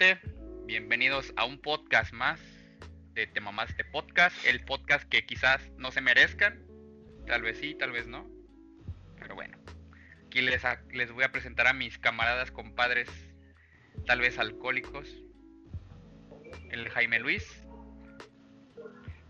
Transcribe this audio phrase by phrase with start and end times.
[0.00, 0.20] gente,
[0.64, 2.40] bienvenidos a un podcast más
[3.12, 6.58] de Te Mamaste Podcast, el podcast que quizás no se merezcan,
[7.26, 8.26] tal vez sí, tal vez no,
[9.18, 9.58] pero bueno,
[10.26, 13.10] aquí les, a- les voy a presentar a mis camaradas compadres,
[14.06, 15.06] tal vez alcohólicos,
[16.70, 17.62] el Jaime Luis,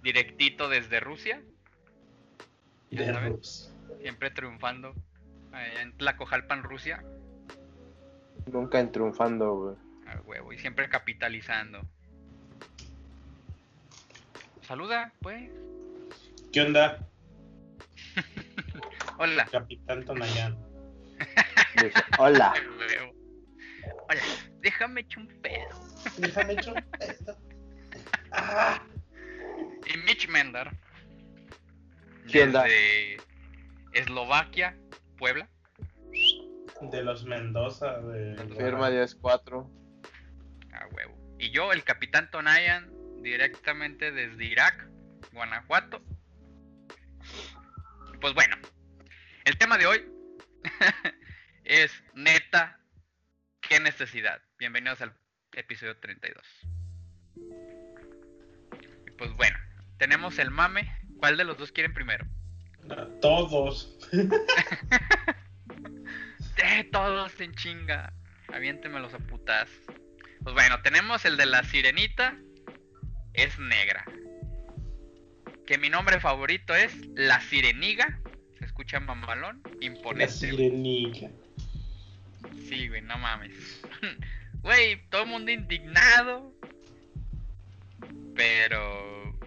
[0.05, 1.43] directito desde Rusia,
[2.93, 3.75] ya De saben, Rus.
[4.01, 4.95] siempre triunfando
[5.51, 7.03] allá en Tlacojalpan, Rusia,
[8.47, 9.90] Nunca en triunfando, güey.
[10.11, 11.81] A huevo, y siempre capitalizando.
[14.63, 15.51] Saluda, pues.
[16.53, 17.07] ¿Qué onda,
[19.19, 19.47] Hola.
[19.51, 20.59] Capitán Tonayán?
[21.75, 22.55] Dice, hola.
[24.09, 24.23] Hola,
[24.61, 25.69] déjame echar un pedo.
[26.19, 27.37] Déjame echar un pedo.
[28.33, 28.83] Ah,
[29.87, 30.77] Y Mitch Mendar.
[32.29, 32.65] ¿Qué onda?
[32.65, 33.17] Desde
[33.93, 34.77] Eslovaquia,
[35.17, 35.49] Puebla.
[36.81, 37.99] de los Mendoza.
[38.01, 38.37] De...
[38.57, 39.69] Firma 10-4.
[40.73, 41.37] A huevo.
[41.39, 42.91] Y yo, el capitán Tonayan,
[43.23, 44.89] directamente desde Irak,
[45.33, 46.03] Guanajuato.
[48.21, 48.57] Pues bueno,
[49.45, 50.05] el tema de hoy
[51.65, 52.79] es neta,
[53.61, 54.43] qué necesidad.
[54.59, 55.15] Bienvenidos al
[55.53, 56.43] episodio 32.
[59.07, 59.59] Y pues bueno,
[59.99, 60.95] tenemos el mame.
[61.19, 62.27] ¿Cuál de los dos quieren primero?
[63.21, 63.99] Todos.
[66.63, 68.13] ¡Eh, todos en chinga!
[68.53, 69.71] Aviéntemelos a putas.
[70.43, 72.37] Pues bueno, tenemos el de la sirenita.
[73.35, 74.05] Es negra.
[75.67, 78.19] Que mi nombre favorito es La Sireniga.
[78.59, 79.63] Se escucha mamalón.
[79.79, 80.33] La Imponente.
[80.33, 81.29] sirenica.
[82.69, 83.53] Sí, güey, no mames.
[84.63, 86.53] Güey, todo el mundo indignado.
[88.37, 89.39] Pero.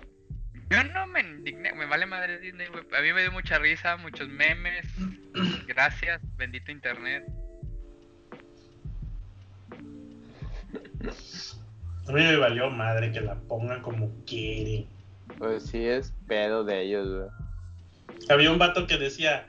[0.71, 2.83] Yo no me indigné, me vale madre Disney, güey.
[2.97, 4.87] A mí me dio mucha risa, muchos memes.
[5.67, 7.23] Gracias, bendito internet.
[12.07, 14.87] A mí me valió madre que la pongan como quiere.
[15.37, 17.29] Pues sí es pedo de ellos, güey.
[18.29, 19.45] Había un vato que decía,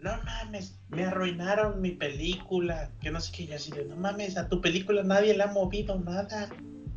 [0.00, 2.90] no mames, me arruinaron mi película.
[3.00, 5.48] Que no sé qué, yo así de, no mames, a tu película nadie le ha
[5.48, 6.48] movido nada.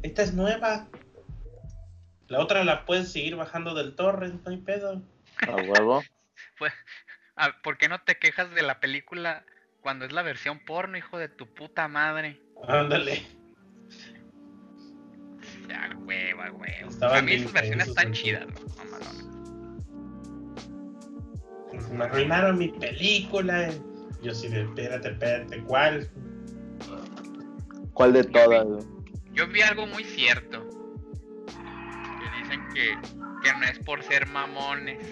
[0.02, 0.88] Esta es nueva.
[2.28, 5.02] La otra la puedes seguir bajando del torrent, no hay pedo.
[5.48, 6.04] A huevo.
[6.58, 6.74] Pues,
[7.36, 9.46] ah, ¿por qué no te quejas de la película
[9.82, 12.40] cuando es la versión porno, hijo de tu puta madre?
[12.68, 13.41] Ándale.
[15.68, 16.90] Ya, hueva, hueva.
[16.90, 18.54] Estaban A mí esas versiones están chidas, ¿no?
[21.94, 23.70] Me arruinaron mi película.
[24.22, 26.10] Yo sí de, espérate, espérate, ¿cuál?
[27.94, 28.86] ¿Cuál de todas?
[29.34, 30.68] Yo vi algo muy cierto.
[31.48, 32.98] Que dicen que,
[33.44, 35.04] que no es por ser mamones.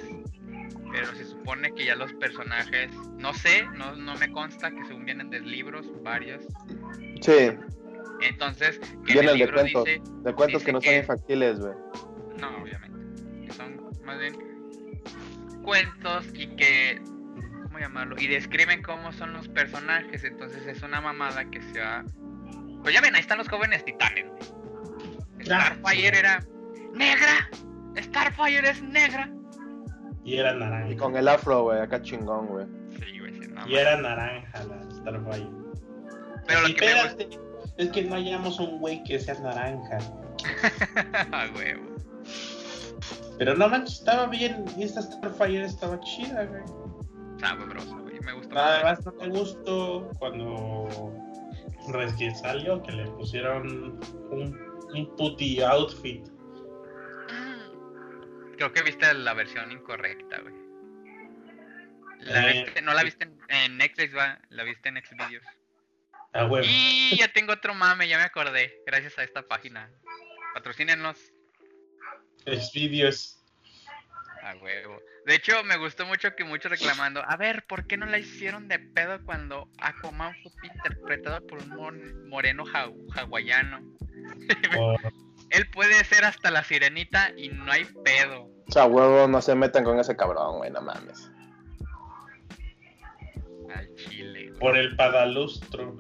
[0.92, 5.06] Pero se supone que ya los personajes, no sé, no, no me consta que según
[5.06, 6.44] vienen de libros, varios.
[7.22, 7.52] Sí,
[8.22, 9.86] Entonces, que vienen en el de libro cuentos.
[9.86, 11.74] dice, De cuentos dice que no que- son infantiles, güey.
[12.40, 14.36] no, obviamente, que son más bien
[15.64, 17.02] cuentos y que,
[17.64, 18.16] ¿cómo llamarlo?
[18.20, 20.24] Y describen cómo son los personajes.
[20.24, 22.04] Entonces es una mamada que se va.
[22.82, 24.26] Pues ya ven, ahí están los jóvenes titanes.
[24.26, 25.46] güey.
[25.46, 26.40] Starfire era
[26.94, 27.50] negra.
[27.98, 29.30] Starfire es negra.
[30.24, 30.98] Y era Y naranja.
[30.98, 32.66] con el afro, güey, acá chingón, güey.
[33.00, 35.48] Sí, güey, sí, no, Y era naranja la Starfire.
[36.48, 37.24] Pero lo Y que me gusta.
[37.80, 39.98] Es que no hallamos un güey que sea naranja.
[41.32, 41.96] Ah, huevo.
[43.38, 44.66] Pero no manches, estaba bien.
[44.78, 46.64] Y esta Starfire estaba chida, güey.
[47.40, 48.20] Sabroso, güey.
[48.22, 48.56] Me gustó.
[48.56, 49.06] Nada más.
[49.06, 51.14] no me gustó cuando
[51.90, 54.00] recién salió que le pusieron
[54.32, 54.60] un,
[54.94, 56.26] un putty outfit.
[58.58, 60.54] Creo que viste la versión incorrecta, güey.
[62.20, 64.38] La Eh, viste- no la viste en, en Netflix, va.
[64.50, 65.44] La viste en Xvideos.
[66.34, 66.48] Ah.
[66.64, 68.82] Y ya tengo otro mame, ya me acordé.
[68.86, 69.90] Gracias a esta página.
[70.54, 71.18] Patrocínenos.
[72.46, 73.42] Es vídeos.
[74.44, 75.00] A huevo.
[75.26, 77.22] De hecho, me gustó mucho que muchos reclamando.
[77.28, 82.30] A ver, ¿por qué no la hicieron de pedo cuando Aquaman fue interpretado por un
[82.30, 82.90] moreno ha-
[83.20, 83.80] hawaiano?
[84.74, 85.00] Por-
[85.52, 88.44] Él puede ser hasta la sirenita y no hay pedo.
[88.68, 91.32] O sea, huevo, no se metan con ese cabrón, güey, no mames.
[93.74, 94.48] Al chile.
[94.50, 94.60] güey.
[94.60, 95.96] por el padalustro.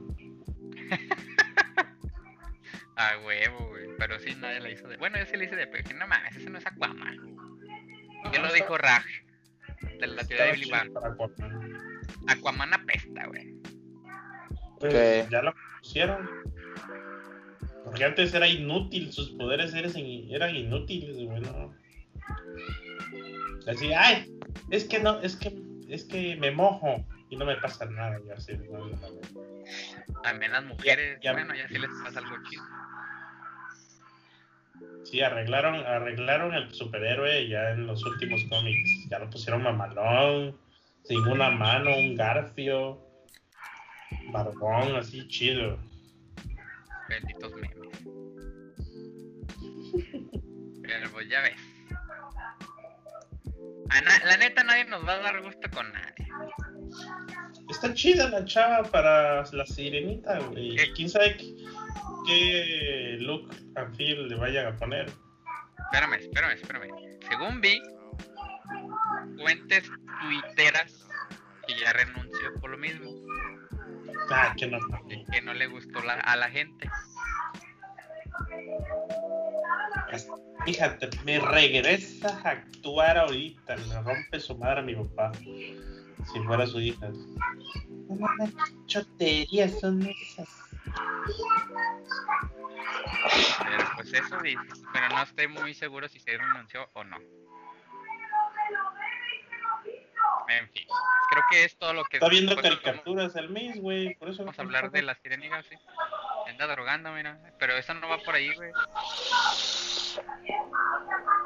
[2.95, 3.87] A huevo, güey.
[3.97, 4.97] Pero sí, nadie la hizo de.
[4.97, 5.65] Bueno, yo sí la hice de.
[5.65, 7.37] Dije, No mames, ese no es Aquaman.
[8.33, 9.05] Ya lo dijo Raj.
[9.99, 10.71] De la ciudad de Billy
[12.27, 12.73] Aquaman.
[12.73, 13.55] Apesta, güey.
[14.79, 16.29] Pues ya lo pusieron.
[17.85, 21.73] Porque antes era inútil, sus poderes eran, eran inútiles, güey, no.
[23.67, 24.31] Así, ay,
[24.69, 28.33] es que no, es que, es que me mojo y no me pasa nada, ya
[28.35, 30.21] así, no, no, no.
[30.23, 32.63] También las mujeres, ya- bueno, ya sí les pasa algo chido.
[35.05, 39.07] Sí, arreglaron, arreglaron el superhéroe ya en los últimos cómics.
[39.09, 40.57] Ya lo pusieron mamalón,
[41.03, 43.01] sin una mano, un garfio,
[44.31, 45.79] barbón, así chido.
[47.09, 47.89] Benditos memes.
[50.83, 51.55] Pero pues ya ves.
[53.89, 56.27] A na- la neta nadie nos va a dar gusto con nadie.
[57.69, 60.75] Está chida la chava para la sirenita, güey.
[60.95, 61.37] ¿Quién sabe
[62.25, 65.11] qué, look and feel le vayan a poner?
[65.91, 66.89] Espérame, espérame, espérame.
[67.29, 67.81] Según vi,
[69.37, 69.83] fuentes
[70.21, 71.07] tuiteras
[71.67, 73.11] que ya renunció por lo mismo,
[74.31, 74.79] Ah, que no.
[75.07, 76.89] de que no le gustó la- a la gente.
[80.65, 83.75] Fíjate, me regresa a actuar ahorita.
[83.77, 85.31] Me rompe su madre a mi papá.
[86.25, 87.09] Si fuera su hija.
[87.09, 88.53] Qué
[88.87, 90.49] choterías son esas.
[93.63, 94.59] Pero pues eso dice.
[94.93, 97.17] Pero no estoy muy seguro si se renunció o no.
[100.49, 100.87] En fin,
[101.29, 102.17] creo que es todo lo que...
[102.17, 104.15] Está viendo pues, vamos- caricaturas el mes, güey.
[104.15, 105.75] Por eso Vamos a hablar de la sireniga, sí.
[106.47, 107.39] Anda drogando, mira.
[107.59, 108.71] Pero eso no va por ahí, güey.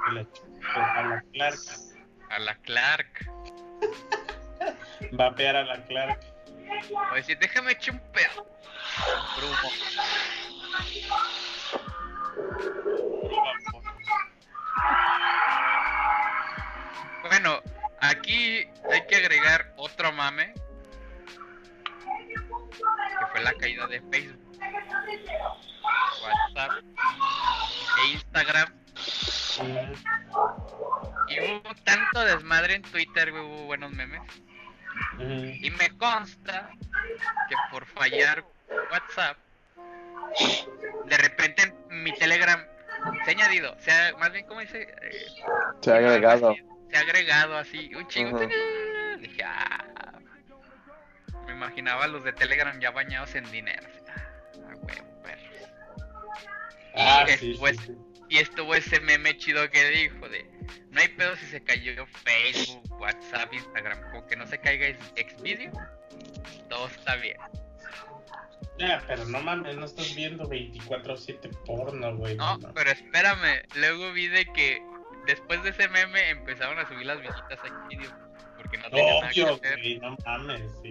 [0.05, 0.11] A
[1.03, 1.59] la Clark.
[2.29, 3.29] A la Clark.
[5.19, 6.19] Va a pegar a la Clark.
[7.11, 8.47] Oye, sí, déjame echar un pedo.
[17.29, 17.61] Bueno,
[18.01, 20.53] aquí hay que agregar otro mame.
[23.19, 24.57] Que fue la caída de Facebook,
[26.23, 26.83] WhatsApp
[28.03, 28.73] e Instagram.
[31.27, 34.21] Y hubo tanto desmadre en Twitter, güey, hubo buenos memes.
[35.19, 36.69] Y me consta
[37.49, 38.43] que por fallar
[38.91, 39.37] WhatsApp,
[41.05, 42.59] de repente en mi Telegram
[43.25, 45.25] se ha añadido, se ha, más bien como dice, Eh,
[45.81, 46.55] Se ha agregado.
[46.89, 48.37] se ha agregado así, un chingo.
[48.37, 48.49] Ujú.
[49.19, 49.83] Dije, ah,
[51.45, 53.87] me imaginaba a los de Telegram ya bañados en dinero.
[54.65, 55.69] Ah, huevo, perros.
[56.95, 58.12] Ah, Y sí, después- sí, sí.
[58.33, 60.43] Y estuvo ese meme chido que dijo de
[60.89, 65.71] no hay pedo si se cayó Facebook, WhatsApp, Instagram, como que no se caiga Xvideo,
[66.67, 67.37] todo está bien.
[68.79, 72.35] Ya, pero no mames, no estás viendo 24-7 porno, güey.
[72.35, 74.81] No, pero espérame, luego vi de que
[75.27, 78.11] después de ese meme empezaron a subir las visitas a Xvideo,
[78.57, 79.79] porque no tenían nada que hacer.
[79.79, 80.89] güey, no mames, sí.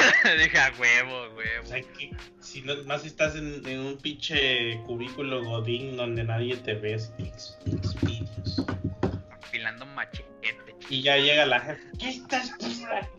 [0.38, 1.66] Dije a huevo, O huevo.
[1.66, 2.10] sea, que
[2.40, 7.00] si no, más estás en, en un pinche cubículo godín donde nadie te ve,
[8.02, 8.66] vídeos.
[9.30, 10.28] Afilando machete.
[10.88, 12.52] Y ya llega la jefa, ¿qué estás?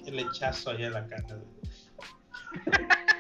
[0.06, 1.38] El hechazo allá en la cara.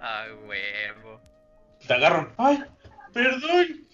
[0.00, 1.20] A huevo.
[1.86, 2.64] Te agarran, ¡ay!
[3.12, 3.86] ¡Perdón!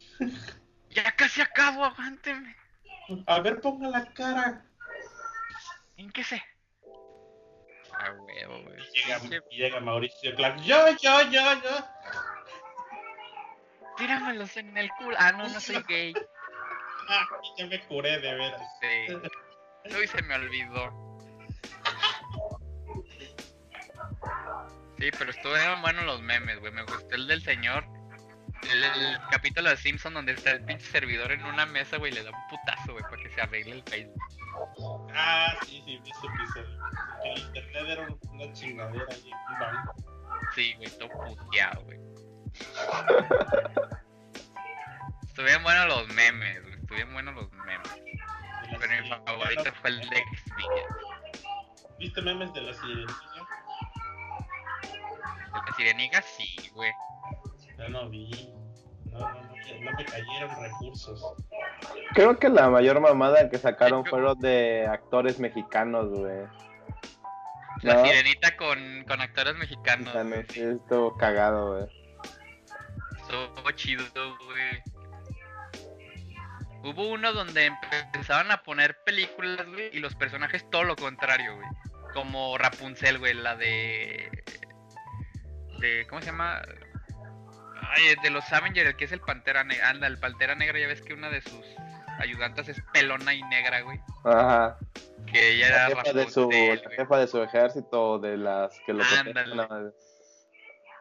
[0.90, 2.54] Ya casi acabo, aguánteme.
[3.26, 4.64] A ver, ponga la cara.
[5.96, 6.42] ¿En qué sé?
[8.04, 8.78] A huevo, güey.
[8.92, 11.88] Llega, llega Mauricio Clark, yo, yo, yo, yo.
[13.96, 15.16] Tíramelos en el culo.
[15.18, 16.12] Ah, no, no soy gay.
[17.08, 18.62] Ah, ya me curé de veras.
[18.80, 19.14] Sí.
[19.96, 21.04] Uy, se me olvidó.
[24.98, 26.72] Sí, pero estuvieron buenos los memes, güey.
[26.72, 27.84] Me gustó el del señor.
[28.62, 32.22] El, el capítulo de Simpson donde está el pinche servidor en una mesa, güey, le
[32.22, 34.22] da un putazo, güey, para que se arregle el Facebook.
[35.14, 36.78] Ah, sí, sí, vi ese episodio.
[37.24, 39.30] El internet era una chingadera allí.
[40.54, 41.98] Sí, güey, todo puteado, güey.
[45.26, 46.74] Estuvieron buenos los memes, güey.
[46.74, 47.88] Estuvieron buenos los memes.
[48.70, 51.14] La Pero mi favorito fue el de Xvideos.
[51.98, 53.14] ¿Viste memes de la sirenita?
[55.54, 56.92] El de Sireniga, sí, güey.
[57.78, 58.52] Yo no vi.
[59.10, 61.34] No, no, no, no me cayeron recursos.
[62.14, 66.46] Creo que la mayor mamada que sacaron fueron de actores mexicanos, güey.
[67.82, 68.04] La No.
[68.04, 70.12] sirenita con, con actores mexicanos.
[70.48, 72.04] Sí, estuvo cagado, güey.
[73.20, 74.04] Estuvo chido,
[74.46, 74.82] güey.
[76.82, 81.68] Hubo uno donde empezaban a poner películas, güey, y los personajes todo lo contrario, güey.
[82.12, 84.30] Como Rapunzel, güey, la de...
[85.80, 86.60] de ¿Cómo se llama?
[87.80, 89.90] Ay, de los Avengers, el que es el Pantera Negra.
[89.90, 91.64] Anda, el Pantera Negra, ya ves que una de sus
[92.18, 94.00] ayudantes es pelona y negra, güey.
[94.24, 94.78] Ajá.
[95.26, 98.92] Que ella La era jefa de su, la jefa de su ejército, de las que
[98.92, 99.92] lo Ándale.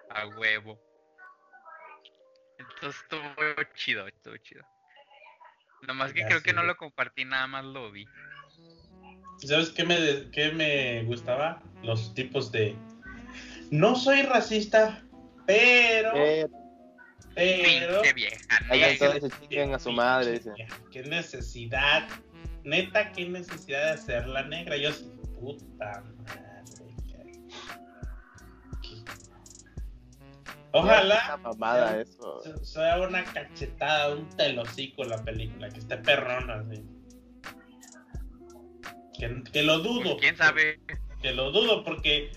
[0.10, 0.80] A huevo.
[2.58, 4.64] Entonces estuvo chido, estuvo chido.
[5.88, 8.08] Nomás que Ya creo que no lo compartí, nada más lo vi.
[9.38, 11.62] ¿Sabes qué me, qué me gustaba?
[11.82, 12.76] Los tipos de.
[13.72, 15.04] No soy racista,
[15.46, 16.12] pero.
[16.16, 16.48] Eh,
[17.36, 18.02] Pero.
[18.02, 20.52] Pinche vieja se chinguen a su madre, dice.
[20.92, 22.08] Qué necesidad.
[22.64, 24.78] Neta, qué necesidad de hacerla negra.
[24.78, 26.44] Yo sí, puta madre.
[30.76, 31.22] Ojalá.
[31.28, 32.42] Una mamada eso.
[32.44, 36.84] se- sea una cachetada, un telocico la película, que esté perrona, así.
[39.20, 40.18] Que, que lo dudo.
[40.18, 40.80] ¿Quién sabe?
[41.22, 42.32] Que lo dudo porque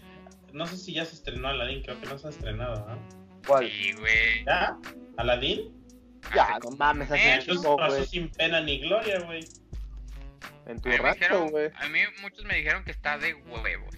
[0.52, 3.25] no sé si ya se estrenó Aladdin, creo que no se ha estrenado, ¿no?
[3.46, 3.68] ¿Cuál?
[3.70, 4.44] Sí, güey.
[4.44, 4.76] ¿Ya?
[5.16, 5.72] ¿Aladdin?
[6.34, 7.22] Ya, no mames, hace
[7.76, 8.06] pasó güey.
[8.06, 9.44] sin pena ni gloria, güey.
[10.66, 11.70] En A tu dijeron, güey.
[11.76, 13.94] a mí muchos me dijeron que está de huevos.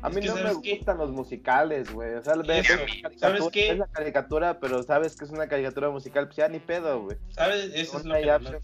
[0.00, 0.76] A Es mí que, no me ¿sabes qué?
[0.76, 2.14] gustan los musicales, güey.
[2.14, 2.80] O sea, ves, ¿sabes
[3.20, 3.68] caricatura, qué?
[3.68, 7.18] ves la caricatura, pero sabes que es una caricatura musical, pues ya ni pedo, güey.
[7.28, 7.70] ¿Sabes?
[7.74, 8.60] Eso es lo que no.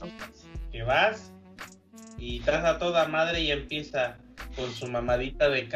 [0.72, 1.32] Que vas
[2.16, 4.16] y estás a toda madre y empieza
[4.56, 5.68] con su mamadita de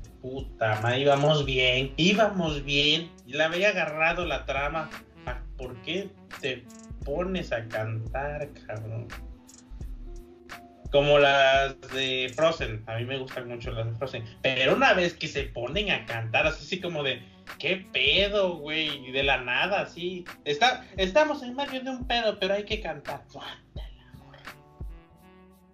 [0.00, 3.10] tu puta madre, íbamos bien, íbamos bien.
[3.26, 4.88] La había agarrado la trama.
[5.26, 6.08] Ah, ¿Por qué
[6.40, 6.64] te
[7.04, 9.06] pones a cantar, cabrón?
[10.90, 15.12] Como las de Frozen, a mí me gustan mucho las de Frozen, pero una vez
[15.12, 17.22] que se ponen a cantar, así, como de,
[17.58, 19.12] ¿qué pedo, güey?
[19.12, 20.24] De la nada, así.
[20.46, 23.24] Está, estamos en medio de un pedo, pero hay que cantar.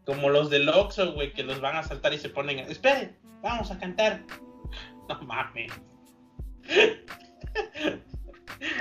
[0.04, 2.62] Como los del Oxxo, güey, que los van a saltar y se ponen a...
[2.62, 4.23] Esperen, vamos a cantar.
[5.09, 5.73] No mames.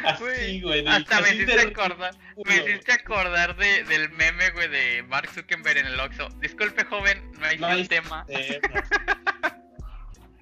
[0.03, 0.85] Así, güey.
[0.85, 2.13] Hasta me hiciste acordar,
[2.45, 6.27] me hiciste acordar de, del meme, güey, de Mark Zuckerberg en el Oxxo.
[6.41, 8.25] Disculpe, joven, no hay No hay tema.
[8.27, 8.83] tema.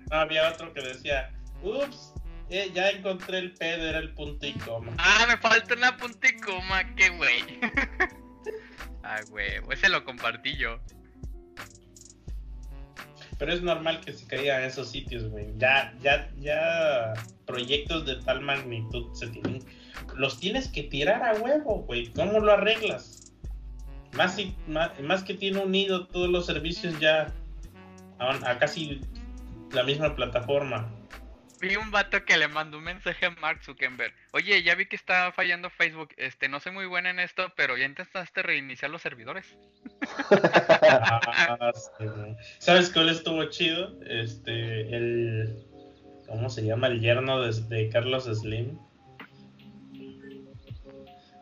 [0.10, 1.32] No, había otro que decía,
[1.62, 2.14] ups,
[2.50, 4.94] eh, ya encontré el pedo, era el punto y coma.
[4.98, 7.60] Ah, me falta una punta y coma, qué güey.
[9.04, 10.80] ah, güey, ese lo compartí yo.
[13.38, 15.48] Pero es normal que se caigan esos sitios, güey.
[15.58, 17.14] Ya, ya, ya
[17.46, 19.60] proyectos de tal magnitud se tienen.
[20.16, 22.08] Los tienes que tirar a huevo, güey.
[22.14, 23.32] ¿Cómo lo arreglas?
[24.14, 27.28] Más, si- más, más que tiene unido todos los servicios ya
[28.20, 29.02] a casi
[29.72, 30.92] la misma plataforma.
[31.60, 34.14] Vi un vato que le mandó un mensaje a Mark Zuckerberg.
[34.34, 36.10] Oye, ya vi que está fallando Facebook.
[36.18, 39.58] Este, no soy muy buena en esto, pero ya intentaste reiniciar los servidores.
[40.90, 42.06] Ah, sí.
[42.60, 43.98] ¿Sabes cuál estuvo chido?
[44.06, 45.66] Este, el.
[46.28, 46.88] ¿Cómo se llama?
[46.88, 48.78] El yerno de, de Carlos Slim.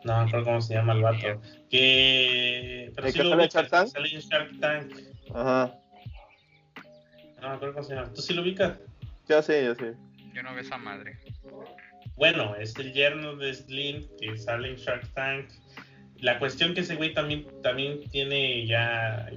[0.04, 1.40] No, no creo cómo se llama el vato.
[1.68, 2.92] Que.
[2.94, 3.88] Pero ¿El sí que lo sale en ubicas, Shark Tank?
[3.88, 4.92] sale en Shark Tank.
[5.34, 5.74] Ajá.
[7.42, 8.12] No, no creo cómo se llama.
[8.14, 8.78] ¿Tú sí lo ubicas?
[9.28, 9.86] Yo sí, yo sí.
[10.36, 11.16] Yo no veo esa madre.
[12.14, 15.48] Bueno, es el yerno de Slim que sale en Shark Tank.
[16.18, 19.30] La cuestión que ese güey también, también tiene ya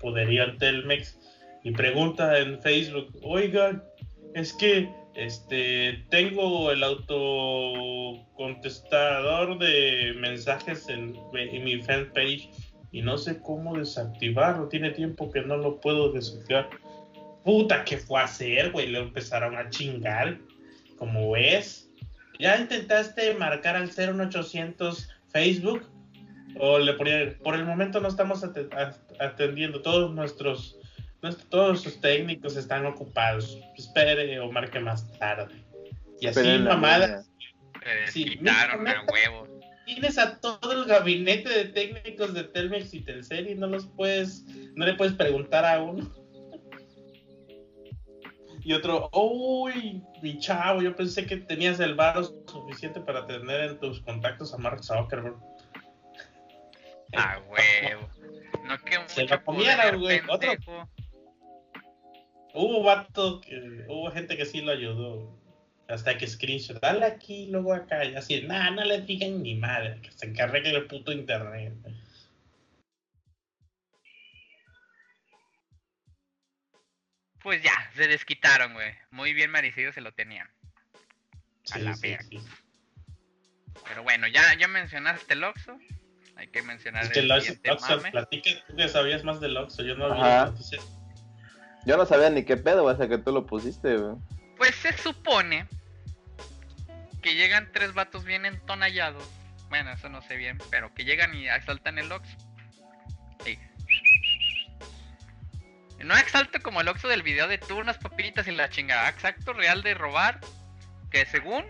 [0.00, 1.18] poderío Telmex
[1.64, 3.84] y pregunta en Facebook, oigan,
[4.34, 12.48] es que este tengo el autocontestador de mensajes en, en mi fanpage
[12.90, 16.70] y no sé cómo desactivarlo, tiene tiempo que no lo puedo desactivar.
[17.44, 18.88] Puta, ¿qué fue a hacer, güey?
[18.88, 20.38] Le empezaron a chingar,
[20.96, 21.90] como ves.
[22.38, 25.88] ¿Ya intentaste marcar al 01800 Facebook?
[26.58, 28.44] O le ponían, por el momento no estamos
[29.18, 30.76] atendiendo, todos nuestros,
[31.22, 33.58] nuestros- todos sus técnicos están ocupados.
[33.76, 35.54] Espere o marque más tarde.
[36.20, 37.30] Y así, mamadas.
[38.12, 38.38] Sí,
[38.70, 38.76] a
[39.12, 39.48] huevo.
[39.86, 44.44] Tienes a todo el gabinete de técnicos de Telmex y Telcel y no los puedes,
[44.76, 46.08] no le puedes preguntar a uno.
[48.64, 53.80] Y otro, uy, mi chavo, yo pensé que tenías el varo suficiente para tener en
[53.80, 55.36] tus contactos a Mark Zuckerberg.
[57.16, 58.08] A huevo.
[58.64, 60.20] No que Se mucho lo comieron, poder, güey.
[60.28, 60.88] Otro.
[62.54, 65.38] Hubo vato que, hubo gente que sí lo ayudó.
[65.88, 70.00] Hasta que screenshot, dale aquí, luego acá, y así, nah, no le digan ni madre,
[70.00, 71.74] que se encargue el puto internet.
[77.42, 78.94] Pues ya, se desquitaron, güey.
[79.10, 80.48] Muy bien merecido se lo tenían.
[81.72, 82.24] A la verga.
[83.88, 85.78] Pero bueno, ya, ya mencionaste el Oxxo.
[86.36, 88.10] Hay que mencionar Es que el Oxxo, mame.
[88.10, 90.84] platica, tú que sabías más del Oxxo, yo no las noticias.
[91.84, 94.16] Yo no sabía ni qué pedo, hasta que tú lo pusiste, güey.
[94.56, 95.66] Pues se supone
[97.22, 99.28] que llegan tres vatos bien entonallados.
[99.68, 102.36] Bueno, eso no sé bien, pero que llegan y asaltan el Oxxo.
[103.44, 103.58] Sí.
[106.02, 109.08] No exalto como el Oxxo del video de tú unas papitas y la chingada.
[109.08, 110.40] Exacto, real de robar.
[111.10, 111.64] Que según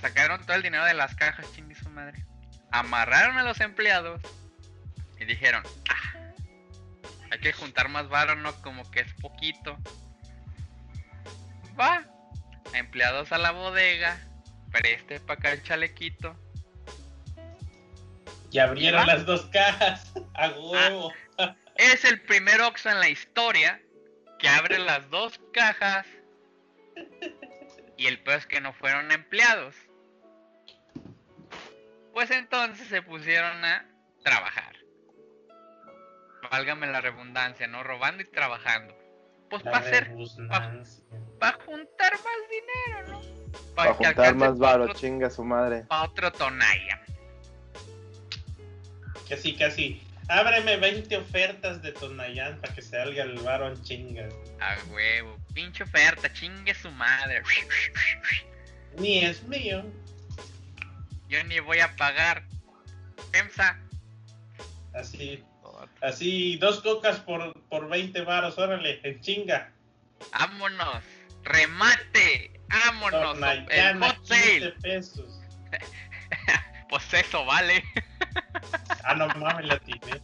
[0.00, 2.24] sacaron todo el dinero de las cajas, chingue su madre.
[2.72, 4.20] Amarraron a los empleados
[5.20, 6.18] y dijeron, ah,
[7.30, 8.52] hay que juntar más varo, ¿no?
[8.62, 9.78] Como que es poquito.
[11.78, 12.04] Va.
[12.74, 14.18] Empleados a la bodega.
[14.72, 16.34] preste para acá el chalequito.
[18.50, 20.12] Y abrieron las dos cajas.
[20.34, 21.12] A huevo.
[21.76, 23.80] Es el primer Oxxo en la historia
[24.38, 26.06] que abre las dos cajas.
[27.96, 29.74] Y el peor es que no fueron empleados.
[32.12, 33.86] Pues entonces se pusieron a
[34.22, 34.76] trabajar.
[36.50, 37.82] Válgame la redundancia, ¿no?
[37.82, 38.94] Robando y trabajando.
[39.48, 40.10] Pues para hacer,
[41.38, 43.22] para juntar más dinero, ¿no?
[43.74, 45.84] Para que juntar más pa' varo, otro- chinga su madre.
[45.88, 47.00] pa' otro Tonaya.
[49.28, 50.02] Casi, casi.
[50.32, 54.30] Ábreme 20 ofertas de Tonayán para que se salga el varón chinga.
[54.60, 57.42] A huevo, pinche oferta, chingue su madre.
[58.96, 59.84] Ni es mío.
[61.28, 62.44] Yo ni voy a pagar.
[63.30, 63.78] FEMSA.
[64.94, 65.44] Así,
[66.00, 69.70] así, dos cocas por, por 20 varos, órale, en chinga.
[70.32, 71.04] Vámonos.
[71.44, 72.58] Remate.
[72.70, 73.34] Vámonos.
[73.34, 74.72] El Tonayán a hot 15 sale.
[74.80, 75.40] pesos.
[76.88, 77.82] Pues eso vale.
[79.04, 80.22] Ah, no mames, la tiene.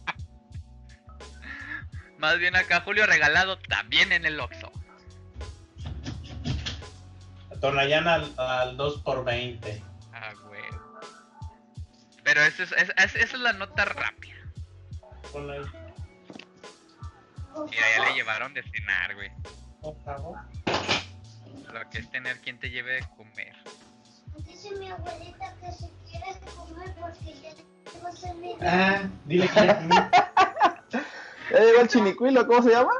[2.17, 4.71] Más bien acá Julio regalado también en el Oxxo.
[7.61, 9.83] Tonayán al, al 2 por 20.
[10.13, 10.61] Ah, güey.
[12.23, 14.35] Pero eso es, es- es- esa es la nota rápida.
[15.33, 15.59] Ponlo ahí,
[17.69, 19.29] Mira, ya le llevaron de cenar, güey.
[19.81, 20.37] por favor.
[21.73, 23.55] Lo que es tener quien te lleve de comer.
[24.37, 27.53] Dice mi abuelita que si quieres comer porque ya
[27.91, 29.95] tengo Ah, dile que ya comí.
[31.51, 32.45] ¿Ya llegó el chinicuilo?
[32.47, 32.93] ¿Cómo se llama?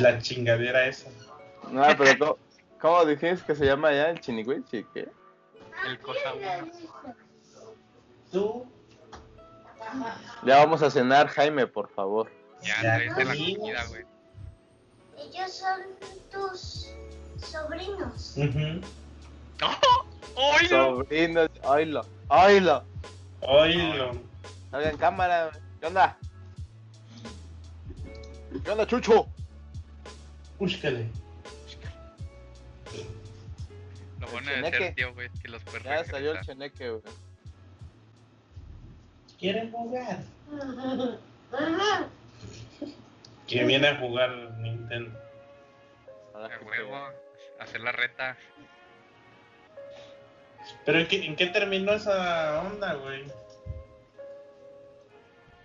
[0.00, 1.10] La chingadera esa.
[1.70, 2.38] No, pero ¿cómo,
[2.80, 4.84] cómo dijiste que se llama ya el chinicuichi?
[4.94, 5.08] ¿Qué?
[5.86, 6.34] El cosa.
[8.32, 8.66] Tú,
[10.44, 12.30] Ya vamos a cenar, Jaime, por favor.
[12.62, 14.04] Ya, Ya la comida, güey.
[15.18, 15.80] Ellos son
[16.30, 16.90] tus
[17.40, 18.34] sobrinos.
[18.36, 18.80] ujú.
[19.62, 20.07] ¡Oh!
[20.34, 20.68] ¡Oilo!
[20.68, 22.84] Sobrinos, oílo, oílo.
[23.40, 24.12] oílo.
[24.70, 25.50] Salga en cámara.
[25.80, 26.16] ¿Qué onda?
[28.64, 29.26] ¿Qué onda, Chucho?
[30.58, 31.08] Búscale.
[34.20, 37.02] Lo bueno de ser tío, güey, es que los puedes Ya salió el cheneque, güey.
[39.38, 40.18] ¿Quieren jugar?
[43.46, 45.18] Que viene a jugar Nintendo.
[46.34, 46.96] A huevo,
[47.60, 48.36] hacer la reta.
[50.84, 53.24] Pero ¿en qué, en qué terminó esa onda, güey?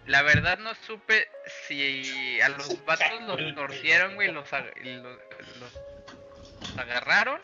[0.06, 1.28] La verdad no supe
[1.68, 5.18] si a los vatos los torcieron, güey, los, ag- y los,
[5.60, 7.40] los agarraron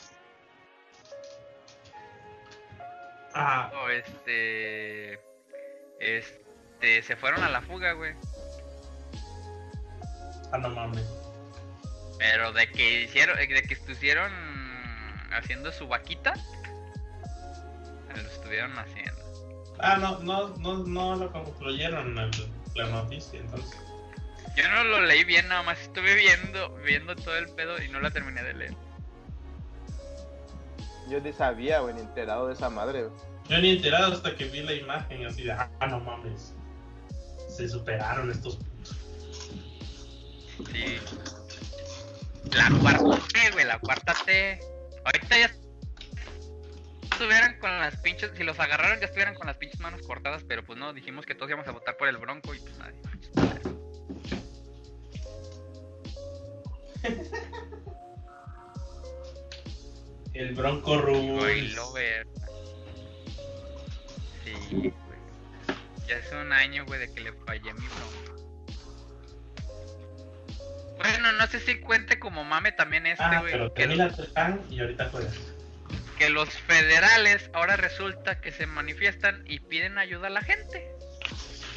[3.34, 5.20] Ah, o este
[6.00, 8.14] este se fueron a la fuga, güey.
[10.52, 11.06] ah no mames.
[12.18, 14.32] Pero de que hicieron, de que estuvieron
[15.32, 16.34] haciendo su vaquita,
[18.16, 19.20] lo estuvieron haciendo.
[19.80, 23.80] Ah, no, no, no, no lo concluyeron el- la noticia, entonces.
[24.56, 28.00] Yo no lo leí bien, nada más estuve viendo, viendo todo el pedo y no
[28.02, 28.76] la terminé de leer.
[31.10, 33.14] Yo ni sabía, güey, ni enterado de esa madre, güey.
[33.48, 36.54] Yo ni enterado hasta que vi la imagen así de, ah, no mames.
[37.48, 38.98] Se superaron estos putos.
[40.72, 41.00] Sí.
[42.52, 44.60] La cuarta T, güey, la cuarta T.
[45.06, 45.52] Ahorita ya
[47.20, 50.64] estuvieran con las pinches, si los agarraron ya estuvieran con las pinches manos cortadas, pero
[50.64, 52.96] pues no, dijimos que todos íbamos a votar por el Bronco y pues nadie.
[60.34, 61.76] El Bronco Rules.
[64.44, 64.94] Sí, güey.
[66.08, 68.16] Ya hace un año, güey, de que le fallé a mi Bronco.
[70.98, 73.52] Bueno, no sé si cuente como mame también este, Ah, güey.
[73.54, 75.34] pero que los- termina el pan y ahorita juegas.
[76.20, 80.92] Que los federales ahora resulta que se manifiestan y piden ayuda a la gente.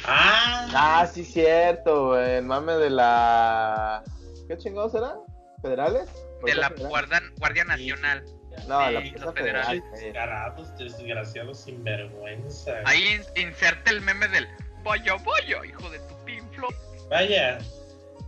[0.05, 2.35] Ah, Ah, sí, cierto, güey.
[2.35, 4.03] El mame de la.
[4.47, 5.15] ¿Qué chingados era?
[5.61, 6.05] ¿Federales?
[6.13, 6.89] De ¿Policía la federal?
[6.89, 8.23] guardia, guardia Nacional.
[8.67, 9.83] No, sí, la federales.
[9.83, 9.91] Federal.
[10.03, 12.73] descarados, desgraciados, sinvergüenza.
[12.85, 13.01] Ahí
[13.35, 14.47] in- inserta el meme del
[14.83, 16.67] vaya, vaya, hijo de tu pinflo.
[17.09, 17.57] Vaya,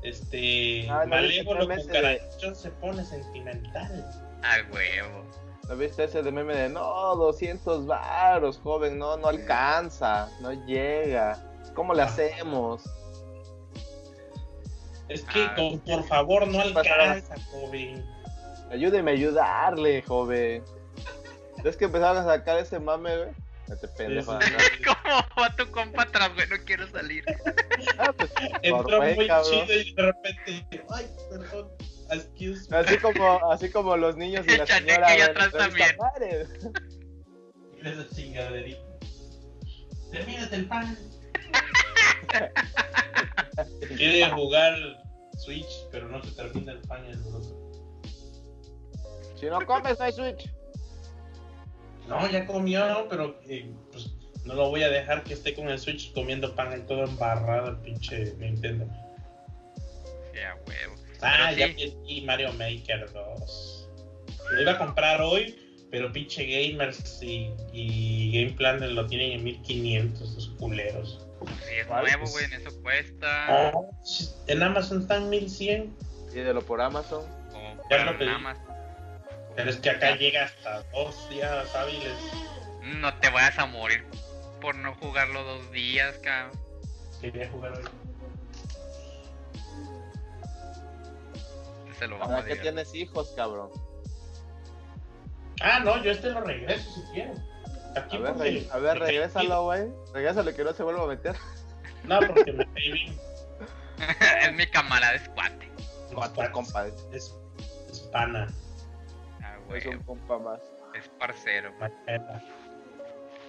[0.02, 0.88] este.
[0.90, 4.10] Ah, no, malévolo de- cucarachón se pone sentimental.
[4.44, 5.26] A huevo.
[5.68, 9.00] ¿No viste ese de meme de no, 200 varos, joven?
[9.00, 11.40] No, no alcanza, no llega.
[11.74, 12.84] ¿Cómo le hacemos?
[15.10, 18.06] Es que, Ah, con- por favor, no alcanza, joven.
[18.72, 20.64] Ayúdeme a ayudarle, joven.
[21.64, 23.30] Es que empezaron a sacar ese mame, güey.
[23.68, 24.40] Este pendejo.
[24.42, 24.54] Sí, sí,
[24.86, 24.94] ¿no?
[25.04, 26.48] ¿Cómo va tu compa atrás, güey?
[26.48, 27.24] No quiero salir.
[27.98, 29.52] Ah, pues, Entró muy cabrón.
[29.52, 31.70] chido y de repente, ay, perdón.
[32.10, 35.12] Así como, así como los niños y la señora.
[35.12, 35.96] de atrás también.
[35.98, 36.50] Juárez.
[37.84, 38.82] Esa chingaderita.
[40.12, 40.98] Termínate el pan.
[43.98, 44.76] Quiere jugar
[45.38, 47.24] Switch, pero no se termina el pan en.
[49.36, 50.50] Si no comes, no hay Switch.
[52.08, 54.12] No, ya comió, pero eh, pues
[54.46, 57.70] no lo voy a dejar que esté con el Switch comiendo pan y todo embarrado
[57.70, 58.86] el pinche Nintendo.
[60.32, 61.05] Sí, a huevo.
[61.22, 62.22] Ah, ya sí.
[62.26, 63.90] Mario Maker 2.
[64.52, 65.60] Lo iba a comprar hoy,
[65.92, 71.26] pero pinche Gamers y, y Game Planner lo tienen en 1500, los culeros.
[71.68, 73.48] Sí, es nuevo, Pues- güey, en eso cuesta.
[73.74, 73.90] Oh,
[74.48, 75.96] en Amazon están 1100,
[76.34, 77.26] Pídelo por Amazon.
[77.52, 78.30] Como ya lo pedí.
[78.42, 78.58] más.
[79.56, 82.14] pero es que acá llega hasta dos días hábiles.
[83.00, 84.04] No te vayas a morir
[84.60, 86.60] por no jugarlo dos días, cabrón.
[87.22, 87.84] Quería jugar hoy.
[92.00, 92.62] Se lo a que llegar.
[92.62, 93.70] tienes hijos, cabrón.
[95.62, 97.34] Ah, no, yo este lo regreso si quiero.
[97.96, 99.88] Aquí A ver, re- a ver, regrésalo, güey.
[100.14, 101.36] Regrésalo que no se vuelva a meter.
[102.04, 103.18] No, porque me cae bien.
[104.42, 105.72] es mi camarada, es cuate.
[106.52, 106.94] Compas.
[107.14, 107.34] Es,
[107.90, 108.48] es pana.
[109.42, 110.60] Ah, güey, Es un compa más.
[110.94, 111.72] es parcero.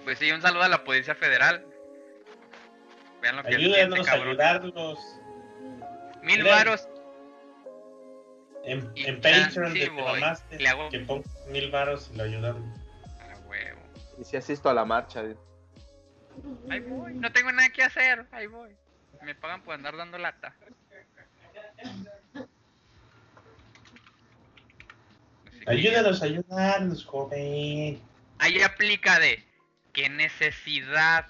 [0.05, 1.65] Pues sí, un saludo a la Policía Federal.
[3.21, 4.27] Vean lo que Ayúdenos a cabrón.
[4.29, 4.99] ayudarlos.
[6.23, 6.87] Mil varos.
[8.67, 9.79] En, en Patreon sí
[10.59, 12.73] Le hago- que pongan mil varos y lo ayudan.
[13.21, 13.79] Ah, huevo.
[14.19, 15.23] Y si asisto a la marcha.
[16.69, 17.13] Ahí voy.
[17.13, 18.25] No tengo nada que hacer.
[18.31, 18.71] Ahí voy.
[19.23, 20.53] Me pagan por andar dando lata.
[25.65, 27.99] Ayúdenos a ayudarnos, joven.
[28.39, 29.43] Ahí aplica de
[29.93, 31.25] qué necesidad.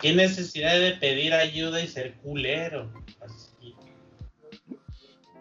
[0.00, 2.90] ¿Qué necesidad de pedir ayuda y ser culero?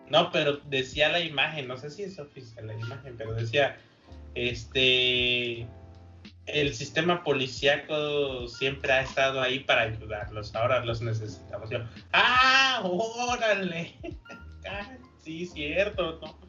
[0.10, 3.78] No, pero decía la imagen, no sé si es oficial la imagen, pero decía,
[4.36, 5.68] este,
[6.46, 11.70] el sistema policíaco siempre ha estado ahí para ayudarlos, ahora los necesitamos.
[11.70, 11.80] Yo,
[12.14, 13.96] ah, órale.
[14.68, 16.40] Ah, sí, cierto, ¿no?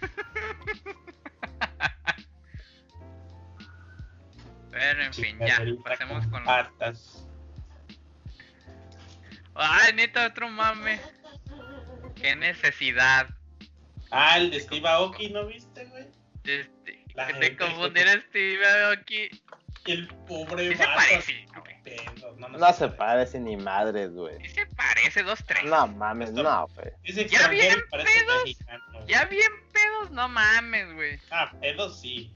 [4.70, 5.60] Pero en fin, ya.
[5.82, 6.44] Pasemos con con.
[6.44, 7.25] patas.
[9.56, 11.00] Ay, neta, otro mame.
[12.14, 13.28] Qué necesidad.
[14.10, 16.06] Ah, el de Steve Aoki, ¿no viste, güey?
[16.44, 19.28] Este, La que te a Steve aquí.
[19.86, 24.36] El pobre Sí se parece, no, no No se parece ni madres, güey.
[24.42, 25.64] Sí se parece, dos, tres.
[25.64, 26.90] No mames, no, güey.
[27.28, 28.44] Ya bien pedos.
[28.44, 29.06] mexicano.
[29.06, 31.20] Ya bien pedos, no mames, güey.
[31.30, 32.34] Ah, pedo sí.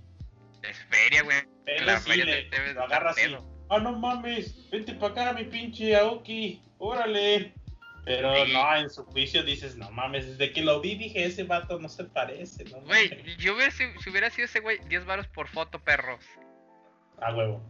[0.63, 1.43] Es feria, güey.
[1.65, 3.23] Pedo La sí, feria le, lo de agarra así.
[3.23, 3.50] pedo.
[3.71, 6.61] Ah, no mames, vente para acá, mi pinche Aoki.
[6.79, 7.55] Órale.
[8.05, 11.79] Pero no, en su juicio dices, no mames, desde que lo vi dije, ese vato
[11.79, 15.29] no se parece, no Güey, yo hubiera, si, si hubiera sido ese güey, 10 varos
[15.29, 16.25] por foto, perros.
[17.21, 17.63] A huevo.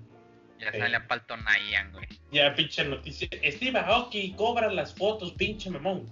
[0.59, 2.07] Ya sale a Paltonayan, güey.
[2.33, 3.29] Ya, pinche noticia.
[3.51, 6.07] Steve Aoki cobra las fotos, pinche mamón.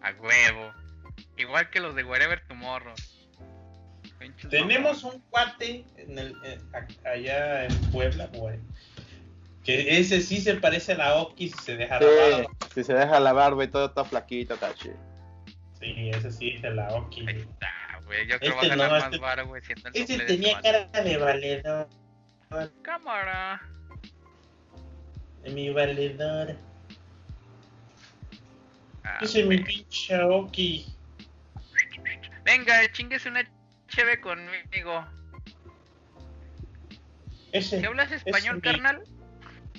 [0.00, 0.72] A huevo.
[1.36, 2.94] Igual que los de Wherever Tomorrow.
[4.18, 6.58] Pinches Tenemos un cuate en el, eh,
[7.04, 8.58] allá en Puebla, güey.
[9.66, 12.50] Que ese sí se parece a la Aoki si se deja la Sí, barba.
[12.72, 14.94] si se deja la barba y todo está flaquito, está chido.
[15.80, 17.26] Sí, ese sí es de la Aoki.
[17.28, 17.68] Ahí está,
[18.04, 18.26] güey.
[18.28, 20.18] Yo creo que Este va a ganar no, más este- varo, güey, siendo el Ese
[20.20, 21.88] tenía cara de valedor.
[22.82, 23.60] Cámara.
[25.42, 26.54] De mi valedor.
[29.04, 30.86] Ah, Ese es mi pinche Aoki.
[32.44, 33.44] Venga, chingues una
[33.88, 35.04] cheve conmigo.
[37.52, 37.80] Ese.
[37.80, 39.02] ¿Qué hablas español, carnal?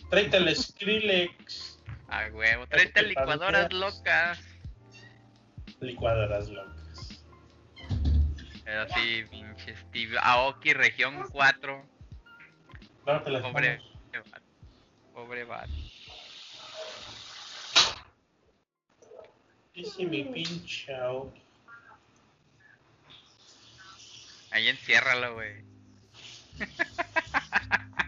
[0.10, 1.80] Tráete el Skrillex.
[2.08, 2.65] A huevo.
[2.67, 4.39] Tráete te licuadoras locas.
[5.82, 7.24] Licuadoras locas.
[8.63, 11.86] Pero sí, pinche Steve Aoki, región 4.
[13.06, 13.82] No te las Pobre
[14.13, 14.46] vato.
[15.13, 15.72] Pobre vato.
[19.74, 21.41] Es mi pinche Aoki.
[24.52, 25.65] Ahí enciérralo, güey.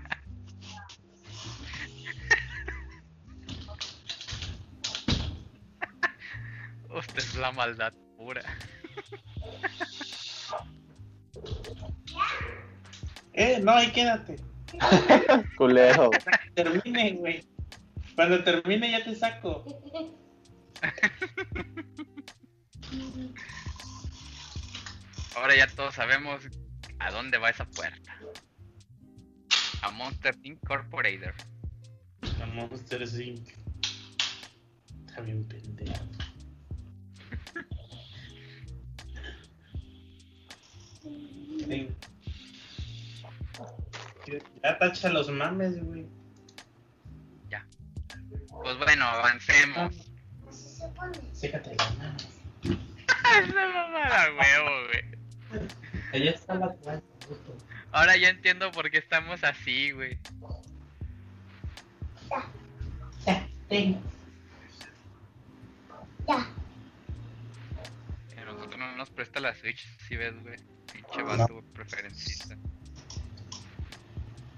[6.89, 8.41] Usted es la maldad pura.
[13.33, 14.37] Eh, no, ahí quédate.
[15.57, 16.09] Culero.
[16.55, 17.47] Termine, güey.
[18.15, 19.65] Cuando termine ya te saco.
[25.35, 26.41] Ahora ya todos sabemos
[26.99, 28.19] a dónde va esa puerta.
[29.81, 31.33] A Monster Incorporated.
[32.41, 33.47] A Monster Inc.
[35.07, 36.05] Está bien pendejo.
[41.01, 41.89] Sí.
[44.63, 46.05] Ya tacha los mames, güey.
[48.61, 49.95] Pues bueno, avancemos.
[50.51, 51.17] Se pone.
[51.33, 52.27] Sécate las manos.
[52.63, 55.65] Esa mamada, huevo, güey.
[56.13, 56.75] Allá está la.
[57.91, 60.19] Ahora ya entiendo por qué estamos así, güey.
[63.25, 63.99] Ya, tengo.
[66.27, 66.35] Ya.
[66.35, 66.58] Que a nosotros
[68.79, 70.57] no nos presta la Switch, si ves, güey.
[70.91, 72.57] Pinche vato preferencista.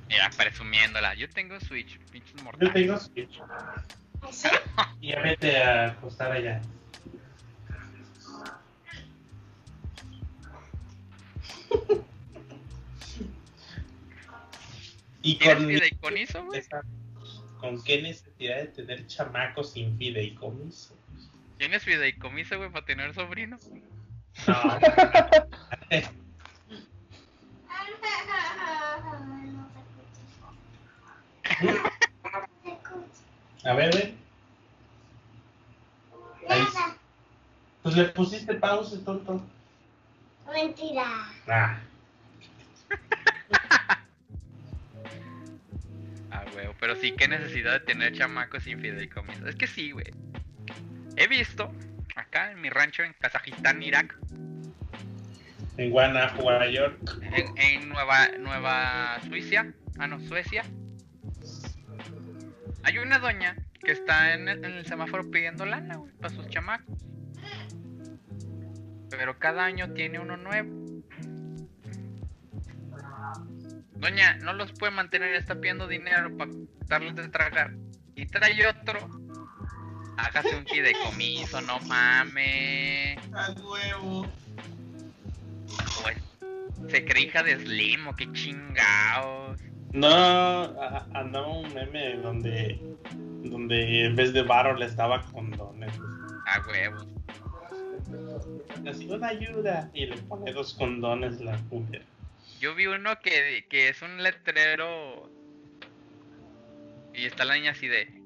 [0.07, 1.13] Mira, presumiéndola.
[1.15, 2.73] Yo tengo Switch, pinches Yo mortales.
[2.73, 3.39] tengo Switch.
[4.21, 4.47] ¿Así?
[5.01, 6.61] Y ya vete a acostar allá.
[15.21, 16.61] y ¿Tienes con, fideicomiso, güey?
[17.59, 20.97] con qué necesidad de tener chamacos sin fideicomiso.
[21.57, 23.57] ¿Tienes fideicomiso, güey, para tener sobrino?
[24.47, 24.53] No,
[33.63, 34.15] a ver, ve.
[36.49, 36.61] Ahí.
[36.73, 36.97] Nada.
[37.83, 39.41] Pues le pusiste pausa, tonto.
[40.51, 41.05] Mentira.
[41.47, 41.79] Ah,
[46.31, 49.47] Ah, güey, pero sí, qué necesidad de tener chamacos sin fideicomiso.
[49.47, 50.05] Es que sí, güey.
[51.17, 51.69] He visto
[52.15, 54.17] acá en mi rancho en Kazajistán, Irak,
[55.77, 56.97] en Guanajuato, York.
[57.21, 60.63] en, en Nueva, Nueva Suiza, ah no, Suecia,
[62.83, 66.47] hay una doña que está en el, en el semáforo pidiendo lana, güey, para sus
[66.49, 66.97] chamacos.
[69.09, 70.81] Pero cada año tiene uno nuevo.
[73.95, 76.51] Doña, no los puede mantener, está pidiendo dinero para
[76.87, 77.73] darles de tragar.
[78.15, 79.20] Y trae otro.
[80.17, 83.17] Hágase un fideicomiso, no mames.
[83.33, 84.27] A huevo.
[86.01, 86.17] Pues,
[86.89, 89.59] se cree hija de Slim o qué chingados.
[89.93, 90.81] No,
[91.13, 92.79] andaba un meme donde,
[93.43, 95.91] donde en vez de varo le estaba condones.
[96.47, 97.07] A huevos.
[98.87, 99.89] Así, una ayuda.
[99.93, 102.03] Y le pone dos condones la mujer.
[102.59, 105.29] Yo vi uno que, que es un letrero.
[107.13, 108.20] Y está la niña así de.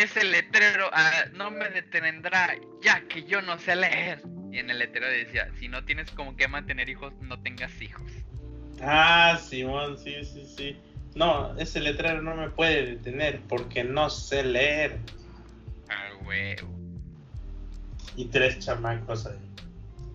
[0.00, 4.22] Ese letrero ah, no me detendrá, ya que yo no sé leer.
[4.50, 8.10] Y en el letrero decía: Si no tienes como que mantener hijos, no tengas hijos.
[8.80, 10.76] Ah, Simón, sí, sí, sí.
[11.14, 14.98] No, ese letrero no me puede detener porque no sé leer.
[15.90, 16.70] A huevo.
[18.16, 19.36] Y tres chamacos ahí.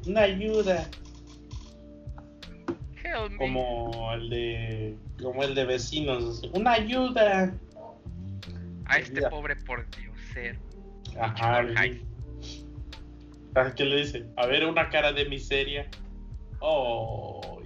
[0.08, 0.90] Una ayuda.
[3.04, 3.38] Help me.
[3.38, 4.98] Como el de.
[5.22, 6.42] Como el de vecinos.
[6.54, 7.54] Una ayuda.
[8.86, 10.58] A este pobre por Dios ser.
[11.20, 11.64] Ajá.
[11.64, 12.02] Jorge.
[13.54, 14.26] ¿Sabes qué le dice?
[14.36, 15.88] A ver, una cara de miseria.
[16.60, 17.62] Oh.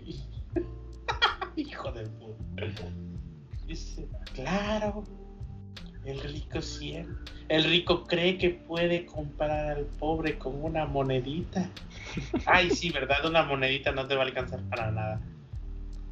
[1.55, 2.85] Hijo de puta.
[3.65, 5.03] Dice, claro.
[6.05, 7.33] El rico siempre.
[7.49, 11.67] El rico cree que puede comprar al pobre con una monedita.
[12.45, 13.25] Ay, sí, ¿verdad?
[13.25, 15.19] Una monedita no te va a alcanzar para nada.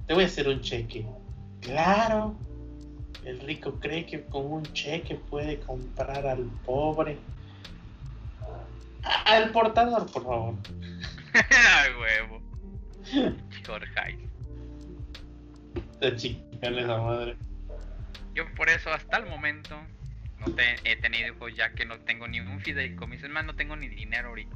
[0.07, 1.05] Te voy a hacer un cheque.
[1.61, 2.35] Claro.
[3.27, 7.17] El rico cree que con un cheque puede comprar al pobre.
[9.03, 10.53] A- Al portador, por favor.
[11.33, 12.41] A huevo.
[13.65, 14.17] Jorge.
[15.99, 17.35] De chicarle esa madre.
[18.33, 19.75] Yo por eso hasta el momento
[20.39, 23.25] no te- he tenido hijos ya que no tengo ni un fideicomiso.
[23.25, 24.55] Es más, no tengo ni dinero ahorita.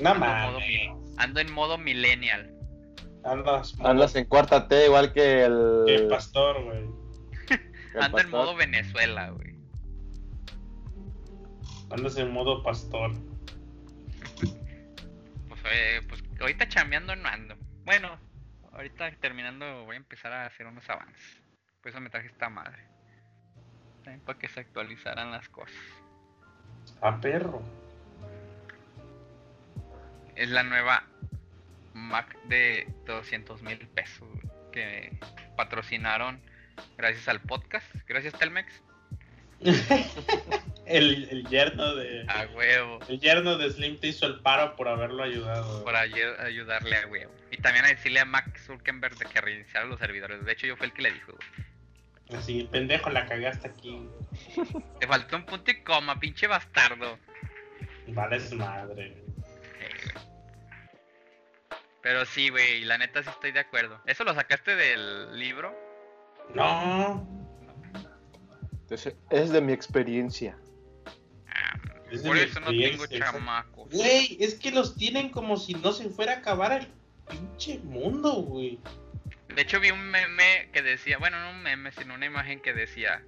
[0.00, 1.18] No Ando, en modo, mames.
[1.18, 2.54] ando en modo millennial.
[3.22, 5.82] Andas, Andas en cuarta T igual que el.
[5.86, 6.99] que pastor, güey.
[7.98, 9.54] Ando en modo Venezuela, güey.
[11.90, 13.12] Andas en modo pastor.
[15.48, 17.56] Pues, eh, pues ahorita chambeando no ando.
[17.84, 18.18] Bueno,
[18.72, 21.42] ahorita terminando voy a empezar a hacer unos avances.
[21.82, 22.84] Por eso me traje esta madre.
[24.04, 25.76] También para que se actualizaran las cosas.
[27.00, 27.62] A perro.
[30.36, 31.04] Es la nueva
[31.92, 34.28] Mac de 200 mil pesos
[34.72, 35.18] que
[35.56, 36.40] patrocinaron
[36.96, 37.86] gracias al podcast.
[38.06, 38.72] Gracias Telmex.
[40.86, 42.24] el, el yerno de.
[42.28, 42.98] A huevo.
[43.08, 45.84] El yerno de Slim te hizo el paro por haberlo ayudado.
[45.84, 47.32] Por ayu- ayudarle a huevo.
[47.50, 50.44] Y también a decirle a Max Zuckerberg de que reiniciara los servidores.
[50.44, 51.32] De hecho, yo fui el que le dijo.
[51.32, 52.40] güey.
[52.40, 54.08] Así, pendejo, la cagaste aquí.
[55.00, 57.18] Te faltó un punto y coma, pinche bastardo.
[58.06, 59.16] Vale, es madre.
[59.78, 60.10] Sí.
[62.02, 64.00] Pero sí, güey, la neta sí estoy de acuerdo.
[64.06, 65.76] ¿Eso lo sacaste del libro?
[66.54, 67.26] No.
[68.82, 70.56] Entonces, es de mi experiencia.
[71.48, 71.78] Ah,
[72.10, 73.92] Es por eso no tengo chamacos.
[73.92, 76.88] Güey, es que los tienen como si no se fuera a acabar el
[77.28, 78.80] pinche mundo, güey.
[79.54, 82.72] De hecho vi un meme que decía, bueno, no un meme, sino una imagen que
[82.72, 83.22] decía,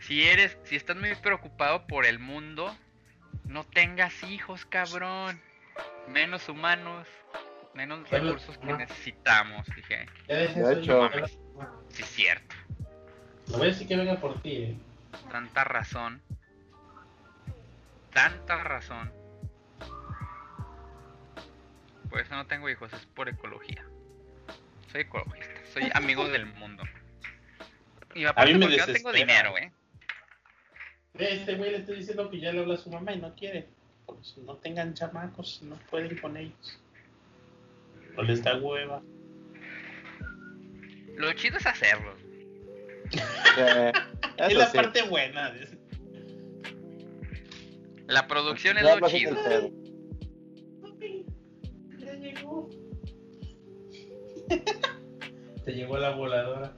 [0.00, 2.74] si eres, si estás muy preocupado por el mundo,
[3.44, 5.40] no tengas hijos, cabrón.
[6.08, 7.06] Menos humanos,
[7.74, 10.06] menos recursos que necesitamos, dije.
[10.26, 11.10] De hecho.
[11.88, 12.54] Sí, cierto.
[13.48, 14.76] Lo voy a decir que venga por ti, eh.
[15.30, 16.22] Tanta razón.
[18.12, 19.12] Tanta razón.
[22.10, 23.84] Por eso no tengo hijos, es por ecología.
[24.90, 26.82] Soy ecologista, soy amigo del mundo.
[28.14, 29.18] Y aparte me porque no tengo desespera.
[29.18, 29.72] dinero, eh.
[31.14, 33.68] Este güey le estoy diciendo que ya le habla a su mamá y no quiere.
[34.06, 36.80] Pues no tengan chamacos, no pueden con ellos.
[38.16, 39.02] No les da hueva.
[41.16, 42.14] Lo chido es hacerlo.
[43.58, 43.92] Eh,
[44.38, 44.76] Es la sí.
[44.76, 45.50] parte buena.
[45.50, 45.78] de-
[48.06, 49.36] La producción es Ya lo chido.
[55.64, 56.72] Te llegó la voladora.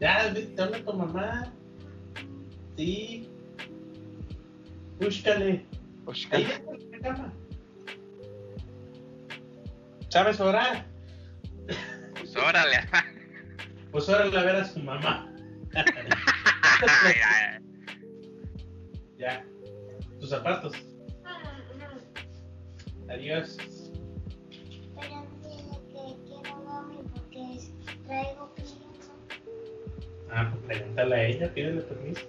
[0.00, 1.52] Ya, te habla tu mamá.
[2.76, 3.28] Sí.
[5.00, 5.64] Búscale.
[7.02, 7.32] Cama.
[10.10, 10.86] ¿Sabes orar?
[12.18, 12.80] Pues órale.
[13.90, 15.32] Pues órale a ver a su mamá.
[19.16, 19.44] Ya.
[20.20, 20.72] Tus zapatos.
[23.08, 23.56] Adiós.
[24.94, 27.58] Pero que quiero mami porque
[28.06, 28.54] traigo.
[30.30, 32.20] Ah, pues pregúntale a ella, pídele permiso.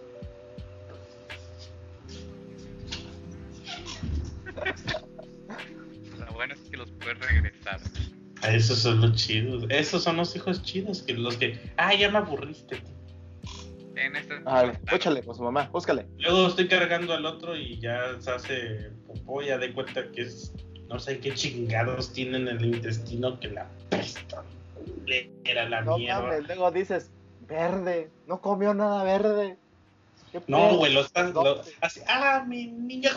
[6.17, 7.81] Lo bueno es que los puedes regresar.
[8.47, 9.65] Esos son los chidos.
[9.69, 11.01] Esos son los hijos chidos.
[11.01, 11.59] Que los que.
[11.77, 12.81] Ah, ya me aburriste.
[13.95, 16.05] En este Ah, échale con su mamá, búscale.
[16.19, 19.41] Luego estoy cargando al otro y ya se hace popó.
[19.41, 20.53] Ya de cuenta que es.
[20.87, 24.43] No sé qué chingados tienen en el intestino que la pesta.
[25.43, 26.21] Era la No mierda.
[26.21, 27.11] mames, luego dices,
[27.47, 29.57] verde, no comió nada verde.
[30.31, 31.33] ¿Qué No, güey, lo estás.
[31.81, 32.67] Así, ah, mi.
[32.87, 33.09] Pinche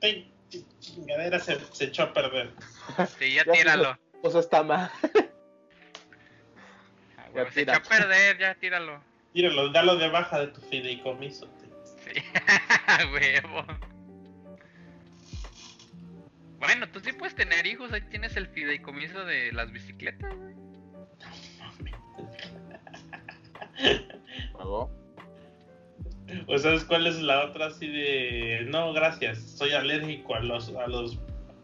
[0.98, 2.52] Chingadera se, se echó a perder.
[3.18, 3.98] Sí, ya Ya tíralo.
[4.22, 4.90] Pues está mal.
[7.16, 9.02] Ah, huevo, se echó a perder, ya tíralo.
[9.32, 11.48] Míralo, dalo de baja de tu fideicomiso.
[12.04, 12.20] Sí,
[13.12, 13.64] huevo.
[16.58, 20.56] Bueno, tú sí puedes tener hijos, ahí tienes el fideicomiso de las bicicletas, güey.
[24.54, 24.90] Luego,
[26.46, 30.86] ¿O sabes cuál es la otra así de no gracias, soy alérgico a los a
[30.86, 31.18] los,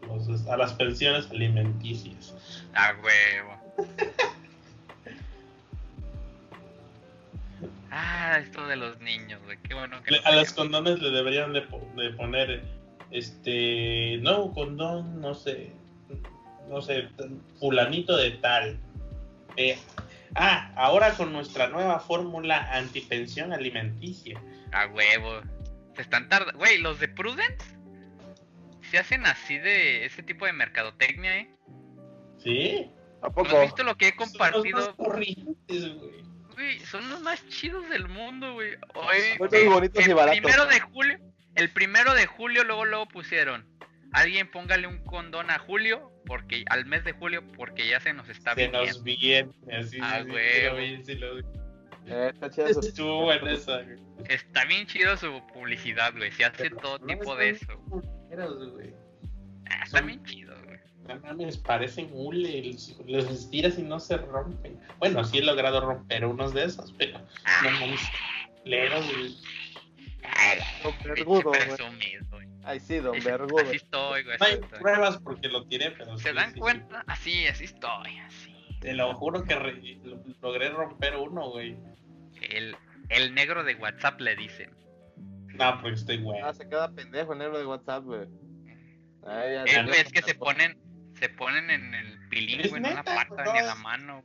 [0.07, 2.33] los- a las pensiones alimenticias.
[2.73, 3.55] A huevo.
[7.91, 9.57] Ah, esto de los niños, güey.
[9.63, 12.63] Qué bueno que Le- no a los condones le deberían de, po- de poner
[13.11, 15.71] este nuevo condón, no sé,
[16.69, 17.07] no sé,
[17.59, 18.77] fulanito de tal.
[19.55, 19.77] Eh,
[20.35, 24.41] ah, ahora con nuestra nueva fórmula antipensión alimenticia.
[24.71, 25.41] A huevo.
[25.95, 26.57] Se están tardando.
[26.57, 27.65] Güey, los de Prudence
[28.89, 31.49] se hacen así de ese tipo de mercadotecnia, ¿eh?
[32.37, 32.91] ¿Sí?
[33.21, 33.57] ¿a ¿No poco?
[33.57, 34.95] has visto lo que he Son los más compartido?
[34.97, 36.25] corrientes, güey.
[36.53, 38.73] Güey, son los más chidos del mundo, güey.
[38.93, 39.17] Son Hoy,
[39.51, 40.39] muy bonitos y el baratos.
[40.39, 41.19] primero de julio,
[41.55, 43.67] el primero de julio, luego, luego pusieron.
[44.13, 48.29] Alguien póngale un condón a Julio, porque al mes de julio, porque ya se nos
[48.29, 48.85] está Se viniendo.
[48.87, 50.29] nos viene, así, Ah, sí, sí,
[50.69, 51.03] güey.
[52.05, 52.11] Sí.
[52.13, 53.97] Eh, está chido su- Estuvo buena esa, güey.
[54.29, 56.31] Está bien chido su publicidad, güey.
[56.31, 57.65] Se hace Pero todo no tipo de eso.
[57.89, 58.93] culeros, güey.
[59.69, 60.79] Ah, está son- bien chido, güey.
[61.07, 64.79] No mames, parecen hule, los, los estiras y no se rompen.
[64.97, 68.01] Bueno, sí he logrado romper unos de esos, pero no mames,
[68.63, 69.35] leros, güey.
[70.83, 71.51] Don Pinche Vergudo,
[72.31, 72.47] güey.
[72.63, 73.61] Ay, sí, don Vergudo.
[73.63, 74.37] Así estoy, güey.
[74.39, 74.79] No así hay estoy.
[74.79, 76.59] pruebas porque lo tiré, pero ¿Se sí, dan sí, sí.
[76.59, 77.03] cuenta?
[77.05, 78.55] Así, así estoy, así.
[78.81, 81.77] Te lo juro que re- lo- logré romper uno, güey.
[82.41, 82.75] El,
[83.09, 84.71] el negro de WhatsApp le dicen.
[85.53, 86.41] No, porque estoy güey.
[86.41, 88.27] Ah, se queda pendejo el negro de WhatsApp, güey.
[89.25, 90.77] Ay, ya, Eh, es que se ponen,
[91.19, 94.23] se ponen en el pilín, en una neta, pata no ni en la es- mano.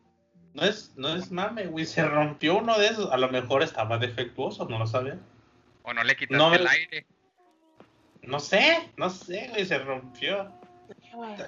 [0.53, 1.87] No es, no es mame, güey.
[1.87, 3.13] Se rompió uno de esos.
[3.13, 5.17] A lo mejor estaba defectuoso, no lo sabía.
[5.85, 7.07] O no le quitaste No, el- aire.
[8.23, 9.65] No sé, no sé, güey.
[9.65, 10.53] Se rompió.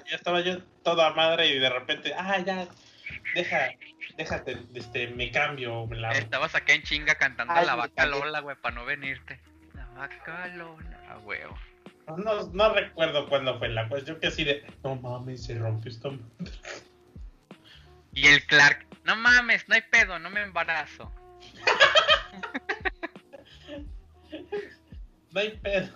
[0.09, 2.65] Ya estaba yo toda madre y de repente, ah, ya,
[3.35, 3.71] deja,
[4.17, 6.15] déjate, este, me cambio, me lavo.
[6.15, 8.05] Estabas acá en chinga cantando Ay, la vaca.
[8.05, 9.39] Lola, güey, para no venirte.
[9.73, 11.57] La vaca Lola, huevo.
[12.17, 16.09] No, no recuerdo cuándo fue la cuestión que así de, no mames, se rompió esta
[16.09, 16.53] madre".
[18.13, 21.11] Y el Clark, no mames, no hay pedo, no me embarazo.
[25.33, 25.89] No hay pedo.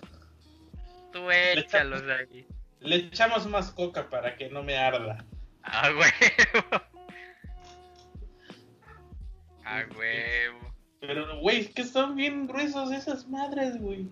[1.12, 2.46] Tú échalos ahí.
[2.80, 5.24] Le echamos más coca para que no me arda.
[5.62, 6.87] A huevo.
[9.68, 10.74] A huevo.
[11.00, 14.08] Pero, güey, es que son bien gruesos esas madres, güey.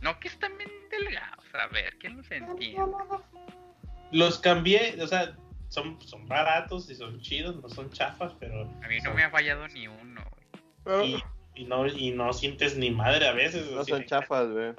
[0.00, 1.44] No, que están bien delgados.
[1.54, 2.78] A ver, ¿quién los entiende?
[4.12, 5.36] Los cambié, o sea,
[5.68, 8.62] son, son baratos y son chidos, no son chafas, pero.
[8.82, 10.22] A mí no son- me ha fallado ni uno,
[10.84, 11.14] güey.
[11.56, 13.70] Y, y no, y no sientes ni madre a veces.
[13.72, 14.72] No son de- chafas, güey.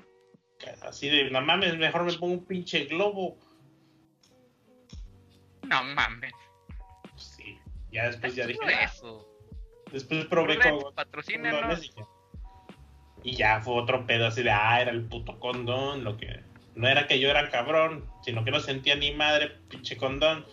[0.82, 3.38] Así de, no mames, mejor me pongo un pinche globo.
[5.64, 6.34] No mames.
[7.12, 7.58] Pues sí,
[7.92, 8.84] ya después ya dije, "Ah".
[8.86, 9.29] eso.
[9.92, 11.84] Después probé con patrocínanos.
[11.84, 12.08] y ya.
[13.22, 16.42] Y ya fue otro pedo así de, ah, era el puto condón, lo que...
[16.76, 20.46] No era que yo era cabrón, sino que no sentía ni madre, pinche condón.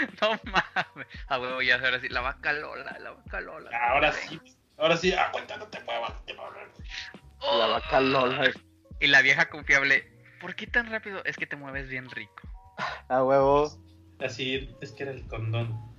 [0.20, 1.06] No mames.
[1.28, 2.08] A huevo, ya ahora sí.
[2.08, 3.70] La vaca Lola, la vaca Lola.
[3.88, 4.40] Ahora sí,
[4.78, 6.68] ahora sí, ah, cuenta, no te muevas, te muevas.
[7.40, 7.58] Oh.
[7.58, 8.50] La vaca Lola.
[9.00, 10.10] Y la vieja confiable.
[10.40, 11.24] ¿Por qué tan rápido?
[11.24, 12.48] Es que te mueves bien rico.
[13.08, 13.70] A huevo.
[14.20, 15.89] Así, es que era el condón.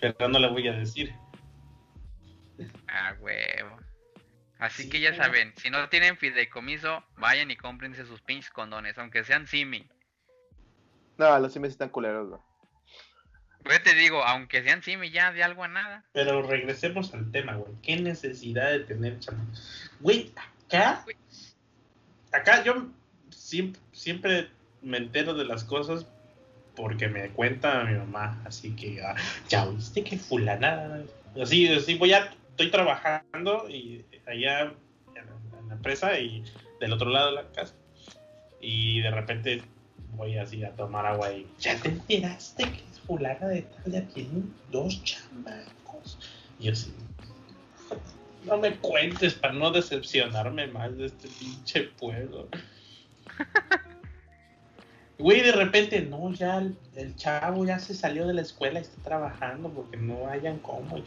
[0.00, 1.14] Pero no le voy a decir.
[2.88, 3.78] Ah, huevo.
[4.58, 8.98] Así Sí, que ya saben, si no tienen fideicomiso, vayan y cómprense sus pinches condones,
[8.98, 9.88] aunque sean simi.
[11.16, 12.40] No, los simis están culeros, güey.
[13.64, 16.04] Yo te digo, aunque sean simi ya de algo a nada.
[16.12, 17.72] Pero regresemos al tema, güey.
[17.82, 19.44] ¿Qué necesidad de tener chama?
[20.00, 20.32] Güey,
[20.66, 21.04] acá.
[22.32, 22.88] Acá yo
[23.30, 24.50] siempre, siempre
[24.82, 26.06] me entero de las cosas
[26.80, 28.42] porque me cuenta mi mamá.
[28.44, 29.14] Así que, ah,
[29.48, 31.02] ya oíste que fulana.
[31.40, 32.30] Así, así voy a.
[32.50, 34.72] Estoy trabajando y allá en,
[35.58, 36.44] en la empresa y
[36.78, 37.74] del otro lado de la casa.
[38.60, 39.62] Y de repente
[40.14, 41.46] voy así a tomar agua y.
[41.58, 43.92] ¿Ya te enteraste que es fulana de tal?
[43.92, 46.18] Ya tiene dos chamacos.
[46.58, 46.92] Y yo así.
[48.44, 52.48] No me cuentes para no decepcionarme más de este pinche pueblo.
[55.20, 58.82] Güey, de repente, no, ya el, el chavo ya se salió de la escuela y
[58.82, 60.98] está trabajando porque no hayan cómo.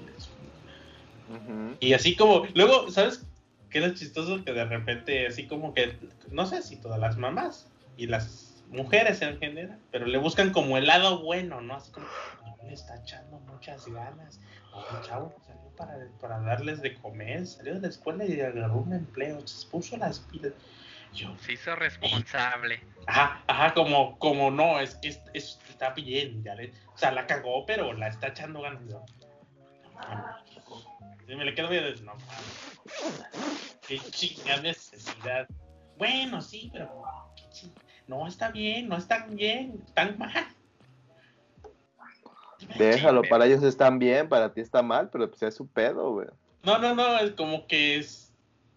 [1.80, 3.26] Y, y así como, luego, ¿sabes
[3.70, 4.44] qué es lo chistoso?
[4.46, 5.98] Que de repente, así como que,
[6.30, 10.78] no sé si todas las mamás y las mujeres en general, pero le buscan como
[10.78, 11.76] el lado bueno, ¿no?
[11.76, 12.06] Así como,
[12.46, 14.40] no le está echando muchas ganas.
[14.96, 18.94] El chavo salió para, para darles de comer, salió de la escuela y agarró un
[18.94, 20.54] empleo, se puso las pilas.
[21.14, 22.82] Yo, Se hizo responsable.
[23.08, 27.12] Ajá, ajá, como, como no, es que es- es- está bien, ya le, o sea,
[27.12, 28.82] la cagó, pero la está echando ganas.
[31.28, 32.14] No me le quedo viendo, no.
[33.88, 35.48] Qué chinga necesidad.
[35.98, 37.04] Bueno, sí, pero
[37.36, 37.74] qué ching-
[38.08, 40.32] no está bien, no están bien, están mal.
[42.78, 46.12] Déjalo, Sí, para ellos están bien, para ti está mal, pero pues es su pedo,
[46.14, 46.28] güey.
[46.64, 48.23] No, no, no, es como que es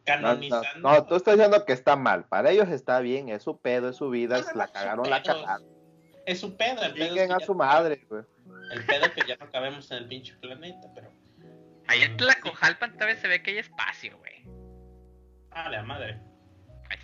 [0.07, 0.89] No, no, canonizando.
[0.89, 2.25] no, tú estás diciendo que está mal.
[2.27, 5.67] Para ellos está bien, es su pedo, es su vida, No, la cagaron, la cagaron.
[6.27, 8.23] Es su pedo, el pedo, es que a su madre, güey.
[8.73, 11.13] el pedo que ya no cabemos en el pinche planeta, pero.
[11.89, 14.45] Ahí en Tlacojalpan todavía se ve que hay espacio, güey.
[15.53, 16.21] Ah, la madre.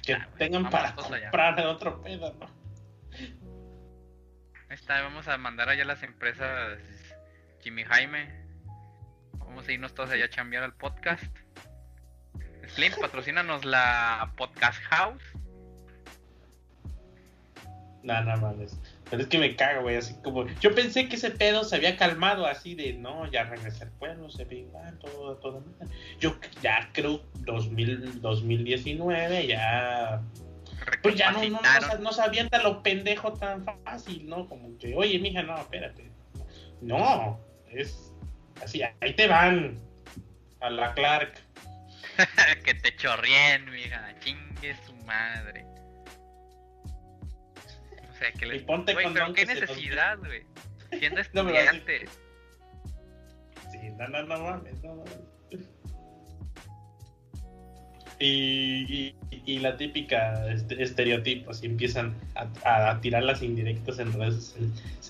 [0.03, 1.30] Que tengan Vamos para allá.
[1.30, 2.46] comprar otro pedo, ¿no?
[4.68, 6.78] Ahí está, vamos a mandar allá a las empresas
[7.61, 8.42] Jimmy Jaime.
[9.34, 11.36] Vamos a irnos todos allá a chambear al podcast.
[12.69, 15.23] Slim, patrocínanos la Podcast House.
[18.03, 18.79] No, no mames.
[19.11, 19.97] Pero es que me cago, güey.
[19.97, 20.47] Así como.
[20.61, 24.31] Yo pensé que ese pedo se había calmado así de no, ya regresé al pueblo,
[24.31, 25.61] se ve igual, todo, todo.
[25.61, 25.89] mal".
[26.19, 30.21] Yo ya creo 2000, 2019, ya.
[31.03, 34.49] Pues ya no, no, no, no se avienta lo pendejo tan fácil, ¿no?
[34.49, 36.11] Como que, oye, mija, no, espérate.
[36.81, 37.39] No,
[37.71, 38.13] es
[38.63, 39.79] así, ahí te van.
[40.61, 41.35] A la Clark.
[42.65, 44.15] que te chorrien, mija.
[44.21, 45.65] Chingue su madre.
[48.11, 48.63] O sea, que Y les...
[48.63, 50.43] ponte Güey, pero qué necesidad, güey.
[50.99, 52.11] Siendo No a- estudiantes.
[53.71, 55.19] Sí, no, no, no mames, no mames.
[58.19, 63.99] Y, y, y la típica este, estereotipo, así empiezan a, a- a tirar las indirectas
[63.99, 64.55] en redes.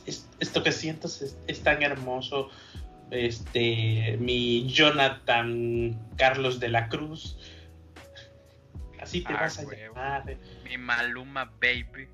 [0.06, 2.48] Es- esto que siento es, es tan hermoso.
[3.12, 7.36] Este, mi Jonathan Carlos de la Cruz.
[9.00, 9.94] Así te Ah, vas a huevo.
[9.94, 10.36] llamar.
[10.64, 12.08] Mi Maluma Baby.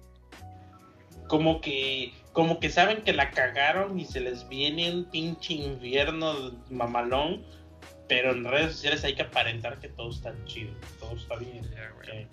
[1.28, 6.52] como que como que saben que la cagaron y se les viene un pinche infierno
[6.70, 7.44] mamalón,
[8.08, 11.68] pero en redes sociales hay que aparentar que todo está chido, todo está bien,
[12.02, 12.26] que,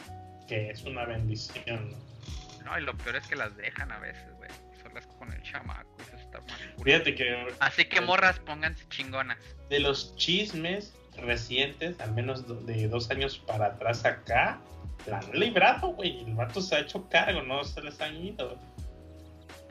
[0.48, 1.90] que es una bendición.
[1.92, 2.66] ¿no?
[2.72, 4.50] No, y lo peor es que las dejan a veces, güey.
[4.82, 5.95] Solas con el chamaco.
[6.38, 6.54] Está.
[6.84, 9.38] Fíjate que Así que morras, pónganse chingonas.
[9.70, 14.60] de los chismes recientes, al menos de dos años para atrás acá,
[15.08, 16.24] la han librado, güey.
[16.26, 18.58] El vato se ha hecho cargo, no se les han ido.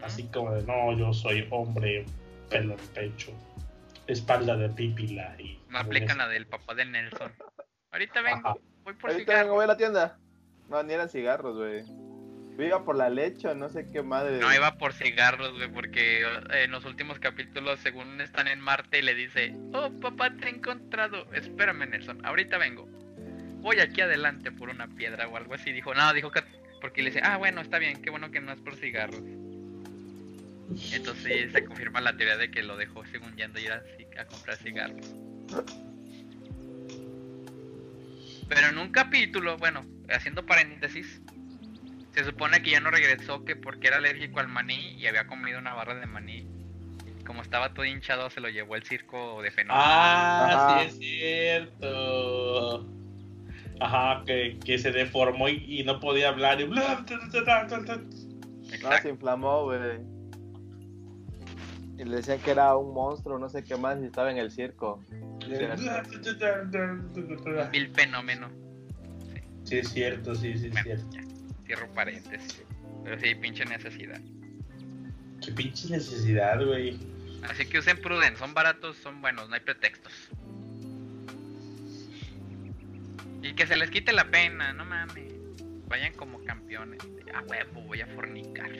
[0.02, 2.04] Así como de, no, yo soy hombre,
[2.50, 3.32] pelo en pecho,
[4.06, 5.58] espalda de pipila y...
[5.68, 7.32] Me aplican la del papá de Nelson.
[7.90, 8.56] Ahorita vengo, Ajá.
[8.82, 9.54] voy por Ahorita vengo, cigarros.
[9.54, 10.18] voy a la tienda.
[10.68, 11.84] No, ni eran cigarros, güey.
[12.58, 14.38] Iba por la leche o no sé qué madre.
[14.38, 19.00] No iba por cigarros, güey, porque eh, en los últimos capítulos, según están en Marte,
[19.00, 21.26] y le dice, oh, papá, te he encontrado.
[21.32, 22.88] Espérame, Nelson, ahorita vengo.
[23.60, 25.72] Voy aquí adelante por una piedra o algo así.
[25.72, 26.42] Dijo, no, dijo que...
[26.80, 29.22] Porque le dice, ah, bueno, está bien, qué bueno que no es por cigarros.
[30.92, 34.56] Entonces se confirma la teoría de que lo dejó según yendo a ir a comprar
[34.58, 35.14] cigarros.
[38.48, 41.20] Pero en un capítulo, bueno, haciendo paréntesis,
[42.14, 45.58] se supone que ya no regresó que porque era alérgico al maní y había comido
[45.58, 46.46] una barra de maní.
[47.26, 49.80] Como estaba todo hinchado, se lo llevó el circo de fenómeno.
[49.82, 50.80] Ah, Ajá.
[50.80, 52.86] sí es cierto.
[53.80, 56.60] Ajá, que, que se deformó y, y no podía hablar.
[56.60, 56.64] Y...
[56.64, 57.04] bla.
[58.82, 59.98] No, se inflamó, güey.
[61.98, 64.50] Y le decían que era un monstruo, no sé qué más, y estaba en el
[64.50, 65.02] circo.
[67.72, 68.48] Vil fenómeno.
[69.64, 71.06] Sí, es cierto, sí, sí, es Bueno, cierto.
[71.12, 71.20] ya,
[71.66, 72.62] cierro paréntesis.
[73.04, 74.20] Pero sí, pinche necesidad.
[75.44, 76.98] Qué pinche necesidad, güey.
[77.48, 80.12] Así que usen prudence, son baratos, son buenos, no hay pretextos.
[83.42, 85.32] Y que se les quite la pena, no mames.
[85.88, 87.00] Vayan como campeones.
[87.34, 88.70] A huevo, voy a fornicar.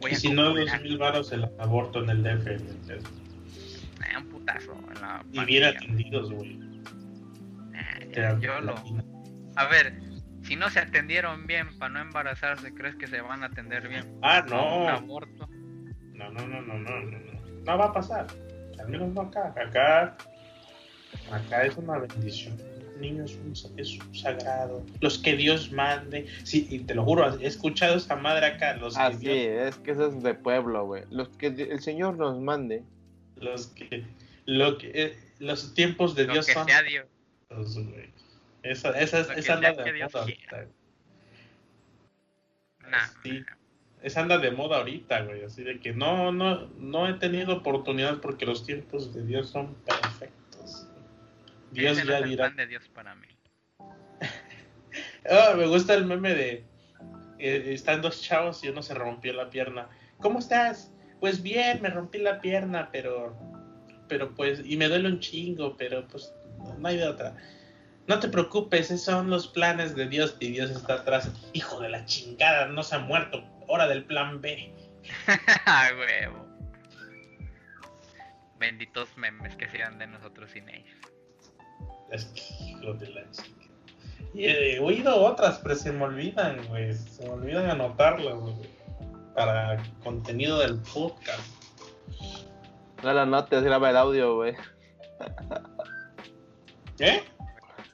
[0.00, 2.44] Voy Y a si no, dos mil varos el aborto en el DF.
[2.44, 2.98] güey.
[4.10, 6.58] Eh, un putazo en la Y bien atendidos, güey.
[8.14, 8.74] Dan yo lo...
[9.54, 9.92] A ver,
[10.48, 14.18] si no se atendieron bien para no embarazarse, ¿crees que se van a atender bien?
[14.22, 14.88] Ah, Un no.
[14.88, 15.46] aborto.
[16.14, 17.40] No, no, no, no, no, no, no.
[17.64, 18.26] No va a pasar.
[18.80, 19.54] Al menos no acá.
[19.56, 20.16] Acá,
[21.30, 22.56] acá es una bendición.
[22.94, 24.84] El niño es un, es un sagrado.
[25.00, 26.26] Los que Dios mande.
[26.44, 28.74] Sí, y te lo juro, he escuchado esa madre acá.
[28.76, 31.04] Los que, Ah, sí, Dios- es que eso es de pueblo, güey.
[31.10, 32.82] Los que el Señor nos mande.
[33.36, 34.04] los que,
[34.46, 36.66] lo que, eh, los tiempos de Lo Dios que son.
[36.66, 37.06] sea Dios.
[37.50, 38.10] güey.
[38.62, 40.08] Esa, esa, esa anda de moda quiera.
[40.20, 40.66] ahorita.
[42.88, 43.44] Nah, Sí.
[44.02, 45.44] Esa anda de moda ahorita, güey.
[45.44, 49.74] Así de que no, no, no he tenido oportunidad porque los tiempos de Dios son
[49.84, 50.88] perfectos.
[51.72, 52.44] Dios ese no ya el dirá.
[52.46, 53.26] plan de Dios para mí.
[55.30, 56.64] Ah, me gusta el meme de
[57.38, 59.88] eh, están dos chavos y uno se rompió la pierna.
[60.18, 60.90] ¿Cómo estás?
[61.20, 63.36] Pues bien, me rompí la pierna, pero
[64.08, 66.32] pero pues y me duele un chingo, pero pues
[66.78, 67.36] no hay de otra.
[68.08, 71.30] No te preocupes, esos son los planes de Dios y Dios está atrás.
[71.52, 73.44] Hijo de la chingada, no se ha muerto.
[73.66, 74.72] Hora del plan B.
[75.98, 76.46] Huevo.
[78.58, 80.96] Benditos memes que sean de nosotros sin ellos.
[82.10, 83.58] Es que, hijo de la chingada.
[84.32, 86.94] Y he oído otras, pero se me olvidan, güey.
[86.94, 88.54] Se me olvidan anotarlas, güey.
[89.34, 91.46] Para contenido del podcast.
[93.02, 94.54] No la notes, graba el audio, güey.
[97.00, 97.22] ¿Eh?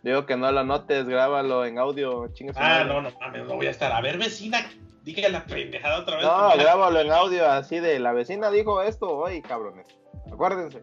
[0.05, 2.84] Digo que no lo notes, grábalo en audio, chingue su Ah, madre.
[2.84, 3.90] no, no mames, no voy a estar.
[3.90, 4.70] A ver, vecina,
[5.02, 6.26] dígale la pendejada otra vez.
[6.26, 9.86] No, grábalo en audio así de la vecina dijo esto hoy, cabrones.
[10.30, 10.82] Acuérdense.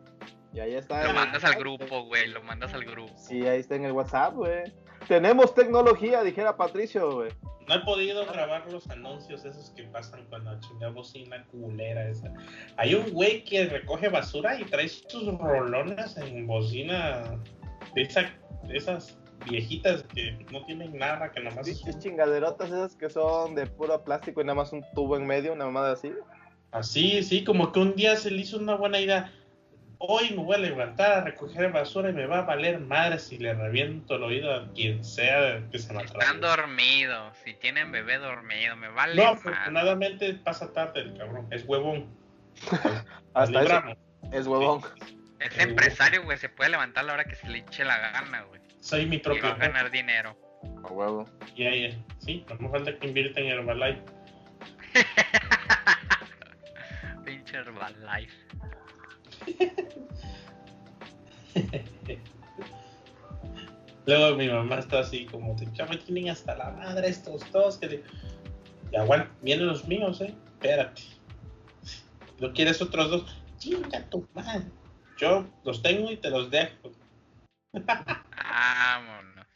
[0.54, 1.04] Y ahí está.
[1.04, 2.28] Lo mandas al grupo, güey.
[2.30, 3.14] Lo mandas al grupo.
[3.16, 4.64] Sí, ahí está en el WhatsApp, güey.
[5.08, 7.30] Tenemos tecnología, dijera Patricio, güey.
[7.68, 12.34] No he podido grabar los anuncios esos que pasan con la chingada bocina culera esa.
[12.78, 17.40] Hay un güey que recoge basura y trae sus rolones en bocina
[17.94, 18.30] de, esa,
[18.76, 19.18] esas
[19.50, 24.42] viejitas que no tienen nada, que Pinches un- chingaderotas esas que son de puro plástico
[24.42, 26.14] y nada más un tubo en medio, una mamada así.
[26.72, 29.32] Así, sí, como que un día se le hizo una buena idea.
[29.98, 33.38] Hoy me voy a levantar a recoger basura y me va a valer madre si
[33.38, 37.38] le reviento el oído a quien sea que se me Están dormidos.
[37.44, 39.16] Si tienen bebé dormido, me vale.
[39.16, 39.38] No, madre.
[39.52, 42.08] afortunadamente pasa tarde el cabrón, es huevón.
[43.34, 43.96] Hasta
[44.32, 44.82] es huevón.
[45.40, 46.38] Es empresario, güey.
[46.38, 48.61] Se puede levantar a la hora que se le eche la gana, güey.
[48.82, 49.68] Soy mi Y propio va a jefe.
[49.68, 50.36] ganar dinero.
[50.84, 51.26] A huevo.
[51.56, 51.90] Ya, ya.
[52.20, 54.02] Sí, no me falta que invierta en Herbalife.
[57.26, 58.34] Pinche Herbalife.
[64.08, 67.78] Luego mi mamá está así como de, ya me tienen hasta la madre estos dos.
[67.78, 68.04] Que de...
[68.92, 70.34] Y aguanta, vienen los míos, eh.
[70.54, 71.04] Espérate.
[72.40, 73.44] ¿No quieres otros dos?
[73.58, 74.66] Chinga tu madre.
[75.18, 76.92] Yo los tengo y te los dejo.
[78.52, 79.48] Vámonos.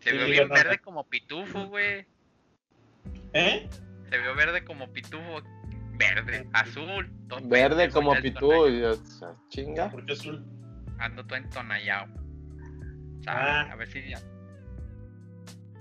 [0.00, 2.06] Se Sí, vio bien verde como pitufo, güey.
[3.32, 3.68] ¿Eh?
[4.10, 5.42] Se vio verde como pitufo.
[5.94, 7.10] Verde, azul.
[7.28, 8.52] todo Verde como ya pitú.
[8.52, 8.68] entonayado.
[8.68, 9.90] y yo, o sea, chinga.
[9.90, 10.44] Porque azul.
[10.98, 12.12] Ando todo entonallado.
[13.26, 13.68] Ah.
[13.72, 14.18] A ver si ya.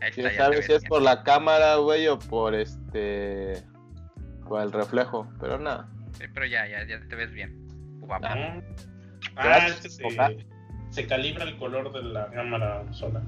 [0.02, 3.64] Ahí ¿Quién está, ya sabe si es por la cámara, güey, o por este.
[4.48, 5.32] por el reflejo?
[5.40, 5.90] Pero nada.
[6.14, 7.56] Sí, pero ya, ya, ya te ves bien.
[8.00, 8.26] Guapo.
[8.28, 8.62] Ah,
[9.36, 10.32] Ah, que papá.
[11.02, 13.22] Se, calibra el color de la cámara sola.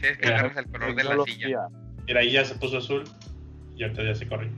[0.00, 1.68] Sí, es que agarras el color de la silla.
[2.06, 3.04] Mira, ahí ya se puso azul
[3.76, 4.52] y ahorita ya se corrige.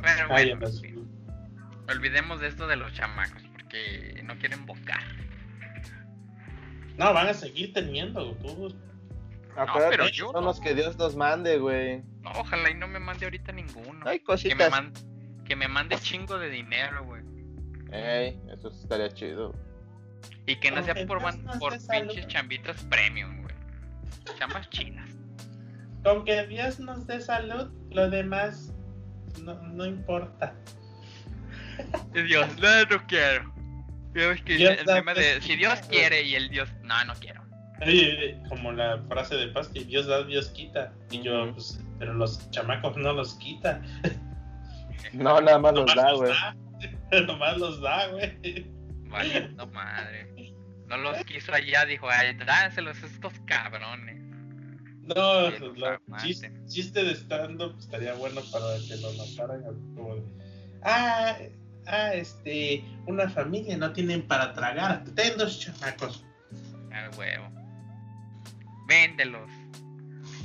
[0.00, 0.94] Bueno, bueno, no sí.
[1.88, 5.02] olvidemos de esto de los chamacos, porque no quieren bocar.
[6.96, 8.32] No, van a seguir teniendo.
[8.36, 8.74] Tú,
[9.56, 10.48] Acuérdate, pero yo son no.
[10.48, 12.02] los que Dios nos mande, güey.
[12.22, 14.06] No, ojalá y no me mande ahorita ninguno.
[14.08, 14.70] Hay que, me cositas.
[14.70, 14.92] man-
[15.44, 17.22] que me mande chingo de dinero, güey.
[17.92, 19.54] Ey, eso estaría chido.
[20.50, 23.54] Y que no sea por, man- por pinches chambitas premium, güey.
[24.38, 25.08] Chambas chinas.
[26.02, 28.72] con que Dios nos dé salud, lo demás
[29.42, 30.54] no, no importa.
[32.12, 33.52] Dios, no, no quiero.
[34.12, 37.40] Ves que Dios el meme de si Dios quiere y el Dios, no, no quiero.
[38.48, 40.92] Como la frase de Pasti, Dios da, Dios quita.
[41.10, 43.80] Y yo, pues, pero los chamacos no los quita.
[45.12, 46.32] No, nada más los da, güey.
[46.32, 47.20] da.
[47.26, 48.70] Nomás los da, güey.
[49.08, 50.29] Vale, no madre.
[50.90, 54.20] No los quiso allá, dijo, ay, dánselos a estos cabrones.
[55.04, 56.00] No, aguante.
[56.18, 59.62] chiste, chiste de stand-up estaría bueno para que lo notaran.
[59.94, 60.22] Como de,
[60.82, 61.36] ah,
[61.86, 65.04] ah, este, una familia no tienen para tragar.
[65.14, 66.24] Ten dos chamacos.
[66.90, 67.48] Al huevo.
[68.88, 69.48] Véndelos.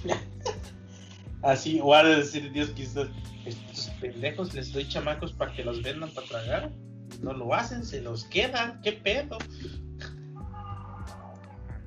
[1.42, 3.08] Así, o de decir Dios quizás,
[3.48, 6.72] estos pendejos les doy chamacos para que los vendan para tragar.
[7.22, 8.80] No lo hacen, se los quedan.
[8.84, 9.40] ¿Qué pedo?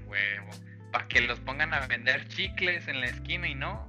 [0.08, 0.50] Al huevo.
[0.92, 3.88] Para que los pongan a vender chicles en la esquina y no.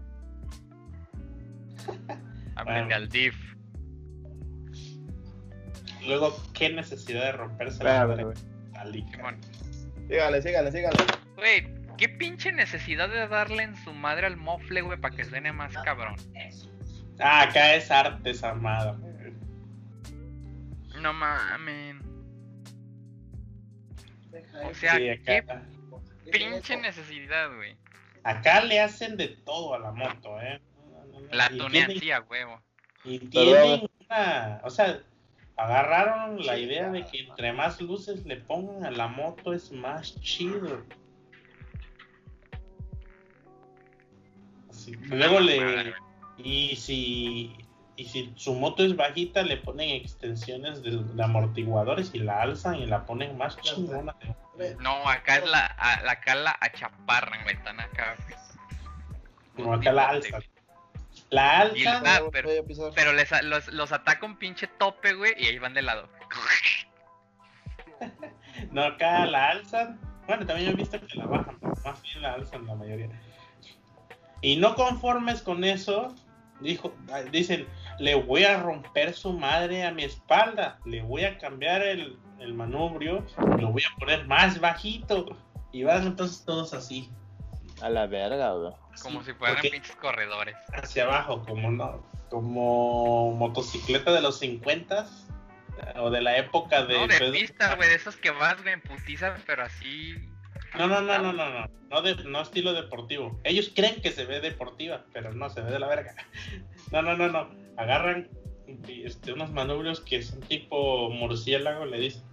[2.56, 2.96] Háblenle Bueno.
[2.96, 3.36] al DIF.
[6.06, 8.24] Luego, ¿qué necesidad de romperse la madre?
[8.24, 8.38] güey.
[8.74, 9.12] Calica.
[9.18, 9.38] Simón.
[10.08, 10.98] Síganle, síganle, síganle.
[11.36, 11.68] Güey,
[11.98, 15.74] qué pinche necesidad de darle en su madre al mofle, güey, para que suene más
[15.84, 16.16] cabrón.
[17.20, 18.98] Ah, acá es arte esa madre.
[21.02, 22.00] No mamen.
[24.70, 25.44] O sea, Sí, qué
[26.32, 27.76] pinche necesidad, güey.
[28.24, 30.60] acá le hacen de todo a la moto, ¿eh?
[31.32, 32.62] La a huevo.
[33.04, 33.30] Y Pero-
[33.64, 35.02] tienen una, o sea,
[35.58, 40.20] agarraron la idea de que entre más luces le pongan a la moto es más
[40.22, 40.84] chido.
[44.70, 45.94] Así, luego le
[46.38, 47.56] y si
[48.00, 52.76] y si su moto es bajita le ponen extensiones de, de amortiguadores y la alzan
[52.76, 54.16] y la ponen más chingona.
[54.80, 58.16] No, acá es la, a- la acá la achaparran, güey, están acá.
[59.56, 60.42] Como acá la alzan.
[61.30, 62.50] La alzan, Ah, pero-.
[62.96, 66.08] Pero les, los, los ataca un pinche tope, güey, y ahí van de lado.
[68.72, 70.00] no acá la alzan.
[70.28, 73.10] Bueno, también he visto que la bajan, pero más bien la alzan la mayoría.
[74.42, 76.16] Y no conformes con eso,
[76.62, 76.94] dijo,
[77.32, 77.68] dicen,
[78.00, 82.54] le voy a romper su madre a mi espalda, le voy a cambiar el, el
[82.54, 83.26] manubrio,
[83.60, 85.26] lo voy a poner más bajito.
[85.72, 87.12] Y van entonces todos así.
[87.82, 88.74] A la verga, güey.
[89.04, 90.56] Como si fueran pinches corredores.
[90.74, 95.06] hacia abajo, como no, como motocicleta de los 50
[95.98, 98.74] o de la época de No, de Pedro- pista, güey, de esos que vas, güey,
[98.74, 100.16] en putiza, pero así.
[100.78, 103.40] No, no, no, no, no, no, no, de, no estilo deportivo.
[103.44, 106.14] Ellos creen que se ve deportiva, pero no, se ve de la verga.
[106.92, 107.48] No, no, no, no.
[107.80, 108.28] Agarran
[108.88, 112.24] este, unos manubrios que son tipo murciélago, le dicen.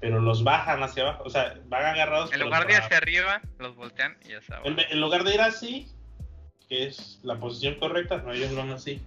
[0.00, 2.32] Pero los bajan hacia abajo, o sea, van agarrados.
[2.32, 4.64] En lugar de hacia arriba, los voltean y ya sabes.
[4.64, 5.88] en, en lugar de ir así,
[6.68, 9.02] que es la posición correcta, no, ellos van así.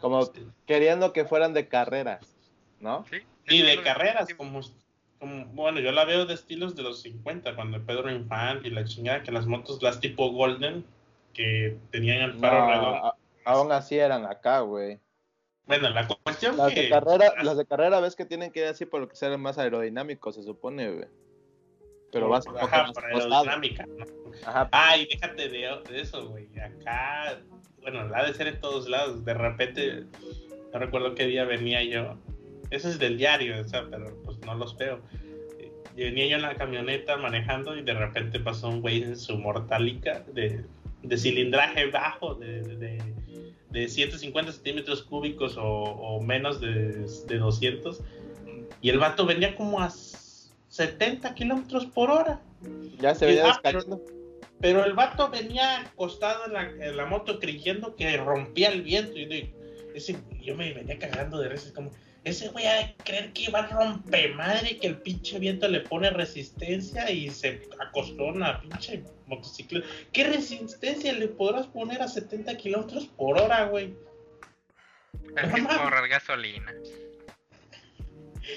[0.00, 2.36] Como Este, queriendo que fueran de carreras,
[2.80, 3.04] ¿no?
[3.10, 4.60] Sí, Y de carreras, como,
[5.18, 8.84] como, bueno, yo la veo de estilos de los 50, cuando Pedro Infante y la
[8.84, 10.84] chingada, que las motos, las tipo Golden,
[11.32, 13.14] que tenían el faro No, redondo.
[13.48, 15.00] Aún así eran acá, güey.
[15.66, 16.82] Bueno, la cuestión Las que...
[16.82, 19.36] de carrera, las de carrera ves que tienen que ir así por lo que sea
[19.36, 21.08] más aerodinámico, se supone, güey.
[22.12, 24.04] Pero vas Ajá, por aerodinámica, ¿no?
[24.46, 26.48] Ajá, Ay, déjate de, de eso, güey.
[26.58, 27.38] Acá,
[27.80, 29.24] bueno, la ha de ser en todos lados.
[29.24, 30.04] De repente,
[30.72, 32.16] no recuerdo qué día venía yo.
[32.70, 35.00] Eso es del diario, o sea, pero pues no los veo.
[35.58, 39.36] Eh, Venía yo en la camioneta manejando y de repente pasó un güey en su
[39.36, 40.64] mortálica de,
[41.02, 43.02] de cilindraje bajo, de, de,
[43.70, 48.00] de 150 centímetros cúbicos o, o menos de, de 200.
[48.80, 52.40] Y el vato venía como a 70 kilómetros por hora.
[53.00, 54.04] ya se veía Ah, pero- descayendo.
[54.60, 59.16] Pero el vato venía acostado en la, en la moto creyendo que rompía el viento.
[59.16, 59.52] Y
[59.94, 61.72] ese- yo me venía cagando de risa.
[61.72, 61.90] Como,
[62.24, 66.10] ese güey de creer que va a romper madre, que el pinche viento le pone
[66.10, 69.86] resistencia y se acostó a una pinche motocicleta.
[70.12, 73.94] ¿Qué resistencia le podrás poner a 70 kilómetros por hora, güey?
[75.36, 76.74] Es que es por ahorrar gasolina.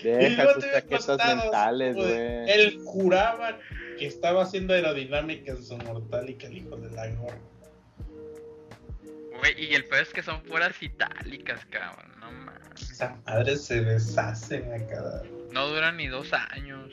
[0.04, 2.08] Deja tus mentales, güey.
[2.08, 2.52] güey.
[2.52, 3.60] Él juraba
[3.98, 7.40] que estaba haciendo aerodinámica en su mortal y que el hijo de la gorra.
[9.40, 12.12] Güey, y el peor es que son puras itálicas, cabrón.
[12.20, 12.61] No mames.
[12.80, 15.24] Esa madre se deshacen a cada.
[15.52, 16.92] No duran ni dos años.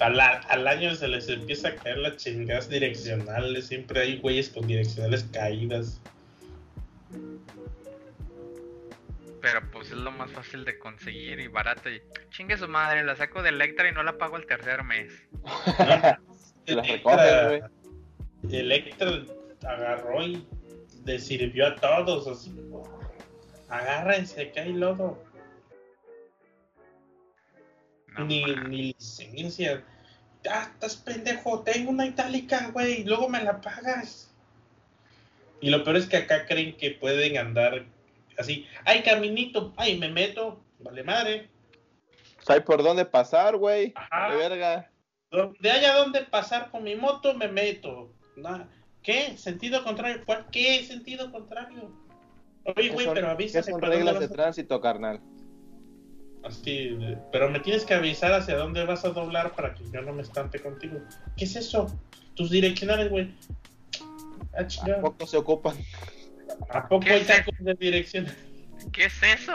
[0.00, 3.68] Al, al año se les empieza a caer las chingadas direccionales.
[3.68, 6.00] Siempre hay güeyes con direccionales caídas.
[9.40, 11.90] Pero pues es lo más fácil de conseguir y barato.
[11.90, 15.12] Y chingue su madre, la saco de Electra y no la pago el tercer mes.
[16.66, 17.62] Güey.
[18.50, 19.22] Electra
[19.68, 20.46] agarró y
[21.04, 22.26] le sirvió a todos.
[22.26, 22.56] Así.
[23.68, 25.22] Agárrense, que hay lodo.
[28.16, 29.84] No ni, ni licencia.
[30.48, 34.30] Ah, estás pendejo, tengo una itálica, güey, y luego me la pagas.
[35.60, 37.86] Y lo peor es que acá creen que pueden andar
[38.38, 38.66] así.
[38.84, 41.48] Ay, caminito, ay, me meto, vale madre.
[42.46, 43.94] Hay por dónde pasar, güey.
[44.30, 44.90] De verga.
[45.30, 48.12] Donde haya donde pasar con mi moto, me meto.
[49.02, 49.36] ¿Qué?
[49.36, 50.22] ¿Sentido contrario?
[50.24, 50.46] ¿Cuál?
[50.50, 51.90] ¿Qué sentido contrario?
[52.66, 53.64] Oye, ¿Qué güey, pero ¿Qué avísame.
[53.64, 55.20] son reglas de a- tránsito, carnal?
[56.42, 60.02] Así, de- pero me tienes que avisar hacia dónde vas a doblar para que yo
[60.02, 61.00] no me estampe contigo.
[61.36, 61.86] ¿Qué es eso?
[62.34, 63.34] Tus direccionales, güey.
[64.56, 65.76] Ah, ¿A poco se ocupan?
[66.70, 68.26] ¿A poco ¿Qué hay es tacos de dirección?
[68.92, 69.52] ¿Qué es eso?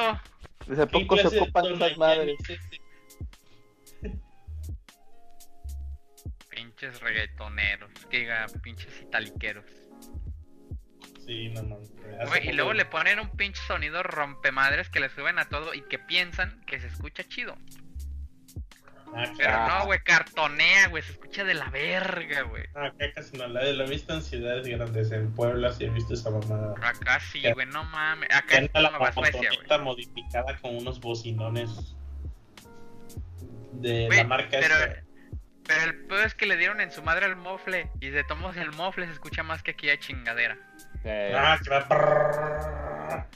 [0.68, 2.38] ¿Desde ¿Qué poco se ocupan esas madres?
[6.50, 7.92] Pinches reggaetoneros.
[8.10, 9.66] Que diga, pinches italiqueros.
[11.30, 11.92] Sí, no mames.
[12.20, 15.76] Hace Güey, y luego le ponen un pinche sonido rompemadres que le suben a todo
[15.76, 17.56] y que piensan que se escucha chido.
[19.14, 19.80] Ah, Pero claro.
[19.80, 22.64] no, güey, cartonea, güey, se escucha de la verga, güey.
[22.74, 23.48] Ah, acá casi no.
[23.48, 26.74] La, la he visto en ciudades grandes, en Puebla, sí he visto esa mamada.
[26.82, 28.30] Acá sí, güey, no mames.
[28.34, 31.96] Acá es la motoneta modificada con unos bocinones
[33.74, 35.04] de la marca pero, esta.
[35.68, 37.92] pero el peor es que le dieron en su madre al mofle.
[38.00, 40.58] Y de tomos el mofle se escucha más que aquí hay chingadera.
[41.04, 43.28] Eh, Ah, que va.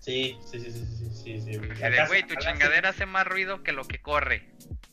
[0.00, 3.84] Sí, sí, sí, sí, sí, sí, Acá- güey, tu chingadera hace más ruido que lo
[3.84, 4.46] que corre.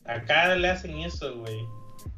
[0.06, 1.58] Acá le hacen eso, güey.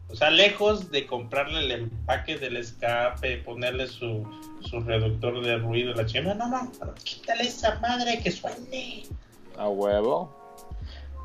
[0.09, 4.25] O sea, lejos de comprarle el empaque del escape, ponerle su,
[4.61, 6.35] su reductor de ruido, la chingada.
[6.37, 6.71] No, no,
[7.03, 9.03] quítale esa madre que suene.
[9.59, 10.41] a huevo.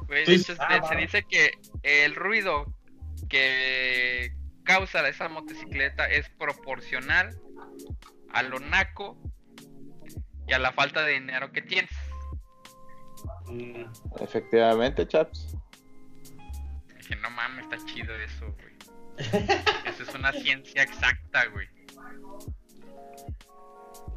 [0.07, 1.51] Güey, Tú de dices, hecho, ah, se- dice que
[1.83, 2.65] el ruido
[3.29, 4.31] que
[4.63, 7.35] causa esa motocicleta es proporcional
[8.33, 9.17] a lo naco
[10.47, 11.91] y a la falta de dinero que tienes.
[13.47, 13.83] Mm,
[14.21, 15.55] Efectivamente, chaps.
[16.97, 18.69] Dije, no mames, está chido eso, güey.
[19.85, 21.67] Eso es una ciencia exacta, güey.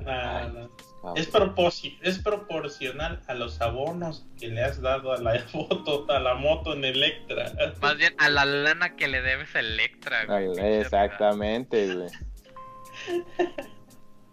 [0.00, 0.70] no, no.
[1.16, 6.20] Es, proporci- es proporcional a los abonos que le has dado a la foto, a
[6.20, 7.52] la moto en Electra.
[7.80, 10.38] Más bien a la lana que le debes a Electra, güey.
[10.38, 12.08] Ay, pinche Exactamente, güey.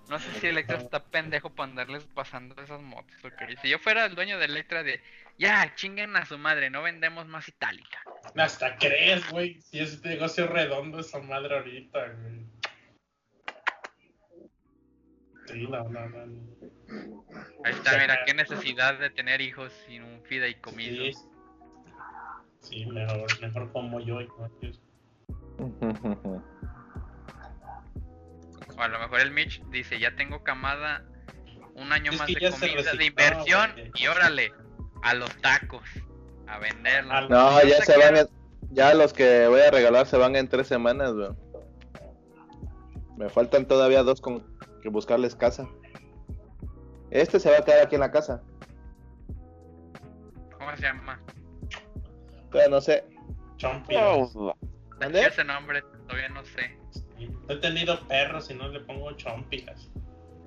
[0.09, 3.15] No sé si Electra está pendejo para andarles pasando esas motos.
[3.23, 3.55] ¿o qué?
[3.61, 5.01] Si yo fuera el dueño de Electra, de
[5.37, 7.99] ya, chinguen a su madre, no vendemos más itálica.
[8.35, 12.45] Hasta crees, güey, si es negocio redondo esa madre ahorita, güey.
[15.45, 16.25] Sí, no, no, no.
[16.25, 17.25] no.
[17.63, 21.03] Ahí está, mira, qué necesidad de tener hijos sin un fideicomiso.
[21.03, 21.13] Sí,
[22.61, 24.21] sí, mejor, mejor como yo.
[24.21, 24.81] y no ellos.
[28.79, 31.03] O a lo mejor el Mitch dice, ya tengo camada
[31.75, 33.91] un año Es más de comida, de inversión, güey.
[33.95, 34.53] y órale,
[35.03, 35.83] a los tacos,
[36.47, 37.13] a venderlos.
[37.13, 38.15] Al- No, ya se van.
[38.17, 38.27] en-
[38.71, 41.29] Ya los que voy a regalar se van en tres semanas, güey.
[43.17, 44.45] Me faltan todavía dos con
[44.81, 45.67] que buscarles casa.
[47.11, 48.41] Este se va a quedar aquí en la casa.
[50.57, 51.19] ¿Cómo se llama?
[52.51, 53.03] Pero no sé.
[53.57, 54.31] Chompiras.
[54.33, 55.25] ¿Dónde?
[55.25, 56.78] Ese nombre todavía no sé.
[57.27, 59.89] No he tenido perros y no le pongo chompiras.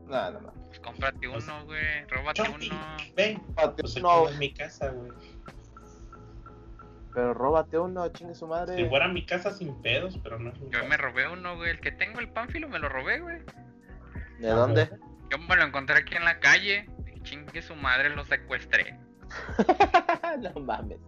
[0.06, 0.52] No, no, no.
[0.68, 2.96] Pues cómprate uno, güey, róbate Chompi, uno.
[3.16, 3.40] ven.
[3.54, 3.66] Pues
[3.96, 5.10] aquí No, no es mi casa, güey.
[7.14, 8.76] pero róbate uno, chingue su madre.
[8.76, 10.88] Si fuera mi casa sin pedos, pero no es mi Yo casa.
[10.88, 13.38] me robé uno, güey, el que tengo el pánfilo me lo robé, güey.
[14.38, 14.90] ¿De dónde?
[15.30, 18.98] Yo me lo encontré aquí en la calle, y chingue su madre, lo secuestré.
[20.40, 20.98] no mames.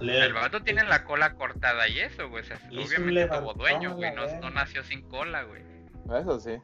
[0.00, 3.58] Le- El vato tiene la cola cortada y eso, güey, o sea, obviamente tuvo levantón,
[3.58, 5.62] dueño, güey, no, nació sin cola, güey.
[6.20, 6.56] Eso sí.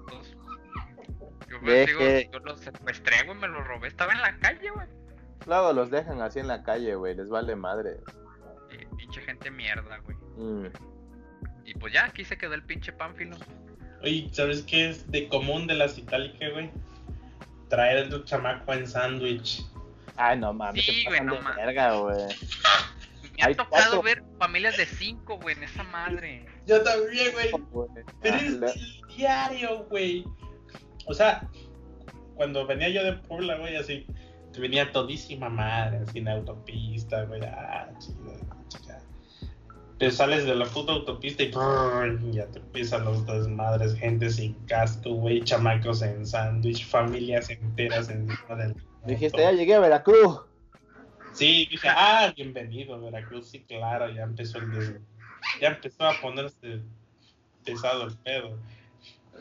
[0.00, 0.36] Entonces,
[1.48, 3.88] yo pues, digo, Deje- yo lo secuestré, güey, me lo robé.
[3.88, 4.86] Estaba en la calle, güey.
[5.46, 7.14] Luego los dejan así en la calle, güey.
[7.16, 7.96] Les vale madre.
[8.96, 10.16] Pinche gente mierda, güey.
[10.36, 10.66] Mm.
[11.64, 13.36] Y pues ya, aquí se quedó el pinche pánfilo.
[14.02, 16.70] Oye, ¿sabes qué es de común de las itálicas, güey?
[17.68, 19.64] Traer a tu chamaco en sándwich.
[20.16, 20.84] Ay, no mames.
[20.84, 21.56] Sí, güey, no mames.
[21.56, 22.16] verga, güey.
[23.36, 24.02] Me ha Hay tocado cuatro.
[24.02, 26.44] ver familias de cinco, güey, en esa madre.
[26.66, 27.50] Yo también, güey.
[28.20, 30.24] Pero Ah, es del diario, güey.
[31.06, 31.48] O sea,
[32.34, 34.06] cuando venía yo de Puebla, güey, así,
[34.58, 37.40] venía todísima madre, así en autopista, güey.
[37.44, 38.34] Ah, chido,
[38.68, 39.00] chica.
[39.98, 44.54] Te sales de la puta autopista y brrr, ya te empiezan los desmadres, gente sin
[44.66, 48.74] casco, güey, chamacos en sándwich, familias enteras encima del.
[49.04, 50.40] Dijiste, ya llegué a Veracruz.
[51.32, 55.00] Sí, dije, ah, bienvenido, Veracruz, sí, claro, ya empezó el des-
[55.60, 56.80] ya empezó a ponerse
[57.64, 58.58] pesado el pedo.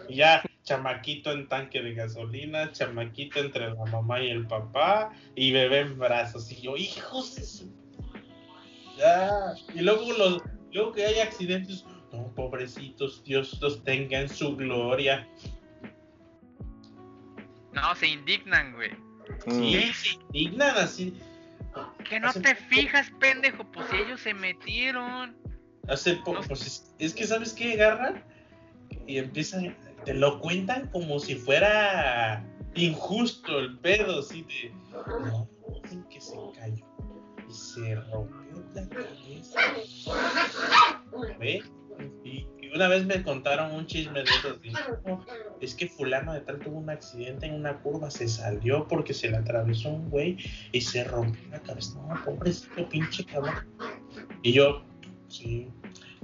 [0.07, 5.51] Y ya, chamaquito en tanque de gasolina, chamaquito entre la mamá y el papá, y
[5.51, 6.51] bebé en brazos.
[6.51, 7.72] Y yo, hijos de su...
[8.97, 9.53] Ya.
[9.76, 15.28] Y luego, los, luego que hay accidentes, no, pobrecitos, Dios los tenga en su gloria.
[17.74, 18.91] No, se indignan, güey.
[19.47, 19.51] Mm.
[19.51, 21.17] Sí, se indignan así.
[22.09, 25.36] Que no Hace te fijas, pendejo, pues si ellos se metieron.
[25.88, 28.23] Hace poco, pues es, es que sabes qué agarran
[29.07, 29.75] y empiezan,
[30.05, 32.43] te lo cuentan como si fuera
[32.75, 34.73] injusto el pedo, así de,
[35.25, 35.47] no,
[35.82, 36.86] dicen que se cayó
[37.49, 39.59] y se rompió la cabeza.
[41.39, 41.63] ¿Ve?
[42.23, 44.72] Y una vez me contaron un chisme de esos, de,
[45.05, 45.26] "No,
[45.59, 49.30] es que fulano de tal tuvo un accidente en una curva, se salió porque se
[49.30, 50.38] le atravesó un güey
[50.72, 51.95] y se rompió la cabeza.
[52.07, 53.67] No, pobrecito pinche cabrón.
[54.43, 54.84] Y yo,
[55.28, 55.67] sí,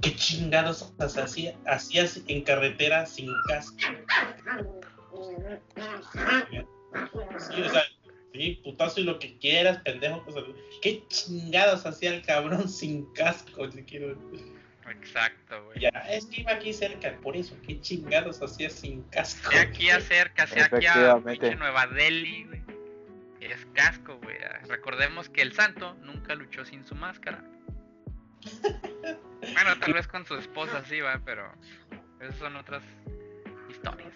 [0.00, 3.76] qué chingados hacía- hacías en carretera sin casco.
[7.38, 7.82] Sí, o sea,
[8.32, 10.22] sí, putazo y lo que quieras, pendejo.
[10.24, 10.44] pues,
[10.82, 13.66] qué chingados hacía el cabrón sin casco.
[14.90, 15.80] Exacto, güey.
[15.80, 19.50] Ya, es que iba aquí cerca, por eso, qué chingados hacía sin casco.
[19.50, 21.40] Sea aquí acerca, sea aquí a Efectivamente.
[21.40, 22.62] pinche Nueva Delhi, güey.
[23.40, 24.36] Es casco, güey.
[24.68, 27.42] Recordemos que el santo nunca luchó sin su máscara.
[29.40, 31.50] Bueno, tal vez con su esposa sí, va, pero
[32.20, 32.82] esas son otras
[33.70, 34.12] historias.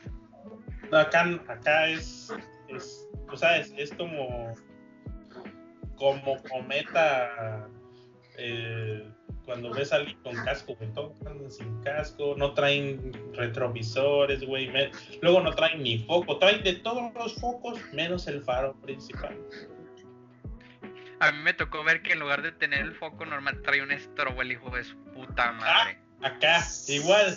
[0.91, 2.33] No, acá, acá es,
[2.69, 4.53] es, o sea, es, es como,
[5.97, 7.69] como cometa
[8.37, 9.09] eh,
[9.53, 14.73] cuando ves a alguien con casco, güey, todos andan sin casco, no traen retrovisores, güey,
[15.21, 19.37] luego no traen ni foco, traen de todos los focos menos el faro principal.
[21.21, 23.93] A mí me tocó ver que en lugar de tener el foco normal trae un
[23.93, 25.99] estrobo el hijo de su puta madre.
[26.23, 27.37] Acá, igual,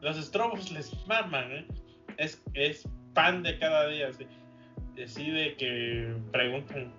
[0.00, 1.68] los estrobos les maman, ¿eh?
[2.16, 2.82] Es, es
[3.14, 4.26] pan de cada día, así,
[5.00, 6.92] así de que preguntan,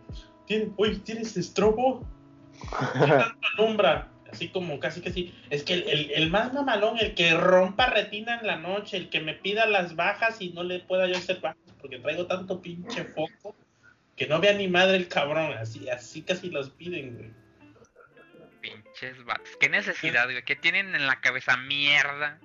[0.45, 2.07] ¿Tien, oye, ¿tienes estrobo?
[2.93, 4.14] ¿Qué tanto alumbra?
[4.35, 5.33] Así como casi que sí.
[5.49, 9.09] Es que el, el- el más mamalón, el que rompa retina en la noche, el
[9.09, 12.61] que me pida las bajas y no le pueda yo hacer bajas porque traigo tanto
[12.61, 13.55] pinche foco
[14.15, 15.53] que no vea ni madre el cabrón.
[15.53, 17.29] Así, así casi los piden, güey.
[18.61, 19.49] Pinches vatos.
[19.59, 20.43] ¿Qué necesidad, güey?
[20.43, 21.55] ¿Qué tienen en la cabeza?
[21.57, 22.39] Mierda.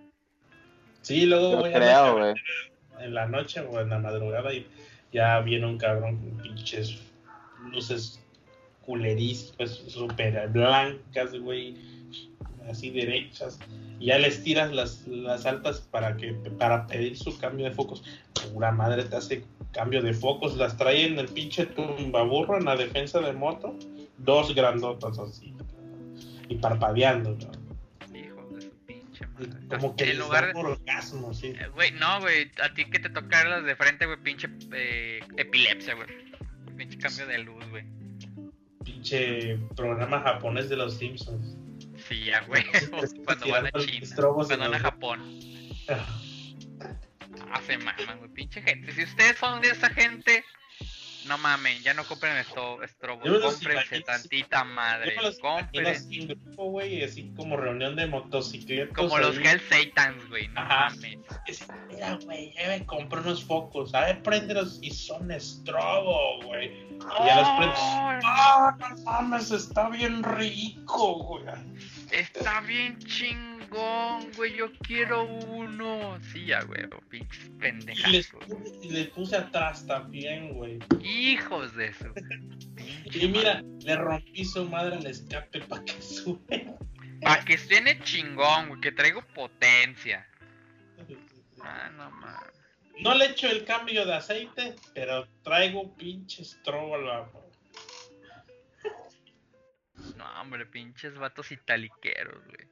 [1.03, 2.35] Sí, luego a la creo, güey.
[3.01, 4.67] en la noche o en la madrugada y
[5.13, 6.99] ya viene un cabrón con pinches
[7.71, 8.20] luces
[8.91, 11.77] culerísimas, súper blancas, güey,
[12.69, 13.61] así derechas.
[14.01, 18.03] Y ya les tiras las, las altas para que para pedir su cambio de focos.
[18.53, 22.75] Pura madre te hace cambio de focos, las trae en el pinche tumbaburro en la
[22.75, 23.77] defensa de moto,
[24.19, 25.55] dos grandotas así.
[26.49, 27.61] Y parpadeando, ¿no?
[29.69, 31.55] Como que en lugar por orgasmo, sí.
[31.59, 32.51] Eh, Güey, no, güey.
[32.63, 34.19] A ti que te toca las de frente, güey.
[34.19, 36.09] Pinche eh, epilepsia, güey.
[36.77, 37.85] Pinche cambio de luz, güey.
[38.85, 41.57] Pinche programa japonés de los Simpsons.
[42.09, 42.65] Sí, ya, güey.
[43.25, 44.07] Cuando van a China.
[44.17, 45.21] Cuando van a Japón.
[47.53, 48.31] Hace maman, güey.
[48.31, 48.93] Pinche gente.
[48.93, 50.45] Si ustedes son de esa gente,
[51.27, 51.83] no mamen.
[51.83, 52.83] Ya no compren esto,
[53.41, 55.15] los Cómprense tantita madre.
[55.41, 56.29] Compren.
[56.29, 58.95] grupo, güey, así como reunión de motocicletas.
[58.97, 59.37] Como los.
[59.37, 60.49] Hell Satans, güey.
[60.49, 60.89] No Ajá.
[61.47, 63.95] Es- Mira, güey, ya me compré unos focos.
[63.95, 66.69] A ver, préndelos y son estrobo, güey.
[66.69, 67.79] Y ya los prendes.
[67.81, 68.21] ¡Ay!
[68.25, 69.51] ¡Ah, no mames!
[69.51, 71.45] Está bien rico, güey.
[72.11, 73.60] Está bien chingón,
[74.37, 74.57] güey.
[74.57, 76.19] Yo quiero uno.
[76.33, 76.83] Sí, ya, güey.
[77.09, 80.79] Pinches puse- y les puse atrás también, güey.
[81.03, 82.13] Hijos de eso.
[83.13, 86.75] Y mira, le rompí su madre al escape para que sube.
[87.21, 88.81] Para que suene chingón, güey.
[88.81, 90.27] Que traigo potencia.
[91.63, 92.51] Ah, no mames.
[93.01, 97.29] No le echo el cambio de aceite, pero traigo pinche estrobola.
[100.17, 102.69] No, hombre, pinches vatos italiqueros, güey.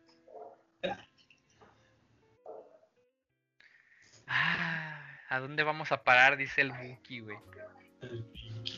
[4.27, 6.37] Ah, ¿A dónde vamos a parar?
[6.37, 7.39] Dice el Buki, güey.
[8.03, 8.75] El pinche,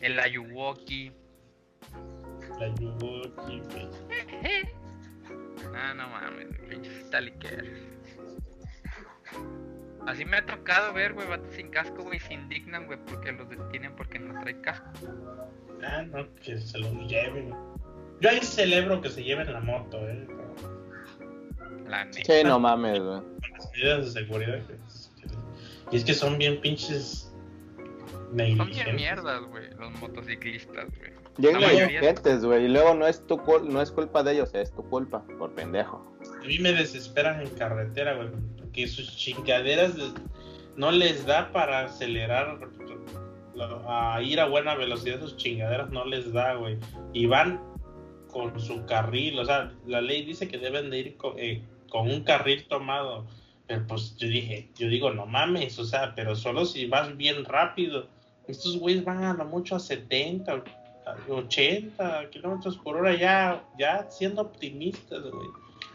[0.00, 1.12] El Ayuwoki.
[2.58, 2.74] güey.
[5.76, 7.78] Ah, no mames, pinches italiqueros.
[10.06, 13.48] Así me ha tocado ver, güey, vatos sin casco, güey, se indignan, güey, porque los
[13.48, 14.90] detienen porque no trae casco.
[15.82, 17.50] Ah, no, que se lo lleven.
[18.20, 20.26] Yo ahí celebro que se lleven la moto, eh.
[21.88, 22.20] La neta.
[22.24, 23.20] Sí, no mames, güey.
[23.20, 24.58] Con las medidas de seguridad.
[25.90, 27.30] Y es que son bien pinches
[28.30, 31.12] Son bien mierdas, güey, los motociclistas, güey.
[31.38, 32.64] La mayoría- negligentes, güey.
[32.64, 35.52] Y luego no es tu cul- no es culpa de ellos, es tu culpa, por
[35.52, 36.16] pendejo.
[36.42, 38.28] A mí me desesperan en carretera, güey.
[38.58, 39.94] Porque sus chingaderas
[40.76, 42.58] no les da para acelerar.
[43.86, 46.76] A ir a buena velocidad, sus chingaderas no les da, güey.
[47.12, 47.60] Y van
[48.32, 49.38] con su carril.
[49.38, 51.62] O sea, la ley dice que deben de ir con, eh,
[51.94, 53.24] con un carril tomado.
[53.68, 57.44] Pero pues yo dije, yo digo, no mames, o sea, pero solo si vas bien
[57.44, 58.08] rápido.
[58.48, 64.10] Estos güeyes van a lo mucho a 70, a 80 kilómetros por hora, ya, ya
[64.10, 65.48] siendo optimistas, güey.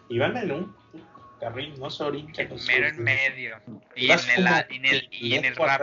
[0.08, 0.76] Y van en un
[1.38, 2.48] carril, no se orincan.
[2.66, 3.58] Mero en medio.
[3.94, 5.80] Y en el, en y en el atrás,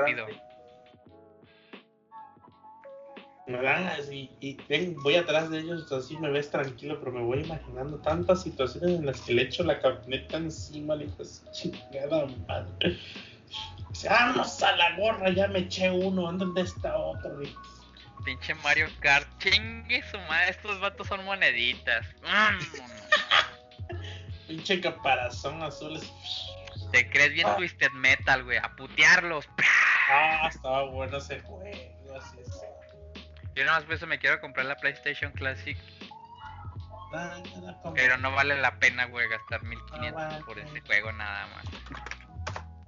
[3.47, 7.23] Me dan así, y ven, voy atrás de ellos, así me ves tranquilo, pero me
[7.23, 11.51] voy imaginando tantas situaciones en las que le echo la camioneta encima, le digo, "Esa
[11.53, 12.99] chingada madre.
[14.09, 17.39] Vamos a la gorra, ya me eché uno, ¿dónde está otro?
[18.25, 19.29] Pinche Mario Kart.
[19.39, 22.05] Chingue su madre, estos vatos son moneditas.
[24.49, 26.01] Pinche caparazón azul.
[26.93, 27.57] Te crees bien Ah.
[27.57, 28.59] Twisted Metal, güey.
[28.59, 29.49] A putearlos.
[30.11, 31.71] Ah, estaba bueno ese juego,
[32.17, 32.61] así es.
[33.57, 35.77] Yo nada más por eso me quiero comprar la PlayStation Classic.
[37.95, 40.71] Pero no vale la pena, güey, gastar 1500 Ah, por bueno.
[40.71, 41.65] ese juego nada más.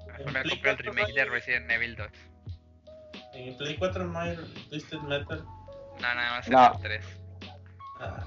[0.06, 2.08] Mejor me compré el 4 remake de no Resident Evil 2.
[3.32, 4.36] En Play 4 no hay
[4.68, 5.42] Twisted Metal.
[5.42, 6.72] No, nada más No.
[6.74, 7.06] el 3.
[8.00, 8.24] Ah.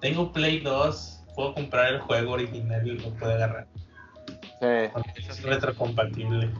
[0.00, 3.66] Tengo Play 2, puedo comprar el juego original y lo puedo agarrar.
[4.28, 4.90] Sí.
[4.92, 6.50] Porque es retrocompatible.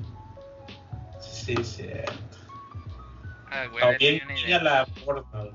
[1.20, 1.88] Sí, sí, sí.
[3.54, 5.54] Ah, güey, También a la Burnout.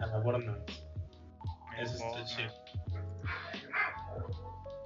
[0.00, 0.70] A la Burnout.
[1.78, 2.52] Eso está chido.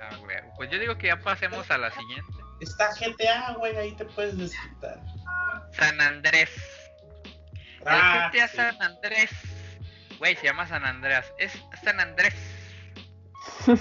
[0.00, 0.36] Ah, güey.
[0.56, 2.32] Pues yo digo que ya pasemos a la siguiente.
[2.60, 5.00] Está GTA, güey, ahí te puedes desquitar.
[5.72, 6.50] San Andrés.
[7.80, 8.56] El Ah, GTA sí.
[8.56, 9.30] San Andrés.
[10.18, 11.32] Güey, se llama San Andreas.
[11.38, 11.52] Es
[11.82, 12.34] San Andrés.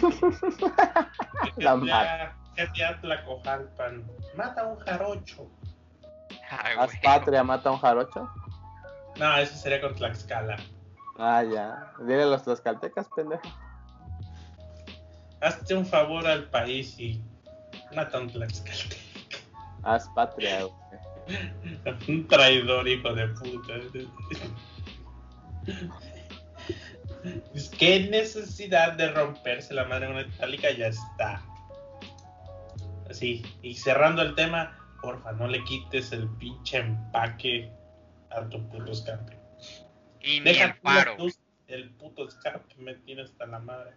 [1.58, 4.04] La GTA, GTA Tlacojalpan.
[4.36, 5.50] Mata a un jarocho.
[6.62, 8.30] Ay, Haz patria, mata a un jarocho.
[9.18, 10.58] No, eso sería con Tlaxcala.
[11.18, 11.94] Ah, ya.
[12.00, 13.44] Dile a los tlaxcaltecas, pendejo.
[15.42, 17.22] Hazte un favor al país y
[17.96, 18.98] mata a un Tlaxcalte.
[19.84, 20.74] Haz patria, güey.
[22.10, 23.74] Un traidor, hijo de puta.
[27.54, 31.42] Es que necesidad de romperse la madre con una itálica ya está.
[33.10, 37.70] Así, y cerrando el tema, porfa, no le quites el pinche empaque
[38.32, 39.38] a tu puto escape.
[40.22, 41.18] Y ni Deja el las faro.
[41.18, 43.92] luces, el puto escape me tiene hasta la madre.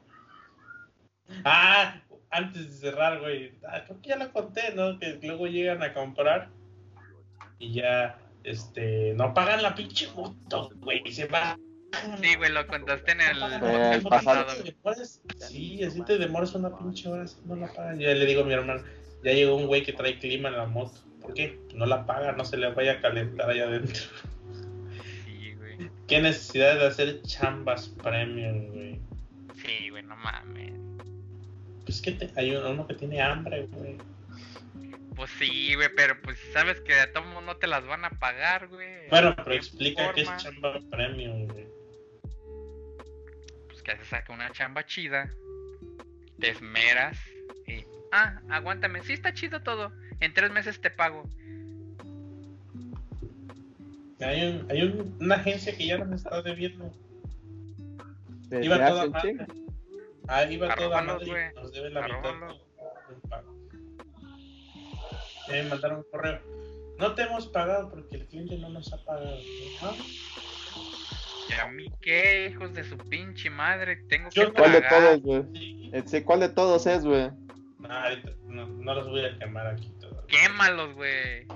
[1.45, 2.01] Ah,
[2.31, 4.99] antes de cerrar, güey, ah, creo que ya lo conté, ¿no?
[4.99, 6.51] Que luego llegan a comprar
[7.59, 11.57] y ya, este, no pagan la pinche moto, güey, y se va.
[12.21, 14.45] Sí, güey, lo contaste en el Eh, el pasado.
[15.39, 17.99] Sí, así te demoras una pinche hora si no la pagan.
[17.99, 18.83] Ya le digo a mi hermano,
[19.25, 20.99] ya llegó un güey que trae clima en la moto.
[21.21, 21.59] ¿Por qué?
[21.75, 24.03] No la paga, no se le vaya a calentar allá adentro.
[25.25, 25.91] Sí, güey.
[26.07, 29.01] Qué necesidad de hacer chambas premium, güey.
[29.57, 30.73] Sí, güey, no mames.
[31.85, 33.97] Pues que te- hay uno que tiene hambre, güey.
[35.17, 38.11] Pues sí, güey, pero pues sabes que a todo mundo no te las van a
[38.11, 39.09] pagar, güey.
[39.09, 41.67] Bueno, En pero explica qué es chamba premium, güey.
[43.69, 45.31] Pues que se saca una chamba chida,
[46.39, 47.19] te esmeras.
[48.13, 49.93] Ah, aguántame, sí está chido todo.
[50.21, 51.25] En tres meses te pago.
[54.21, 56.91] Hay, un, hay un- una agencia que ya nos está debiendo.
[58.51, 59.37] Iba toda madre.
[60.29, 62.35] Ah, iba toda madre nos debe la mitad
[63.29, 63.55] pago.
[65.49, 66.41] Me mandaron un correo.
[66.99, 69.37] No te hemos pagado porque el cliente no nos ha pagado.
[71.49, 73.97] ¿Y a mí qué, hijos de su pinche madre?
[74.09, 75.21] Tengo Yo- que ¿Cuál de pagar.
[75.21, 76.03] todos, güey?
[76.07, 77.31] Sí, ¿Cuál de todos es, güey?
[77.89, 80.23] No, los voy a quemar aquí todavía.
[80.29, 81.47] Quémalos, güey.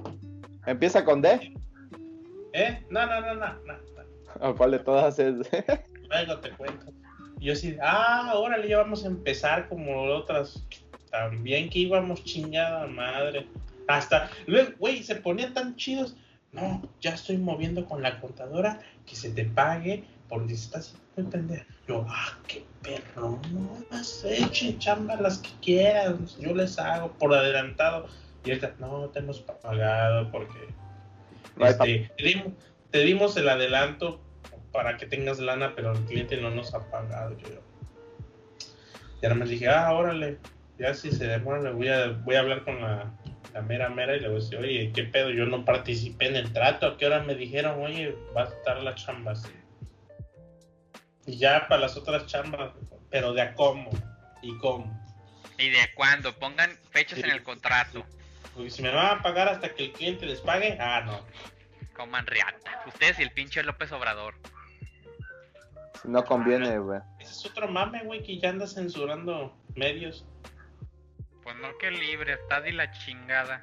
[0.66, 1.54] Empieza con D.
[2.52, 2.84] ¿Eh?
[2.90, 3.74] No, no, no, no, no.
[3.74, 4.48] no.
[4.48, 5.34] ¿O cuál de todas es?
[6.08, 6.92] Luego te cuento.
[7.38, 10.66] Yo sí, ah, órale, ya vamos a empezar como otras.
[11.10, 13.46] También que íbamos chingada madre.
[13.88, 16.16] Hasta, luego, güey, se ponían tan chidos.
[16.52, 20.04] No, ya estoy moviendo con la contadora que se te pague
[21.16, 21.64] muy pendejo.
[21.88, 27.34] Yo, ah, qué perro, no más echen chamba las que quieran, yo les hago por
[27.34, 28.06] adelantado.
[28.44, 30.58] Y ahorita, no, te hemos pagado porque
[31.56, 32.52] No este, te, dimos,
[32.90, 34.20] te dimos el adelanto
[34.72, 37.36] para que tengas lana, pero el cliente no nos ha pagado.
[37.38, 37.48] Yo,
[39.22, 40.38] y ahora me dije, ah, órale,
[40.78, 43.12] ya si se demora, le voy a, voy a hablar con la,
[43.52, 45.30] la mera mera y le voy a decir, oye, ¿qué pedo?
[45.30, 48.82] Yo no participé en el trato, ¿a qué hora me dijeron, oye, va a estar
[48.82, 49.50] la chamba así?
[51.26, 52.72] Y ya para las otras chambas,
[53.10, 53.90] pero de a cómo
[54.42, 54.98] y cómo.
[55.58, 56.34] ¿Y de cuándo?
[56.38, 58.04] Pongan fechas en el contrato.
[58.54, 61.20] Porque si me van a pagar hasta que el cliente les pague, ah, no.
[61.94, 62.82] Coman riata.
[62.86, 64.34] Ustedes y el pinche López Obrador.
[66.00, 67.00] Si no conviene, güey.
[67.18, 70.24] Ese es otro mame, güey, que ya anda censurando medios.
[71.42, 73.62] Pues no que libre, está de la chingada.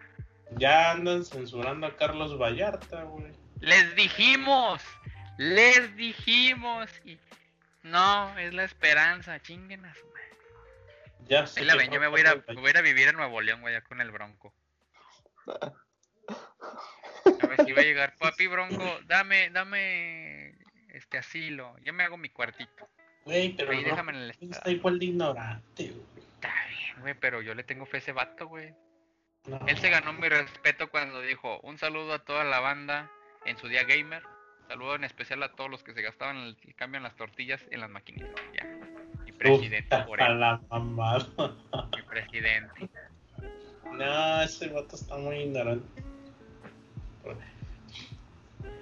[0.57, 3.33] Ya andan censurando a Carlos Vallarta, güey.
[3.59, 4.81] Les dijimos,
[5.37, 6.89] les dijimos.
[7.03, 7.17] Y
[7.83, 10.37] no, es la esperanza, chinguen a su madre.
[11.27, 12.77] Ya sé Ahí la ven, yo me voy a, ir a, me voy a ir
[12.77, 14.53] a vivir a Nuevo León, güey, ya con el Bronco.
[17.41, 20.55] A ver si va a llegar, papi Bronco, dame, dame
[20.89, 22.89] este asilo, yo me hago mi cuartito.
[23.25, 26.25] Güey, pero Ahí no, déjame en el está igual de ignorante, güey.
[26.35, 28.73] Está bien, güey, pero yo le tengo fe a ese vato, güey.
[29.45, 29.59] No.
[29.67, 33.11] Él se ganó mi respeto cuando dijo un saludo a toda la banda
[33.45, 34.23] en su día gamer.
[34.67, 37.61] Saludo en especial a todos los que se gastaban el, el cambio en las tortillas
[37.71, 38.29] en las maquinitas.
[38.55, 38.65] Ya.
[39.25, 40.39] Mi presidente Puta por él.
[40.39, 40.59] la.
[41.95, 42.89] Mi presidente.
[43.93, 46.01] No, ese vato está muy ignorante.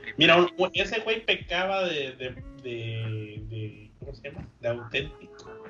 [0.06, 2.30] Mi Mira, un- ese güey pecaba de, de,
[2.64, 4.48] de, de- ¿Cómo se llama?
[4.62, 5.64] De auténtico.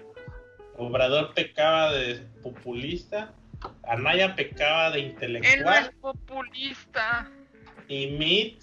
[0.77, 3.33] Obrador pecaba de populista.
[3.87, 5.83] Anaya pecaba de Él no intelectual.
[5.85, 7.29] es populista.
[7.87, 8.55] Y Meat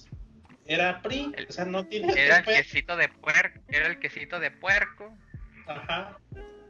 [0.66, 1.32] era PRI.
[1.36, 3.60] El- O sea, no tiene Era el quesito de puerco.
[3.68, 5.16] Era el quesito de puerco.
[5.66, 6.18] Ajá.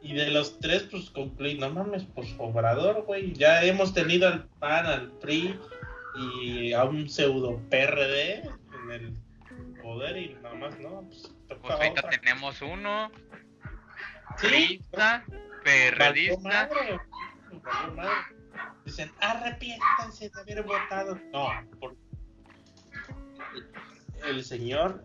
[0.01, 3.33] Y de los tres, pues concluí, no mames, pues Obrador, güey.
[3.33, 5.57] Ya hemos tenido al PAN, al PRI
[6.15, 8.43] y a un pseudo PRD
[8.83, 9.13] en el
[9.81, 11.01] poder y nada más, ¿no?
[11.07, 12.09] Pues Pues ahorita otra.
[12.19, 13.11] tenemos uno.
[14.37, 16.41] Sí, Priista, valió perredista.
[16.49, 16.99] madre,
[17.95, 18.11] madre.
[18.85, 21.15] Dicen, arrepiéntanse de haber votado.
[21.31, 21.95] No, por...
[24.25, 25.03] el señor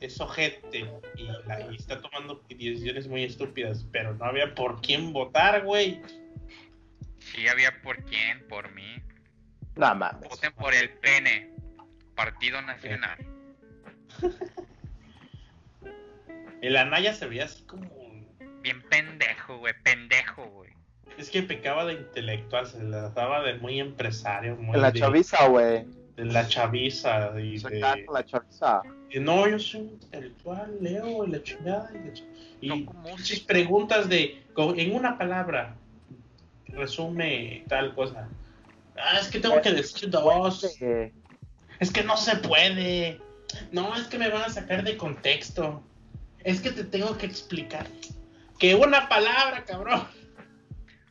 [0.00, 5.12] es ojete y, la- y está tomando decisiones muy estúpidas, pero no había por quién
[5.12, 6.00] votar, güey.
[7.18, 9.02] Sí, había por quién, por mí.
[9.76, 10.28] No mames.
[10.28, 11.50] Voten por el PN,
[12.14, 13.18] Partido Nacional.
[16.60, 17.88] El Anaya se veía así como.
[18.62, 20.72] Bien pendejo, güey, pendejo, güey.
[21.16, 24.98] Es que pecaba de intelectual, se la daba de muy empresario, muy En la de,
[25.00, 25.86] chaviza, güey.
[26.18, 28.06] De la chaviza y de.
[28.12, 28.82] La chaviza.
[29.20, 31.90] no, yo soy un intelectual, leo y la chingada.
[32.60, 32.88] Y, y
[33.22, 34.42] si- preguntas de.
[34.76, 35.76] En una palabra,
[36.66, 38.28] resume tal cosa.
[38.96, 40.64] Ah, es que tengo que decir dos.
[41.78, 43.20] Es que no se puede.
[43.70, 45.82] No, es que me van a sacar de contexto.
[46.42, 47.86] Es que te tengo que explicar.
[48.58, 50.06] Que una palabra, cabrón.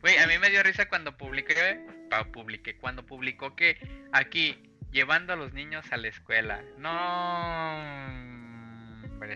[0.02, 1.80] Güey, a mí me dio risa cuando publiqué,
[2.10, 3.78] pa- publiqué, cuando publicó que
[4.12, 4.56] aquí,
[4.92, 6.62] llevando a los niños a la escuela.
[6.78, 6.88] No,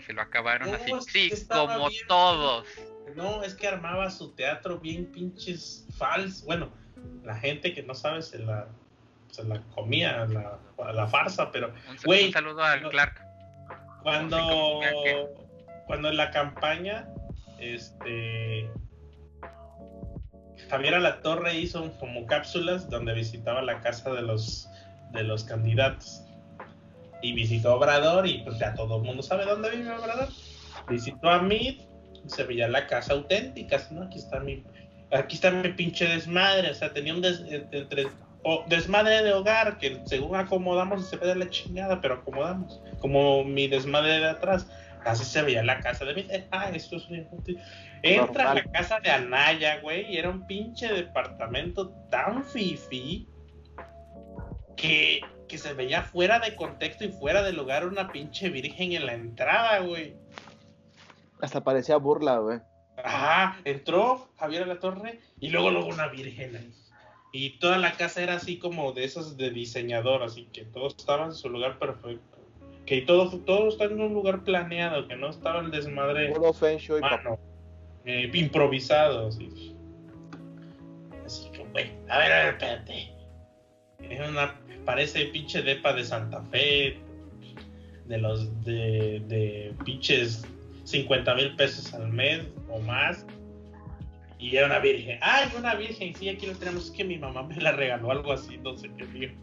[0.06, 1.30] se lo acabaron No, así.
[1.32, 2.08] Sí, como bien.
[2.08, 2.68] todos.
[3.16, 6.44] No, es que armaba su teatro bien pinches fals.
[6.46, 6.72] Bueno,
[7.24, 8.68] la gente que no sabe se la,
[9.32, 10.60] se la comía la,
[10.94, 13.22] la farsa, pero Un, saludo al Clark.
[14.04, 14.80] cuando,
[15.88, 17.08] cuando en la campaña,
[17.60, 18.70] este
[20.70, 24.70] Javier Alatorre hizo como cápsulas donde visitaba la casa de los
[25.12, 26.24] de los candidatos.
[27.22, 30.30] Y visitó a Obrador y pues ya todo el mundo sabe dónde vive Obrador.
[30.90, 31.82] Visitó a Mid,
[32.26, 34.04] se veía la casa auténtica, ¿no?
[34.04, 34.64] Aquí está mi
[35.12, 38.08] aquí está mi pinche desmadre, o sea, tenía un des- entre-
[38.44, 42.82] o- desmadre de hogar que según acomodamos se ve de la chingada, pero acomodamos.
[43.00, 44.68] Como mi desmadre de atrás,
[45.06, 46.32] así se veía la casa de Mid.
[46.32, 47.28] Eh, ah, esto es un.
[48.04, 53.28] Entra a la casa de Anaya, güey, y era un pinche departamento tan fifi
[54.76, 59.06] que, que se veía fuera de contexto y fuera de lugar una pinche virgen en
[59.06, 60.16] la entrada, güey.
[61.42, 62.60] hasta parecía burla, güey.
[63.04, 66.74] Ajá, entró Javier a la torre y luego luego una virgen ahí.
[67.34, 71.28] Y toda la casa era así como de esas de diseñador, así que todos estaban
[71.28, 72.38] en su lugar perfecto.
[72.86, 76.34] Que todo, todo está en un lugar planeado, que no estaba el desmadre
[77.00, 77.40] mano,
[78.06, 79.76] eh, improvisado, así.
[81.26, 83.14] Así que, güey, a ver, a ver, espérate.
[84.10, 87.00] Es una, parece pinche depa de Santa Fe,
[88.08, 90.46] de los de, de pinches
[90.84, 93.26] 50 mil pesos al mes o más.
[94.40, 95.20] Y era una virgen.
[95.22, 96.16] ¡Ay, una virgen!
[96.16, 96.86] Sí, aquí lo tenemos.
[96.86, 99.34] Es que mi mamá me la regaló algo así, no sé qué digo.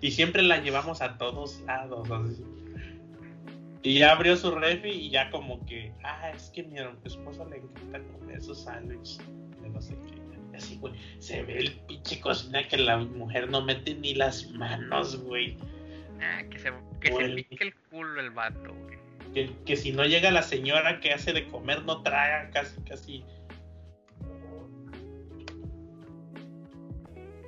[0.00, 2.10] Y siempre la llevamos a todos lados.
[2.10, 2.44] así.
[3.82, 7.58] Y ya abrió su refi y ya como que, ah, es que mi esposa le
[7.58, 9.18] encanta comer sus sándwiches.
[9.62, 10.17] de No sé qué.
[10.58, 10.92] Y Así, güey.
[11.20, 15.56] Se ve el pinche cocina que la mujer no mete ni las manos, güey.
[16.20, 17.44] Ah, que se, que se Güey.
[17.44, 18.98] pique el culo el vato, güey.
[19.34, 23.24] Que, que si no llega la señora que hace de comer, no traga casi, casi.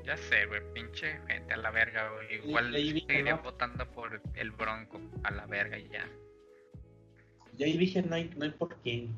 [0.04, 2.34] Ya sé, güey, pinche gente a la verga, güey.
[2.46, 3.42] Igual dije, seguiría ¿no?
[3.42, 6.08] votando por el Bronco a la verga y ya.
[7.58, 9.14] Y ahí dije, no hay, no hay por quién.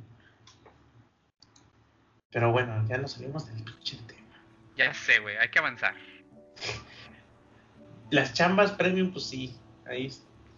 [2.33, 4.21] Pero bueno, ya nos salimos del pinche tema.
[4.77, 5.95] Ya sé, güey, hay que avanzar.
[8.11, 9.57] Las chambas premium, pues sí.
[9.87, 10.11] Ahí,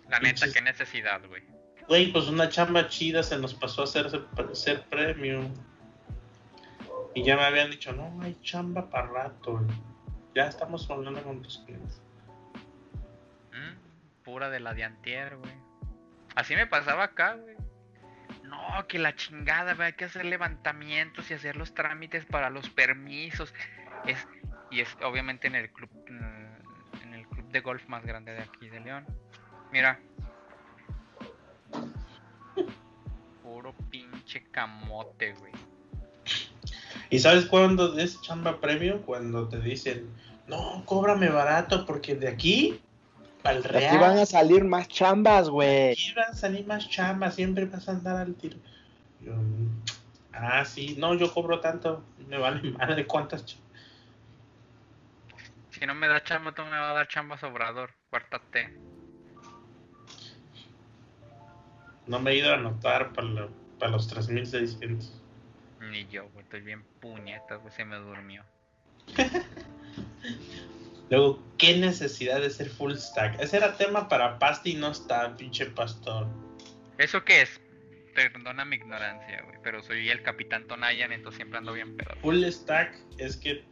[0.09, 1.43] La neta, Pinches- qué necesidad, güey.
[1.89, 4.07] güey, pues una chamba chida se nos pasó a hacer
[4.53, 5.53] ser premium.
[7.15, 9.65] Y ya me habían dicho, no, hay chamba para rato.
[10.35, 12.01] Ya estamos hablando con tus clientes.
[13.53, 15.53] Mm, pura de la de antier, güey.
[16.35, 17.54] Así me pasaba acá, güey.
[18.55, 22.71] No, que la chingada, güey, hay que hacer levantamientos y hacer los trámites para los
[22.71, 23.53] permisos.
[24.07, 24.27] Es,
[24.71, 28.69] y es obviamente en el club, en el club de golf más grande de aquí
[28.69, 29.07] de León.
[29.73, 29.99] Mira.
[33.43, 35.53] Puro pinche camote, güey.
[37.11, 39.01] ¿Y sabes cuándo es chamba premium?
[39.01, 40.09] Cuando te dicen,
[40.47, 42.81] no, cóbrame barato porque de aquí
[43.45, 43.95] al De real.
[43.95, 45.93] Aquí van a salir más chambas, güey.
[45.93, 48.57] Aquí van a salir más chambas, siempre vas a andar al tiro.
[49.21, 49.33] Yo,
[50.33, 53.65] ah, sí, no, yo cobro tanto, me vale madre cuántas chambas.
[55.71, 57.91] Si no me da chamba, tú me vas a dar chamba sobrador.
[58.09, 58.73] Cuártate.
[62.07, 63.49] No me he ido a anotar para,
[63.79, 65.21] para los 3600.
[65.91, 68.43] Ni yo, güey, estoy bien puñetas, güey, se me durmió.
[71.15, 73.41] Luego, ¿qué necesidad de ser full stack?
[73.41, 76.27] Ese era tema para Pasti y no está, pinche pastor.
[76.99, 77.61] ¿Eso qué es?
[78.17, 82.17] Perdona mi ignorancia, güey, pero soy el capitán Tonayan, entonces siempre ando bien pedo.
[82.21, 83.65] Full stack es que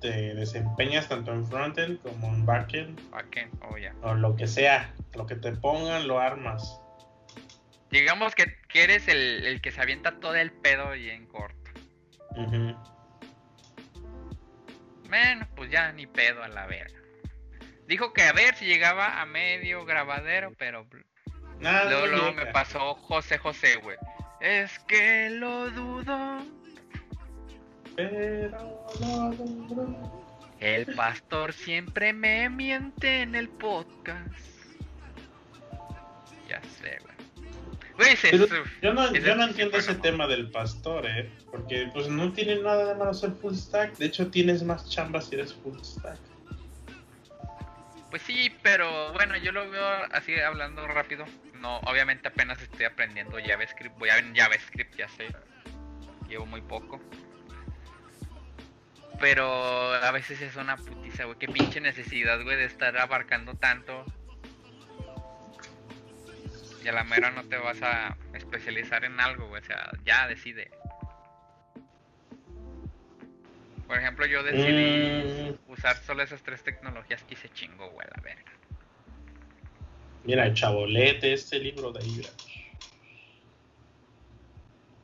[0.00, 3.48] te desempeñas tanto en frontend como en backend ¿Para qué?
[3.62, 3.94] Oh, ya.
[4.02, 4.92] o lo que sea.
[5.14, 6.80] Lo que te pongan lo armas.
[7.92, 11.70] Digamos que, que eres el, el que se avienta todo el pedo y en corto.
[12.36, 12.76] Ujú.
[15.08, 16.98] Bueno, pues ya ni pedo a la verga.
[17.86, 20.86] Dijo que a ver si llegaba a medio grabadero, pero
[21.60, 23.96] Nada, luego, me pasó José José, güey.
[24.40, 26.44] Es que lo dudo.
[27.96, 30.18] Pero lo logró.
[30.60, 34.34] El pastor siempre me miente en el podcast.
[36.48, 37.17] Ya sé, güey.
[37.98, 38.38] Se-
[38.82, 41.30] yo no, yo no entiendo ese como- tema del pastor, ¿eh?
[41.50, 43.96] Porque pues no tiene nada de malo ser full stack.
[43.96, 46.18] De hecho, tienes más chambas si eres full stack.
[48.10, 51.24] Pues sí, pero bueno, yo lo veo así hablando rápido.
[51.60, 53.98] No, obviamente apenas estoy aprendiendo JavaScript.
[53.98, 55.26] Voy a ver JavaScript, ya sé.
[56.28, 57.00] Llevo muy poco.
[59.20, 61.36] Pero a veces es una putiza, güey.
[61.38, 64.04] Qué pinche necesidad, güey, de estar abarcando tanto.
[66.88, 69.60] Y a la mera no te vas a especializar en algo, güey.
[69.60, 70.70] O sea, ya decide.
[73.86, 78.16] Por ejemplo, yo decidí Mm, usar solo esas tres tecnologías y se chingó, güey, a
[78.16, 78.52] la verga.
[80.24, 82.30] mira, el chabolete, este libro de Ibra.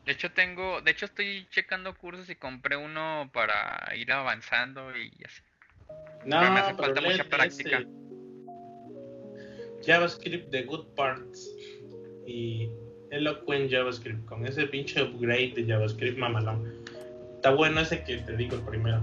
[0.06, 5.12] De hecho tengo, de hecho estoy checando cursos y compré uno para ir avanzando y
[5.24, 5.42] así.
[6.24, 7.78] No, Pero me hace pero falta mucha práctica.
[7.78, 7.86] ese.
[9.86, 11.48] JavaScript The Good Parts
[12.26, 12.70] y
[13.10, 16.82] Eloquent JavaScript con ese pinche upgrade de JavaScript mamalón.
[17.36, 19.00] Está bueno ese que te digo el primero.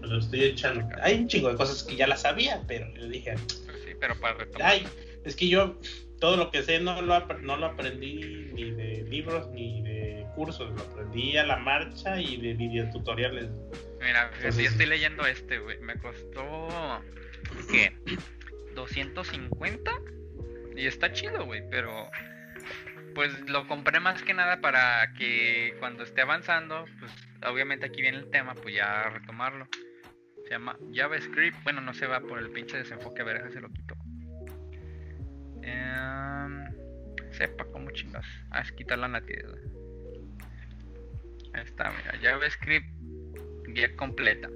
[0.00, 0.86] Me lo estoy echando.
[1.02, 3.34] Hay un chingo de cosas que ya las sabía, pero yo dije,
[3.64, 4.68] Pues sí, pero para retomar.
[4.72, 4.86] ay,
[5.24, 5.78] es que yo
[6.20, 10.70] todo lo que sé no lo, no lo aprendí ni de libros ni de cursos,
[10.74, 13.48] lo aprendí a la marcha y de videotutoriales.
[14.00, 15.78] Mira, Entonces- yo estoy leyendo este, güey.
[15.80, 16.68] Me costó
[17.70, 17.92] ¿qué?
[18.74, 19.90] 250
[20.76, 22.08] y está chido, güey, pero
[23.16, 27.10] pues lo compré más que nada para que cuando esté avanzando, pues
[27.50, 29.66] obviamente aquí viene el tema, pues ya retomarlo.
[30.44, 31.56] Se llama JavaScript.
[31.64, 33.96] Bueno, no se va por el pinche desenfoque, a ver, se lo quito.
[35.62, 36.64] Em,
[37.32, 38.26] sepa cómo chingas.
[38.50, 39.54] Ah, es quitar la natividad.
[41.54, 42.86] Ahí está, mira, JavaScript
[43.68, 44.50] guía completa.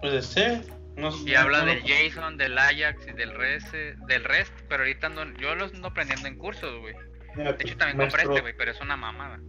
[0.00, 0.62] Puede ser.
[0.96, 3.72] No, Y no- habla no- del JSON, del Ajax y del REST,
[4.06, 6.94] del REST, pero ahorita ando, yo los ando aprendiendo en cursos, güey.
[7.36, 9.40] De hecho también compré Maestro, este, güey, pero es una mamada.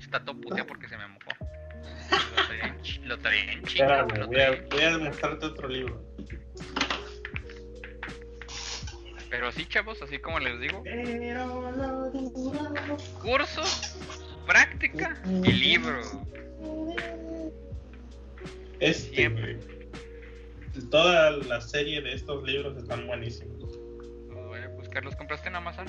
[0.00, 1.30] Está todo puteado porque se me mojó.
[2.36, 4.98] Lo traía en chi- Lo traía en chinga, güey, Espérame, lo voy a, voy a
[4.98, 6.04] mostrarte otro libro.
[9.30, 10.84] Pero sí, chavos, así como les digo,
[13.20, 13.96] cursos,
[14.46, 16.00] práctica y libro.
[18.80, 19.58] Este, Siempre.
[20.90, 23.60] Toda la serie de estos libros están buenísimos.
[24.28, 25.04] Los voy a buscar.
[25.04, 25.86] ¿Los compraste en Amazon?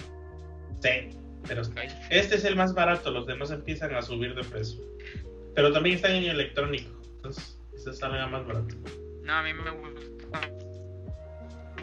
[0.81, 1.09] Sí,
[1.47, 1.61] pero
[2.09, 4.81] este es el más barato, los demás empiezan a subir de precio.
[5.55, 8.75] Pero también están en electrónico, entonces ese sale más barato.
[9.23, 10.39] No, a mí me gusta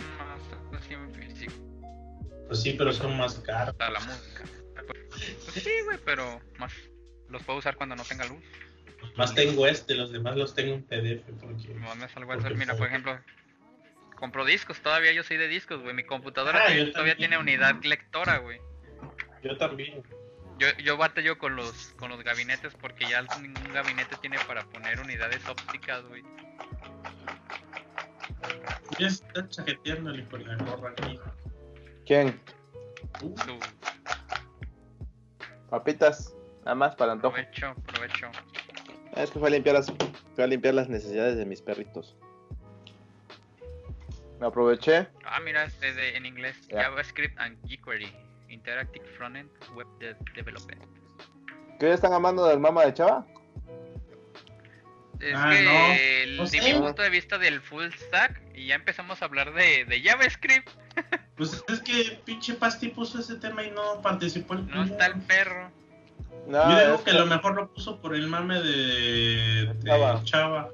[0.08, 1.52] más así en físico,
[2.48, 3.74] Pues sí, pero son más caros.
[3.78, 4.44] la música.
[4.86, 6.72] Pues sí, güey, pero más
[7.28, 8.42] los puedo usar cuando no tenga luz.
[9.16, 11.68] Más tengo este, los demás los tengo en PDF porque...
[11.74, 13.18] Nomás me salgo a Porque hacer, mira, por ejemplo,
[14.16, 15.94] compro discos, todavía yo soy de discos, güey.
[15.94, 17.16] Mi computadora Ah, todavía también.
[17.16, 18.60] tiene unidad lectora, güey.
[19.42, 20.02] Yo también.
[20.58, 25.00] Yo, yo batallo con los, con los gabinetes porque ya ningún gabinete tiene para poner
[25.00, 26.22] unidades ópticas, güey.
[28.98, 31.18] Ya está chaqueteándole con la gorra aquí.
[32.06, 32.40] ¿Quién?
[33.22, 33.58] Uh, Su
[35.70, 36.34] Papitas.
[36.64, 37.34] Nada más para antojo.
[37.34, 38.30] provecho, provecho.
[39.16, 39.92] Es que fue a limpiar las,
[40.34, 42.16] fue a limpiar las necesidades de mis perritos.
[44.38, 45.08] Me aproveché.
[45.24, 46.56] Ah, mira, este de, en inglés.
[46.68, 46.84] Ya.
[46.84, 48.12] JavaScript and jQuery.
[48.52, 50.82] Interactive Frontend Web de- Development.
[51.80, 53.26] ¿Qué están amando del mama de Chava?
[55.20, 55.92] Es Ah, que no.
[55.92, 59.84] el- No mi punto de vista del full stack y ya empezamos a hablar de,
[59.84, 60.68] de JavaScript.
[61.36, 65.20] Pues es que pinche Pasti puso ese tema y no participó el No está el
[65.22, 65.70] perro.
[66.46, 69.82] No, Yo digo es que a lo mejor lo puso por el mame de, de
[69.84, 70.22] Chava.
[70.24, 70.68] Chava.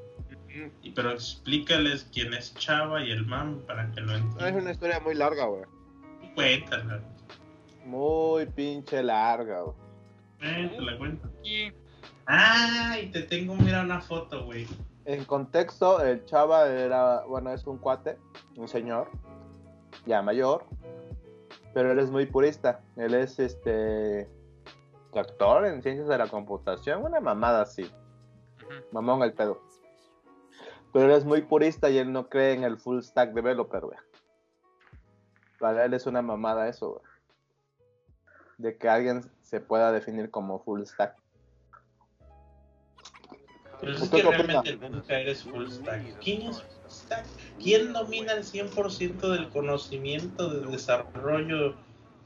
[0.83, 4.57] Y- Pero explícales quién es Chava y el mame para que lo es entiendan.
[4.57, 5.63] una historia muy larga, güey.
[6.35, 7.01] Cuéntala.
[7.89, 9.77] Muy pinche larga, güey.
[10.41, 11.29] Eh, te la cuento.
[11.43, 11.73] Y
[12.31, 14.67] Ay, te tengo, mira una foto, güey.
[15.07, 18.19] En contexto, el Chava era, bueno, es un cuate,
[18.55, 19.09] un señor,
[20.05, 20.67] ya mayor,
[21.73, 22.83] pero él es muy purista.
[22.97, 24.29] Él es este
[25.15, 27.91] doctor en ciencias de la computación, una mamada así,
[28.93, 29.63] mamón el pedo.
[30.93, 33.99] Pero él es muy purista y él no cree en el full stack developer, güey.
[35.59, 37.08] Para él es una mamada eso, güey.
[38.59, 41.17] De que alguien se pueda definir como full stack.
[43.81, 46.19] Pero es ¿Usted que realmente nunca eres full stack.
[46.21, 47.27] ¿Quién es full stack?
[47.63, 51.77] ¿Quién domina el 100% del conocimiento de desarrollo,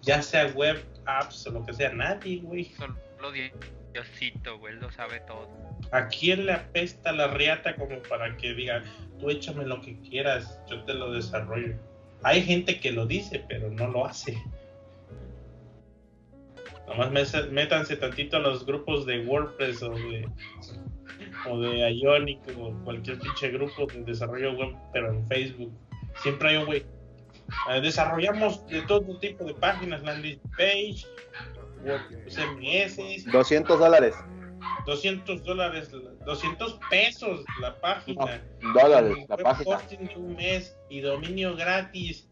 [0.01, 1.93] ya sea web, apps o lo que sea?
[1.93, 2.65] Nadie, güey.
[2.73, 2.97] solo
[3.33, 3.53] Di-
[3.93, 5.49] Diosito, güey, lo sabe todo.
[5.93, 8.83] ¿A quién le apesta la riata como para que diga,
[9.21, 11.77] tú échame lo que quieras, yo te lo desarrollo?
[12.23, 14.43] Hay gente que lo dice, pero no lo hace.
[16.97, 20.29] Nomás métanse tantito a los grupos de WordPress o de,
[21.49, 25.73] o de Ionic o cualquier pinche grupo de desarrollo web, pero en Facebook.
[26.23, 26.85] Siempre hay un güey.
[27.71, 31.05] eh, desarrollamos de todo tipo de páginas, landing page,
[31.85, 34.15] Word- CMS, 200 dólares.
[34.87, 35.91] 200 dólares,
[36.25, 38.43] 200 pesos la página.
[38.75, 39.79] Dólares, la página.
[39.79, 42.29] de un mes y dominio gratis.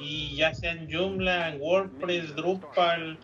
[0.00, 3.18] Y ya sea en Joomla, WordPress, Drupal,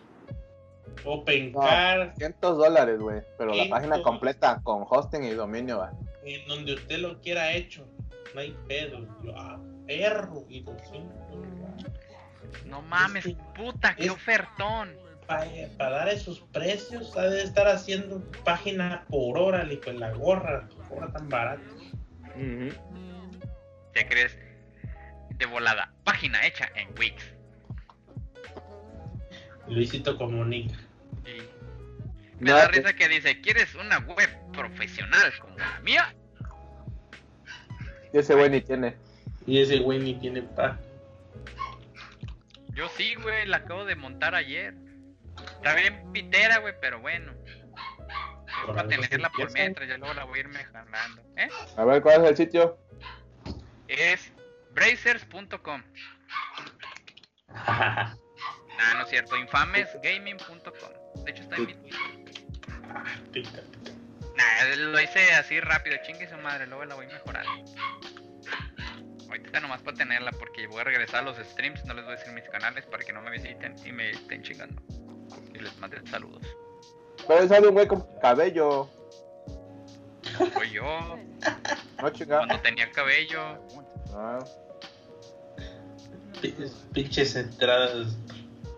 [1.05, 3.21] OpenCard, 200 dólares, güey.
[3.37, 3.69] Pero la 500.
[3.79, 5.91] página completa con hosting y dominio, va.
[6.25, 7.87] en donde usted lo quiera hecho.
[8.35, 8.99] No hay pedo.
[9.23, 10.43] Yo, ah, perro.
[10.49, 11.15] Y 200
[12.65, 14.95] No mames, que- puta, qué es- ofertón.
[15.25, 20.67] para dar esos precios, ha de estar haciendo página por hora, le con la gorra,
[20.89, 21.61] cobra tan barato.
[23.93, 24.37] ¿Te crees?
[25.31, 25.91] De volada.
[26.03, 27.23] Página hecha en Wix.
[29.67, 30.77] Luisito comunica.
[32.39, 36.13] Me No, da risa que dice, ¿quieres una web profesional como la mía?
[38.13, 38.95] Y ese güey ni tiene.
[39.45, 40.77] Y ese güey ni tiene pa.
[42.73, 44.75] Yo sí, güey, la acabo de montar ayer.
[45.55, 47.33] Está bien pitera, güey, pero bueno.
[47.47, 51.21] Es para tenerla por mientras, ya luego la voy a irme jalando.
[51.35, 51.49] ¿Eh?
[51.75, 52.77] A ver, ¿cuál es el sitio?
[53.87, 54.31] Es
[54.73, 55.83] brazers.com.
[58.79, 61.23] Ah, no es cierto, infamesgaming.com.
[61.25, 62.11] De hecho está en mi Ah,
[64.35, 67.49] Nah, lo hice así rápido, chingue su madre, luego la voy mejorando.
[69.29, 72.17] Ahorita nomás para tenerla porque voy a regresar a los streams, no les voy a
[72.17, 74.81] decir mis canales para que no me visiten y me estén chingando.
[75.53, 76.43] Y les manden saludos.
[77.27, 78.89] Pero sale un güey con cabello.
[80.53, 81.17] Soy yo,
[82.01, 82.37] No chinga.
[82.37, 83.59] cuando tenía cabello.
[84.13, 84.39] Ah,
[86.41, 86.55] Pi-
[86.93, 88.15] Pinches entradas.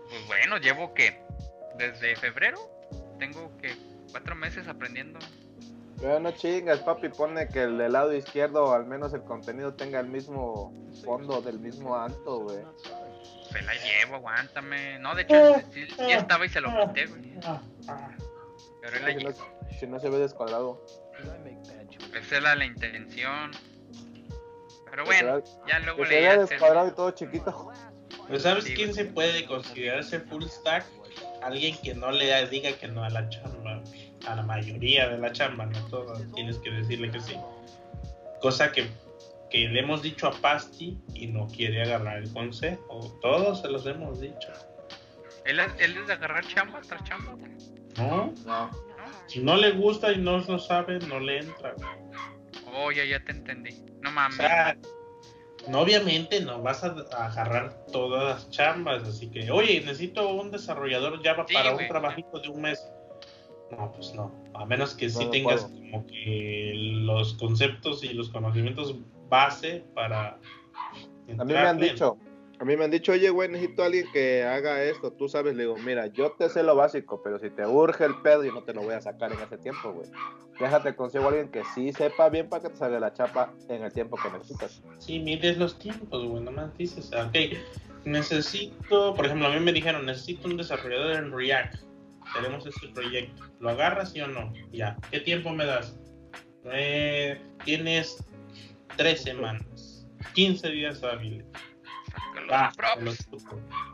[0.08, 1.20] Pues bueno, llevo que
[1.76, 2.58] desde febrero
[3.18, 3.74] tengo que
[4.10, 5.18] cuatro meses aprendiendo.
[6.00, 7.08] pero no chingas, papi.
[7.10, 10.72] Pone que el del lado izquierdo, al menos el contenido tenga el mismo
[11.04, 12.58] fondo del mismo alto, güey.
[13.52, 14.98] Se la llevo, aguántame.
[15.00, 17.34] No, de hecho, sí, sí estaba y se lo quité, güey.
[18.80, 19.46] Pero él la Si no,
[19.80, 20.84] si no se ve descuadrado.
[22.14, 23.50] Esa era la intención.
[24.90, 27.72] Pero bueno, ya luego Que se leí vea hacer- descuadrado y todo chiquito.
[28.26, 30.84] Pero ¿sabes Sí, quién se puede considerarse full stack?
[31.42, 33.82] Alguien que no le diga que no a la chamba.
[34.26, 36.22] A la mayoría de la chamba, no todas.
[36.34, 37.36] Tienes que decirle que sí.
[38.40, 38.86] Cosa que,
[39.50, 43.18] que le hemos dicho a Pasti y no quiere agarrar el consejo.
[43.22, 44.48] Todos se los hemos dicho.
[45.44, 47.34] Él, es- él es de agarrar chamba tras chamba.
[47.96, 48.32] ¿No?
[48.44, 48.66] No.
[48.66, 48.70] ¿no?
[49.26, 51.74] Si no le gusta y no lo sabe, no le entra.
[52.74, 53.82] Oh, ya, ya te entendí.
[54.00, 54.36] No O mames.
[54.36, 54.76] sea,
[55.68, 56.94] no, obviamente no vas a,
[57.24, 62.38] agarrar todas las chambas, así que, oye, necesito un desarrollador Java Sí, para un trabajito
[62.40, 62.80] de un mes.
[63.70, 64.32] No, pues no.
[64.54, 65.80] A menos que sí No, no tengas puedo.
[65.80, 68.96] como que los conceptos y los conocimientos
[69.28, 70.38] base para.
[71.38, 72.18] A mí me han dicho,
[72.58, 75.12] a mí me han dicho, oye, güey, necesito a alguien que haga esto.
[75.12, 78.16] Tú sabes, le digo, mira, yo te sé lo básico, pero si te urge el
[78.22, 80.10] pedo, yo no te lo voy a sacar en ese tiempo, güey.
[80.58, 83.82] Déjate consigo a alguien que sí sepa bien para que te salga la chapa en
[83.84, 84.82] el tiempo que necesitas.
[84.98, 87.56] Sí, mides los tiempos, güey, nomás dices, ok,
[88.04, 91.76] necesito, por ejemplo, a mí me dijeron, necesito un desarrollador en React,
[92.34, 94.52] tenemos este proyecto, ¿lo agarras sí o no?
[94.72, 95.98] Ya, ¿qué tiempo me das?
[96.72, 98.22] Eh, tienes
[98.96, 101.44] tres semanas, 15 días hábiles.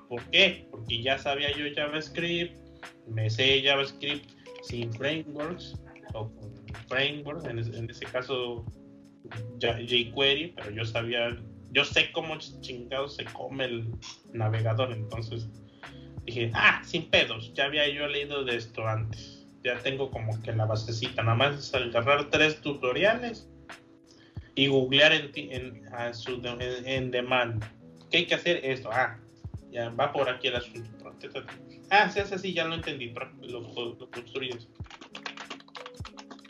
[0.08, 0.66] ¿Por qué?
[0.70, 2.56] Porque ya sabía yo JavaScript,
[3.08, 4.30] me sé JavaScript
[4.62, 5.74] sin frameworks
[6.14, 6.54] o con
[6.88, 8.64] frameworks, en, ese- en ese caso
[9.60, 11.36] jQuery, pero yo sabía,
[11.72, 13.88] yo sé cómo chingados se come el
[14.32, 15.48] navegador, entonces
[16.26, 20.52] dije, ah, sin pedos, ya había yo leído de esto antes, ya tengo como que
[20.52, 23.48] la basecita, nada más es agarrar tres tutoriales
[24.54, 27.72] y googlear en, en, a su de- en, en demanda.
[28.10, 28.60] ¿Qué hay que hacer?
[28.64, 29.18] Esto, ah,
[29.70, 30.90] ya va por aquí el asunto.
[31.90, 34.68] Ah, se hace así, ya lo entendí, lo, lo- lo construyes.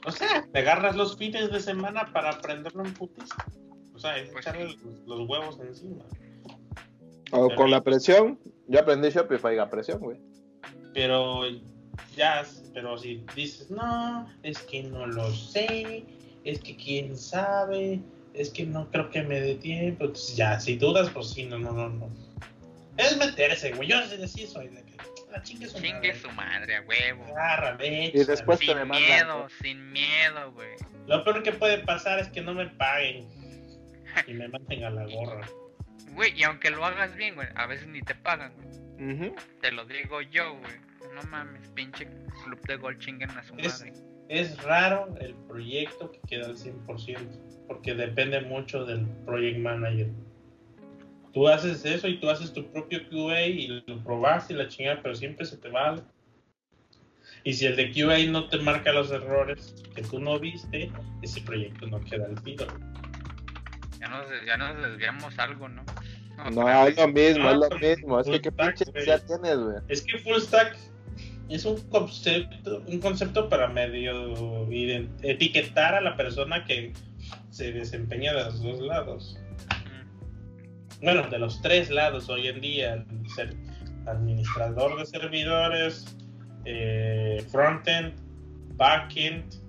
[0.04, 3.34] O sea, te agarras los fines de semana para aprenderlo en putiza.
[3.92, 4.78] O sea, es Pues echarle sí.
[4.84, 6.04] los, los huevos encima.
[7.32, 10.18] O con la presión, yo aprendí Shopify a presión, güey.
[10.94, 11.42] Pero
[12.16, 12.44] ya,
[12.74, 16.04] pero si dices, no, es que no lo sé,
[16.44, 18.00] es que quién sabe,
[18.34, 21.58] es que no creo que me dé tiempo, entonces ya, si dudas, pues sí, no,
[21.58, 22.08] no, no, no.
[22.96, 24.96] Es meterse, güey, yo así sí soy de que
[25.30, 26.20] la chingue su Chingue madre.
[26.20, 27.24] su madre, a huevo.
[28.14, 29.02] Y después te Sin me mandan.
[29.10, 30.76] miedo, sin miedo, güey.
[31.06, 33.28] Lo peor que puede pasar es que no me paguen
[34.26, 35.46] y me manden a la gorra.
[36.14, 39.32] Güey, y aunque lo hagas bien, güey, a veces ni te pagan, güey.
[39.60, 40.72] Te lo digo yo, güey.
[41.14, 42.06] No mames, pinche
[42.44, 43.92] club de gol chinguen a su Es- madre.
[44.28, 47.18] Es raro el proyecto que queda al 100%,
[47.68, 50.08] porque depende mucho del project manager.
[51.32, 55.00] Tú haces eso y tú haces tu propio QA y lo probas y la chingada,
[55.02, 55.90] pero siempre se te va.
[55.90, 56.04] algo.
[57.44, 60.90] Y si el de QA no te marca los errores que tú no viste,
[61.22, 62.66] ese proyecto no queda al tiro.
[64.06, 65.84] Ya nos, ya nos desviamos algo, ¿no?
[66.52, 68.20] No, es lo mismo, es lo pues, mismo.
[68.20, 69.76] Es que qué pinche ya tienes, güey.
[69.88, 70.76] Es que full stack
[71.48, 74.68] es un concepto, un concepto para medio
[75.22, 76.92] etiquetar a la persona que
[77.50, 79.38] se desempeña de los dos lados.
[81.02, 83.04] Bueno, de los tres lados hoy en día,
[83.34, 83.54] ser
[84.06, 86.16] administrador de servidores,
[86.64, 88.14] eh, frontend,
[88.76, 89.65] backend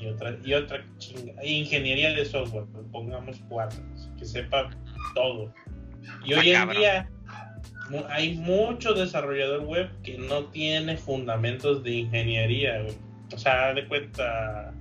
[0.00, 3.80] y otra, y otra chinga, ingeniería de software, pongamos cuatro,
[4.18, 4.70] que sepa
[5.14, 5.52] todo.
[6.24, 7.10] Y hoy en día
[8.10, 12.82] hay mucho desarrollador web que no tiene fundamentos de ingeniería.
[12.82, 12.94] güey.
[13.34, 14.72] O sea, de cuenta,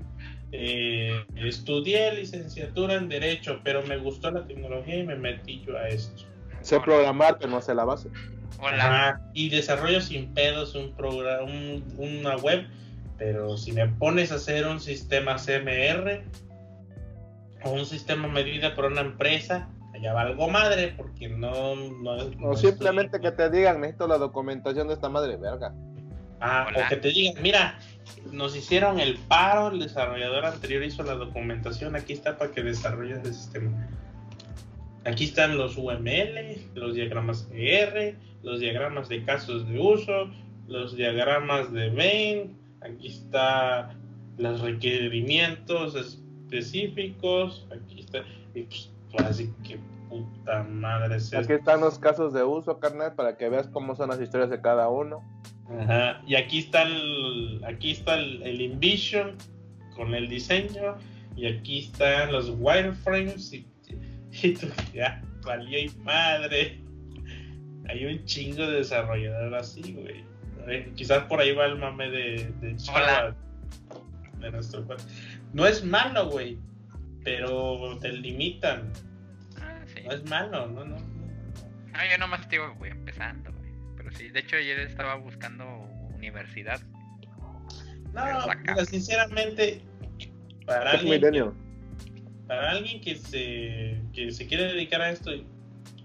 [0.52, 5.88] eh, estudié licenciatura en Derecho, pero me gustó la tecnología y me metí yo a
[5.90, 6.24] esto.
[6.62, 8.10] Sé programar, pero no sé la base.
[8.60, 9.22] Hola.
[9.34, 12.66] Y desarrollo sin pedos un programa, un- una web,
[13.18, 16.24] pero si me pones a hacer un sistema CMR
[17.64, 21.76] o un sistema medida por una empresa, allá va algo madre porque no...
[21.76, 25.74] no, no O simplemente que te digan, necesito la documentación de esta madre, verga.
[26.40, 26.86] Ah, Hola.
[26.86, 27.80] o que te digan, mira,
[28.32, 33.20] nos hicieron el paro, el desarrollador anterior hizo la documentación, aquí está para que desarrolles
[33.26, 33.88] el sistema.
[35.06, 40.30] Aquí están los UML, los diagramas R, los diagramas de casos de uso,
[40.68, 43.96] los diagramas de Venn, aquí está
[44.38, 48.24] los requerimientos específicos, aquí está,
[48.54, 48.90] y pues,
[49.20, 53.68] así que puta madre es Aquí están los casos de uso, carnal, para que veas
[53.68, 55.24] cómo son las historias de cada uno.
[55.80, 59.36] Ajá, Y aquí está el, aquí está el, el InVision
[59.96, 60.96] con el diseño
[61.36, 63.68] y aquí están los wireframes y,
[64.44, 66.82] y tú ya valió y madre.
[67.90, 70.27] Hay un chingo de desarrollador así, güey.
[70.68, 73.36] Eh, Quizás por ahí va el mame de, de Chava,
[74.40, 74.86] de nuestro.
[75.54, 76.58] No es malo, güey,
[77.24, 78.92] pero te limitan.
[79.62, 80.02] Ah, sí.
[80.06, 80.98] No es malo, no, no.
[80.98, 81.18] no.
[81.94, 83.72] Ah, yo nomás estoy güey, empezando, güey.
[83.96, 85.66] Pero sí, de hecho ayer estaba buscando
[86.16, 86.80] universidad.
[88.14, 89.82] No, sinceramente,
[90.66, 91.56] para Es alguien, milenio.
[92.48, 95.46] para alguien que se, que se quiere dedicar a esto y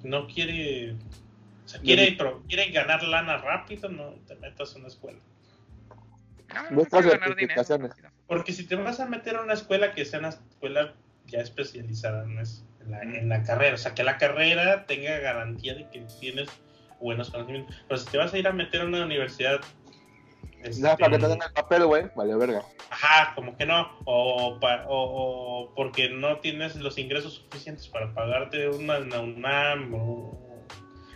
[0.02, 0.96] no quiere,
[1.72, 5.18] sea, quiere, pero quiere ganar lana rápido, no te metas a una escuela.
[6.54, 7.62] No, no dinero.
[8.26, 10.94] Porque si te vas a meter a una escuela que sea una escuela
[11.26, 15.18] ya especializada en, es- en la, en la carrera, o sea, que la carrera tenga
[15.18, 16.48] garantía de que tienes
[17.00, 17.74] buenos conocimientos.
[17.88, 19.60] Pero si te vas a ir a meter a una universidad...
[20.78, 22.04] Nada, para que te este, den el papel, güey.
[22.14, 22.62] Vale, verga.
[22.90, 28.12] Ajá, como que no, o, pa- o, o porque no tienes los ingresos suficientes para
[28.14, 30.51] pagarte una, una UNAM o...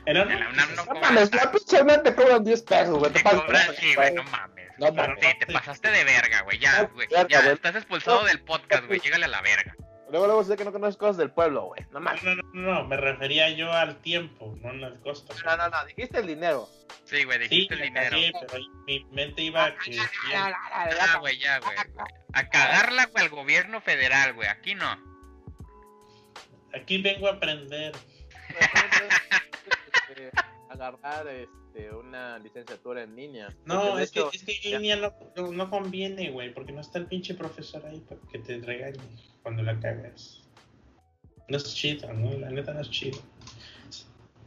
[0.07, 3.13] En En la UNAM no cobran mames, la pinche UNAM te cobran 10 pesos, güey.
[3.13, 4.67] Te Te pagan cobran, por- sí, güey, no mames.
[4.79, 5.19] No mames.
[5.21, 6.59] sí, te pasaste de verga, güey.
[6.59, 7.09] Ya, No, güey.
[7.11, 7.53] Ya, güey.
[7.55, 9.01] estás expulsado del podcast, güey.
[9.01, 9.75] Llégale a la verga.
[10.09, 11.83] Luego, luego sé que no conoces cosas del pueblo, güey.
[11.91, 12.23] No No, mames.
[12.23, 12.43] no, no,
[12.75, 15.35] no, me refería yo al tiempo, no al costo.
[15.45, 16.69] No, no, no, dijiste el dinero.
[17.05, 18.11] Sí, güey, Sí, dijiste el dinero.
[18.11, 19.99] cagué, pero mi mente iba a que...
[20.37, 21.75] Ah, güey, ya, güey.
[21.93, 22.07] güey.
[22.35, 24.49] A cagarla, güey, al gobierno federal, güey.
[24.49, 24.97] Aquí no.
[26.73, 27.93] Aquí vengo a aprender.
[30.69, 33.55] Agarrar este, una licenciatura en línea.
[33.65, 36.81] No, es que, es que ya- en línea no, no, no conviene, güey, porque no
[36.81, 38.99] está el pinche profesor ahí para que te regañe
[39.43, 40.43] cuando la cagas.
[41.49, 42.37] No es chido, ¿no?
[42.39, 43.19] La neta no es chido.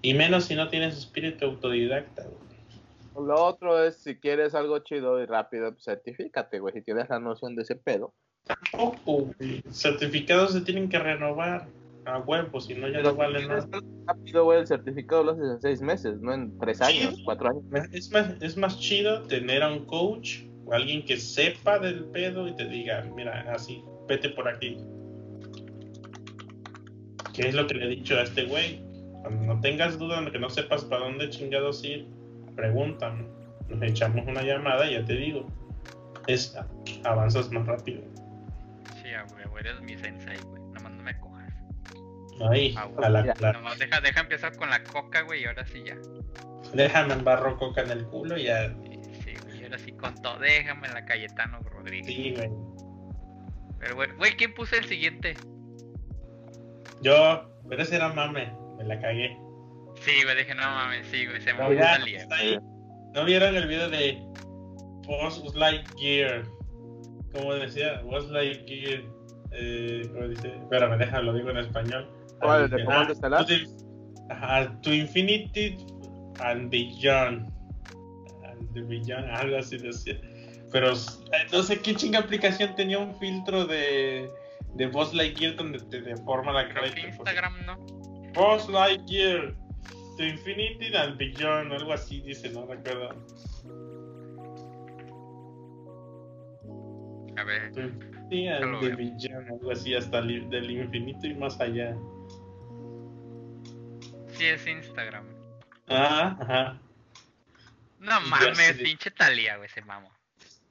[0.02, 3.27] Y menos si no tienes espíritu autodidacta, güey.
[3.27, 6.73] Lo otro es, si quieres algo chido y rápido, pues certifícate, güey.
[6.73, 8.14] Si tienes la noción de ese pedo.
[8.45, 9.61] Tampoco, güey.
[9.72, 11.68] Certificados se tienen que renovar
[12.15, 13.68] a huevo, si no ya no quieres nada.
[14.06, 17.23] rápido, güey, el certificado lo haces en seis meses, no en tres años, Sí.
[17.23, 17.64] cuatro años.
[17.91, 22.48] Es más, es más chido tener a un coach o alguien que sepa del pedo
[22.48, 24.77] y te diga, mira, así, vete por aquí.
[27.34, 28.81] ¿Qué es lo que le he dicho a este güey?
[29.22, 32.07] Cuando no tengas duda de que no sepas para dónde chingados ir,
[32.56, 33.26] pregúntame.
[33.69, 35.45] Nos echamos una llamada y ya te digo.
[36.27, 36.56] Es,
[37.03, 38.02] avanzas más rápido.
[39.02, 40.59] Sí, ah, güey, eres mi sensei, güey.
[42.51, 45.65] Ahí, Ah, a la, la- Nomás deja, deja empezar con la coca, güey, y ahora
[45.65, 45.95] sí ya.
[46.73, 48.69] déjame embarro coca en el culo y ya.
[49.23, 50.39] Sí, güey, ahora sí con todo.
[50.39, 52.05] Déjame en la Cayetano Rodríguez.
[52.07, 52.49] Sí, güey.
[53.79, 55.35] Pero, güey, güey, ¿quién puso el siguiente?
[57.01, 59.37] Yo, pero ese era mame, me la cagué.
[60.01, 62.59] Sí, güey, dije, no mames, sí, güey, se me gusta está ahí.
[63.13, 64.17] ¿No vieron el video de
[65.07, 66.43] Buzz Lightyear?
[67.33, 69.01] Como decía, Buzz Lightyear.
[69.51, 70.47] Eh, ¿Cómo dice?
[70.49, 72.07] Espérame, déjalo, lo digo en español.
[72.39, 73.45] ¿Cuál, de Comando ah, Estelar?
[74.29, 75.77] Ajá, to Infinity
[76.41, 77.51] and Beyond.
[78.43, 80.19] And the Beyond, algo así decía.
[80.71, 84.29] Pero eh, no sé qué chinga aplicación tenía un filtro de,
[84.75, 86.91] de Buzz Lightyear donde te deforma la cara.
[86.91, 87.77] Creo Instagram no.
[88.33, 89.55] Buzz Lightyear,
[90.17, 93.09] to Infinity and Beyond, algo así dice, no recuerdo.
[97.37, 97.81] A ver, the
[98.29, 98.95] veo.
[98.97, 101.97] Beyond, algo así, hasta del infinito y más allá.
[104.39, 105.25] Sí es Instagram.
[105.87, 106.79] Ah, ajá.
[107.99, 110.11] No mames, pinche Talía, güey, se mamo.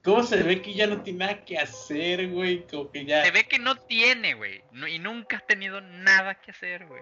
[0.03, 2.65] ¿Cómo se ve que ya no tiene nada que hacer, güey?
[2.67, 3.23] Como que ya.
[3.25, 4.63] Se ve que no tiene, güey.
[4.71, 7.01] no- y nunca has tenido nada que hacer, güey.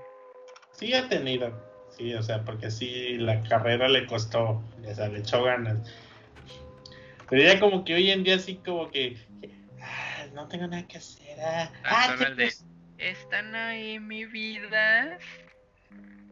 [0.74, 1.64] Sí ha tenido.
[1.96, 4.64] Sí, o sea, porque sí, la carrera le costó.
[4.86, 5.78] O sea, le echó ganas.
[7.30, 9.18] Pero ya como que hoy en día sí como que...
[9.82, 11.40] ah, no tengo nada que hacer.
[11.40, 12.66] Ah, Ah, ah, son ¿qué el de- pues?
[12.98, 15.20] Están ahí mi vida.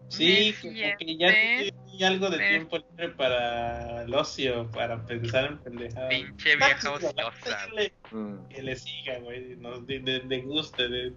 [0.10, 5.58] Sí, como que ya tiene algo de tiempo libre para el ocio, para pensar en
[5.60, 6.10] pendejadas.
[6.10, 7.68] Pinche vieja ociosa.
[8.12, 8.48] Mm.
[8.48, 11.14] que le siga, güey, no, de, de, de guste, de,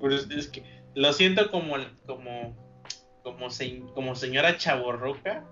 [0.00, 0.64] pero es, es que
[0.94, 1.76] lo siento como,
[2.06, 2.56] como,
[3.22, 5.44] como, se, como señora chaborruca.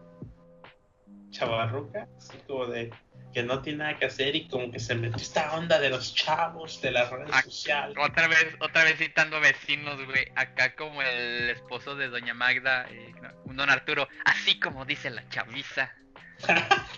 [1.31, 2.91] Chavarruca, así como de
[3.33, 6.15] que no tiene nada que hacer y como que se metió esta onda de los
[6.15, 7.97] chavos, de las redes sociales.
[8.01, 10.27] Otra vez, otra vez citando vecinos, güey.
[10.35, 13.13] Acá como el esposo de Doña Magda, eh,
[13.45, 14.09] don Arturo.
[14.25, 15.93] Así como dice la chaviza.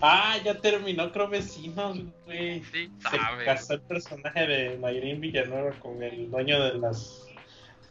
[0.00, 2.62] Ah, ya terminó, creo, vecinos, güey.
[2.72, 3.44] Sí, Se sabe.
[3.44, 7.26] casó el personaje de Mayrín Villanueva con el dueño de las.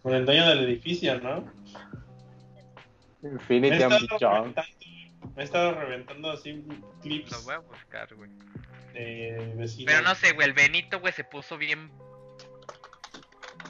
[0.02, 1.46] con el dueño del edificio, ¿no?
[3.22, 4.64] Infinity reventando,
[5.36, 6.64] me he estado reventando así
[7.02, 8.30] clips Los voy a buscar, güey.
[8.94, 10.48] Pero no sé, güey.
[10.48, 11.92] El Benito, güey, se puso bien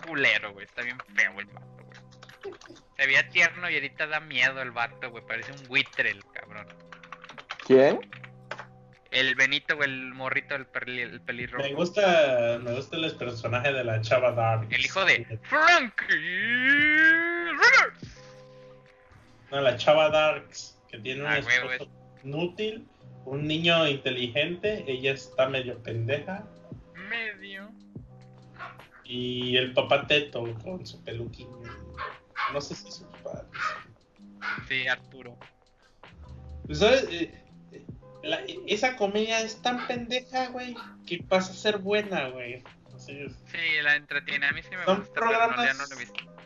[0.05, 0.65] culero, güey.
[0.65, 2.57] Está bien feo el vato, güey.
[2.95, 5.25] Se veía tierno y ahorita da miedo el vato, güey.
[5.25, 6.67] Parece un buitre el cabrón.
[7.65, 7.99] ¿Quién?
[9.11, 11.63] El Benito, güey, el morrito, el, perli- el pelirrojo.
[11.63, 14.67] Me gusta, me gusta el personaje de la chava Dark.
[14.69, 16.05] El hijo de Frankie
[17.51, 18.21] Rivers.
[19.49, 21.91] No, la chava Darks, que tiene un Ah, güey, esposo
[22.23, 22.87] inútil,
[23.25, 26.45] un niño inteligente, ella está medio pendeja,
[27.09, 27.69] Medio.
[29.03, 31.47] y el papá Teto con su peluquín.
[32.53, 33.45] No sé si es su papá.
[34.67, 35.37] Sí, Arturo.
[36.65, 37.03] Pues, ¿sabes?
[37.11, 37.85] Eh, eh,
[38.23, 40.75] la- esa comedia es tan pendeja, güey,
[41.05, 42.63] que pasa a ser buena, güey.
[42.95, 43.33] Así es.
[43.45, 44.47] Sí, la entretiene.
[44.47, 46.36] A mí sí me Son gusta, pero no, ya programas- no lo he visto.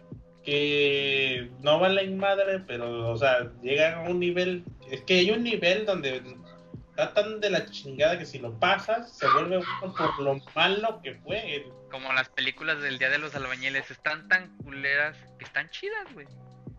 [0.43, 4.63] Que no valen madre, pero, o sea, llegan a un nivel.
[4.89, 6.22] Es que hay un nivel donde
[6.89, 10.99] está tan de la chingada que si lo pasas, se vuelve bueno por lo malo
[11.01, 11.65] que fue.
[11.91, 13.89] Como las películas del Día de los Albañiles.
[13.91, 16.27] Están tan culeras que están chidas, güey.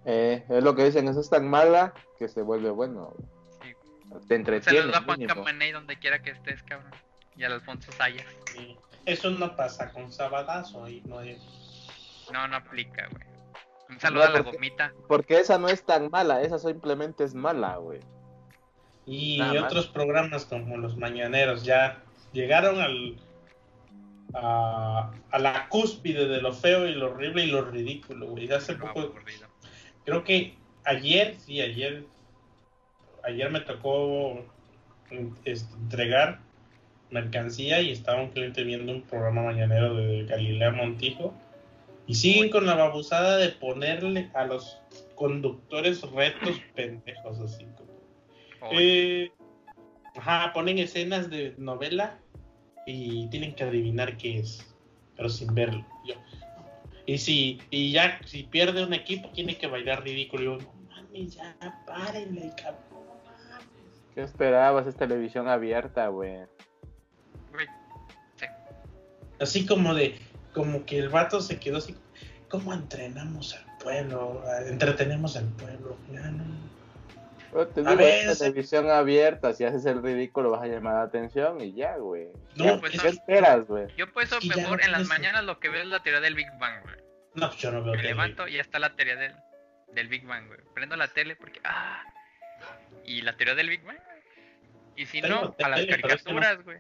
[0.04, 3.14] Eh, es lo que dicen, eso es tan mala que se vuelve bueno.
[3.62, 3.72] Sí.
[4.12, 4.80] Te Se entretiene.
[4.82, 5.26] los da Juan.
[5.26, 6.92] Camaney donde quiera que estés, cabrón.
[7.36, 8.26] Y al Alfonso Sayas.
[8.58, 8.76] Y
[9.06, 11.38] eso no pasa con Sabadazo y no es.
[12.32, 13.31] No, no aplica, güey.
[13.92, 14.92] Un saludo No, a la porque- gomita.
[15.08, 18.00] Porque esa no es tan mala, esa simplemente es mala, güey.
[19.06, 19.64] Y Nada más.
[19.64, 22.02] otros programas como los mañaneros ya
[22.32, 23.16] llegaron al.
[24.34, 28.50] A, a la cúspide de lo feo y lo horrible y lo ridículo, güey.
[28.50, 29.46] Hace poco aburrido.
[30.06, 30.54] creo que
[30.84, 32.04] ayer, sí, ayer,
[33.24, 34.42] ayer me tocó
[35.44, 36.38] este, entregar
[37.10, 41.34] mercancía y estaba un cliente viendo un programa mañanero de Galilea Montijo
[42.06, 44.80] y siguen con la babusada de ponerle a los
[45.14, 47.92] conductores retos pendejos así como
[48.72, 49.32] eh,
[50.16, 52.18] ajá, ponen escenas de novela
[52.86, 54.74] y tienen que adivinar qué es,
[55.16, 55.84] pero sin verlo.
[56.06, 56.14] Yo,
[57.06, 60.42] y si, y ya, si pierde un equipo, tiene que bailar ridículo.
[60.42, 61.56] Y yo, no mames, ya,
[61.86, 62.84] párenle, cabrón.
[62.90, 64.02] no mames".
[64.14, 64.86] ¿Qué esperabas?
[64.86, 66.46] Es televisión abierta, güey.
[67.50, 67.66] güey.
[68.36, 68.46] Sí.
[69.40, 70.16] Así como de,
[70.52, 71.96] como que el vato se quedó así,
[72.48, 74.42] ¿cómo entrenamos al pueblo?
[74.66, 75.96] Entretenemos al pueblo.
[76.12, 76.44] Ya no.
[77.52, 80.94] Pero te A digo, ver, es televisión abierta, si haces el ridículo vas a llamar
[80.94, 82.28] la atención y ya, güey.
[82.56, 83.08] No, ¿Qué, pues ¿qué no.
[83.08, 83.86] esperas, güey?
[83.96, 85.88] Yo por eso Es que ya mejor no en las mañanas lo que veo es
[85.88, 86.96] la teoría del Big Bang, güey.
[87.34, 89.34] No, yo no veo Me levanto y ya está la teoría del,
[89.92, 90.60] del Big Bang, güey.
[90.74, 91.60] Prendo la tele porque.
[91.64, 92.02] ¡Ah!
[93.04, 93.98] Y la teoría del Big Bang.
[94.96, 96.40] Y si Tengo no, a las tele, pero es que no.
[96.40, 96.78] caricaturas, güey.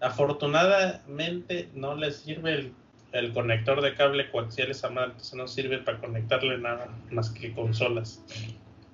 [0.00, 2.74] Afortunadamente no le sirve el,
[3.12, 7.52] el conector de cable coaxial esa madre, entonces no sirve para conectarle nada más que
[7.54, 8.22] consolas.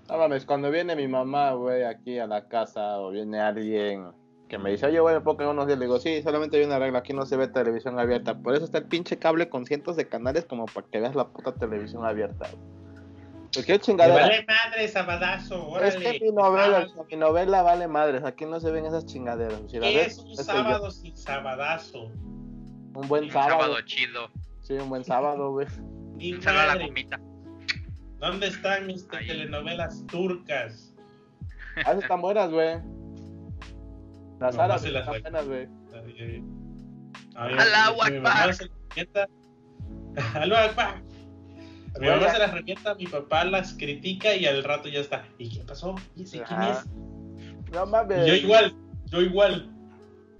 [0.09, 4.13] No mames, cuando viene mi mamá, güey, aquí a la casa o viene alguien
[4.49, 6.65] que me dice, oye, güey, me puedo quedar unos días, le digo, sí, solamente hay
[6.65, 8.35] una regla, aquí no se ve televisión abierta.
[8.39, 11.27] Por eso está el pinche cable con cientos de canales como para que veas la
[11.29, 12.49] puta televisión abierta.
[12.51, 13.65] güey.
[13.65, 14.21] ¿Qué Me chingadera?
[14.23, 16.19] vale madre, sabadazo, Es órale.
[16.19, 17.07] que mi novela, Sábado.
[17.11, 19.61] mi novela vale madres, aquí no se ven esas chingaderas.
[19.69, 22.11] Si la ¿Qué ves, es un yo- sábado sin sabadazo?
[22.95, 23.51] Un buen Un sábado.
[23.61, 24.29] sábado chido.
[24.61, 25.67] Sí, un buen sábado, güey.
[26.35, 27.21] Un saludo a la gomita.
[28.21, 29.27] ¿Dónde están mis Ahí.
[29.27, 30.95] telenovelas turcas?
[31.85, 32.79] Ah, están buenas, güey.
[34.41, 35.69] Las No, árabes no las están buenas, güey.
[37.37, 38.55] A mi- Allahu mi mamá Akbar.
[38.55, 39.29] se las revienta.
[40.41, 41.03] Allahu Akbar.
[41.95, 45.25] A mi mamá se las revienta, mi papá las critica y al rato ya está.
[45.39, 45.95] ¿Y qué pasó?
[46.17, 46.87] ¿Y ese quién es?
[47.73, 48.27] No mames.
[48.27, 48.75] Yo igual,
[49.07, 49.71] yo igual.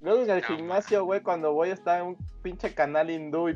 [0.01, 3.55] Luego en el No, gimnasio, güey, cuando voy está en un pinche canal hindú y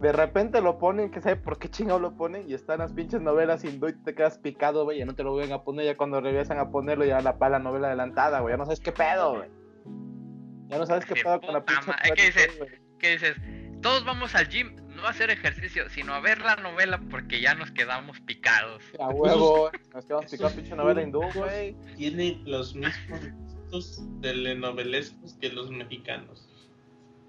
[0.00, 3.20] de repente lo ponen, que sabe por qué chingado lo ponen, y están las pinches
[3.20, 5.96] novelas hindú y te quedas picado, güey, ya no te lo vuelven a poner, ya
[5.96, 8.90] cuando regresan a ponerlo ya la para la novela adelantada, güey, ya no sabes qué
[8.92, 9.48] pedo, güey.
[10.68, 12.58] Ya no sabes qué pedo con la pinche ma- ¿qué dices?
[12.58, 12.70] güey.
[12.98, 13.36] ¿Qué dices?
[13.82, 17.54] Todos vamos al gym, no a hacer ejercicio, sino a ver la novela porque ya
[17.54, 18.82] nos quedamos picados.
[18.98, 21.76] A huevo, nos quedamos picados pinche novela hindú, güey.
[21.96, 23.20] Tiene los mismos
[23.70, 26.47] gustos telenovelescos que los mexicanos.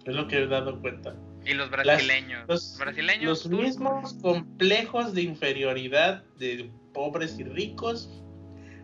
[0.06, 1.16] Es lo que he dado cuenta.
[1.46, 2.48] Y los Las- brasileños.
[2.48, 3.24] los, brasileños.
[3.26, 8.10] los tú- mismos complejos de inferioridad de pobres y ricos,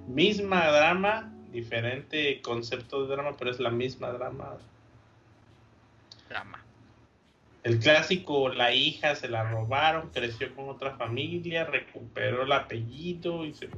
[0.07, 4.57] misma drama, diferente concepto de drama, pero es la misma drama.
[6.29, 6.61] Drama.
[7.63, 13.53] El clásico, la hija se la robaron, creció con otra familia, recuperó el apellido y
[13.53, 13.69] se...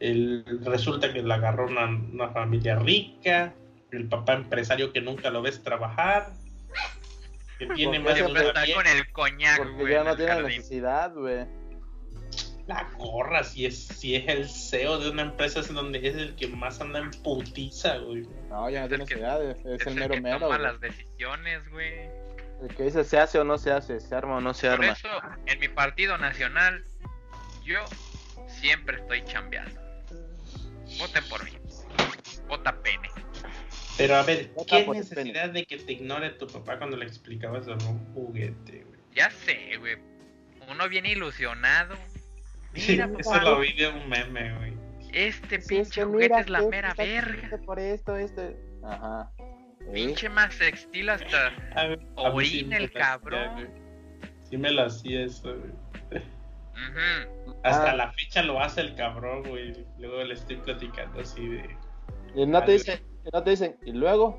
[0.00, 3.52] el- resulta que la agarró una, una familia rica,
[3.96, 6.32] el papá empresario que nunca lo ves trabajar,
[7.58, 9.92] que tiene más de está con el coñac, Porque güey.
[9.92, 10.46] ya no tiene jardín.
[10.58, 11.46] necesidad, güey.
[12.66, 16.34] la gorra si es, si es el CEO de una empresa es donde es el
[16.34, 18.26] que más anda en putiza, güey.
[18.48, 20.38] No, ya no Es tiene necesidad, es, el el mero que mero.
[20.40, 20.62] toma güey.
[20.62, 21.92] las decisiones, güey.
[22.62, 24.74] El que dice se hace o no se hace, se arma o no se Por
[24.80, 24.92] arma.
[24.92, 25.08] eso,
[25.46, 26.84] en mi partido nacional,
[27.64, 27.78] yo
[28.48, 29.80] siempre estoy chambeando.
[30.98, 31.50] Voten por mí.
[32.48, 33.08] Vota pene.
[33.96, 37.64] Pero a ver, ¿qué el necesidad de que te ignore tu papá cuando le explicabas
[37.66, 39.00] sobre un juguete, güey?
[39.14, 39.96] Ya sé, güey.
[40.68, 41.94] Uno viene ilusionado.
[42.72, 44.72] Mira, Eso papá, lo vi de un meme, güey.
[45.12, 47.58] este Sí, es pinche que juguete mira es la mera verga.
[47.64, 48.42] Por esto, esto.
[48.82, 49.30] Ajá.
[49.38, 49.90] ¿Eh?
[49.92, 51.48] Pinche más sextil hasta.
[51.76, 53.52] A ver, Orina el hacía, cabrón.
[53.54, 53.66] güey.
[54.50, 55.70] Sí me lo hacía eso, güey.
[56.74, 57.54] Ujú.
[57.62, 57.94] Hasta Ah.
[57.94, 59.86] la fecha lo hace el cabrón, güey.
[59.98, 61.76] Luego le estoy platicando así de...
[62.34, 64.38] Y no te dicen, y no te dicen, y luego.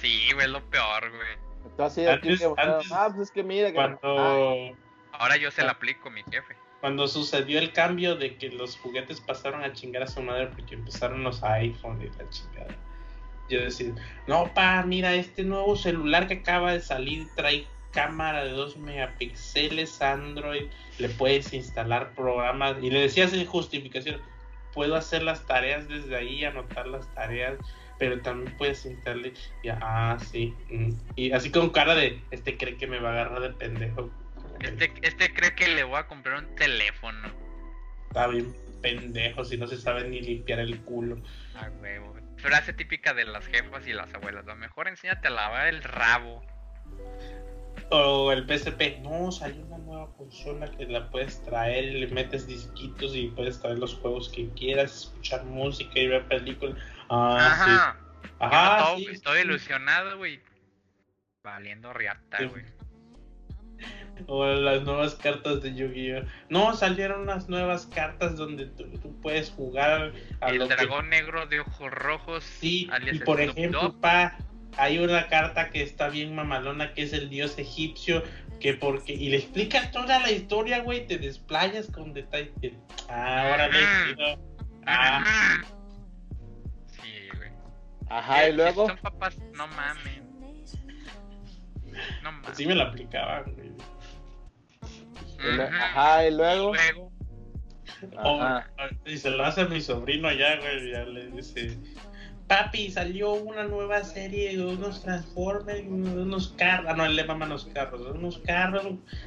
[0.00, 1.52] Sí, güey, es lo peor, güey.
[1.78, 4.76] Antes- aquí, antes- ah, pues es que mira que ah, Cuando...
[5.12, 5.52] Ahora yo Ah.
[5.52, 6.56] se la aplico a mi jefe.
[6.80, 10.74] Cuando sucedió el cambio de que los juguetes pasaron a chingar a su madre porque
[10.74, 12.74] empezaron los iPhone y la chingada.
[13.48, 13.92] Yo decía,
[14.26, 20.00] no, pa, mira, este nuevo celular que acaba de salir trae cámara de 2 megapíxeles,
[20.02, 20.64] Android,
[20.98, 22.76] le puedes instalar programas.
[22.82, 24.20] Y le decías en justificación,
[24.72, 27.58] puedo hacer las tareas desde ahí, anotar las tareas,
[27.98, 29.34] pero también puedes instalarle.
[29.62, 30.54] Y, ah, sí.
[30.70, 30.90] mm".
[31.16, 34.10] Y así con cara de, este cree que me va a agarrar de pendejo.
[34.60, 37.28] Este, este cree que le voy a comprar un teléfono.
[38.08, 41.22] Está bien pendejo si no se sabe ni limpiar el culo.
[41.54, 42.14] Ah, huevo.
[42.36, 44.44] Frase típica de las jefas y las abuelas.
[44.44, 46.44] Lo mejor enséñate a lavar el rabo.
[47.94, 52.46] O el PSP, no, salió una nueva consola que la puedes traer y le metes
[52.46, 56.76] disquitos y puedes traer los juegos que quieras, escuchar música y ver películas.
[57.10, 57.96] Ah, Ajá.
[58.24, 58.28] sí.
[58.38, 59.44] Ajá, todo- sí, estoy sí.
[59.46, 60.40] ilusionado, güey.
[61.44, 62.64] Valiendo riata, güey.
[64.26, 66.22] O las nuevas cartas de Yu-Gi-Oh!
[66.48, 71.46] No, salieron unas nuevas cartas donde tú, tú puedes jugar a El que- dragón negro
[71.46, 72.44] de ojos rojos.
[72.44, 74.36] Sí, y por ejemplo, pa,
[74.76, 78.22] hay una carta que está bien mamalona que es el dios egipcio,
[78.60, 82.52] que porque, y le explicas toda la historia, güey, te desplayas con detalle.
[83.08, 83.78] Ah, ahora le.
[84.86, 85.24] Ah,
[86.86, 87.50] Sí, güey.
[88.08, 90.22] Ajá, y Si luego, Son papás, no mames.
[92.22, 92.48] No mames.
[92.50, 93.72] así me la aplicaba, güey.
[95.38, 97.12] y ajá, y luego, Luego,
[98.16, 98.68] O- ajá.
[99.06, 101.78] y se lo hace a mi sobrino ya, güey, ya le dice,
[102.52, 107.48] papi, salió una nueva serie de unos Transformers, unos carros, ah, no, él le maman
[107.48, 108.84] los carros, unos carros,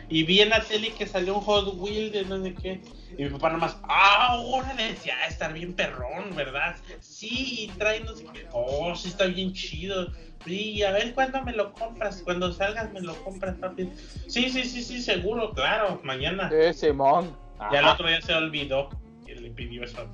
[0.10, 2.81] y vi en la tele que salió un Hot Wheel de no sé qué,
[3.18, 6.76] y mi papá nomás, ah, órale, decía, ah, está bien perrón, ¿verdad?
[6.99, 10.11] Sí, y trae no sé qué, oh, sí está bien chido,
[10.45, 13.89] sí, a ver cuándo me lo compras, cuando salgas me lo compras, papi,
[14.27, 16.52] sí, sí, sí, sí, seguro, claro, mañana.
[16.52, 17.35] Sí, Simón.
[17.72, 17.93] Ya el Ajá.
[17.93, 18.89] otro día se olvidó
[19.26, 20.06] que le pidió eso.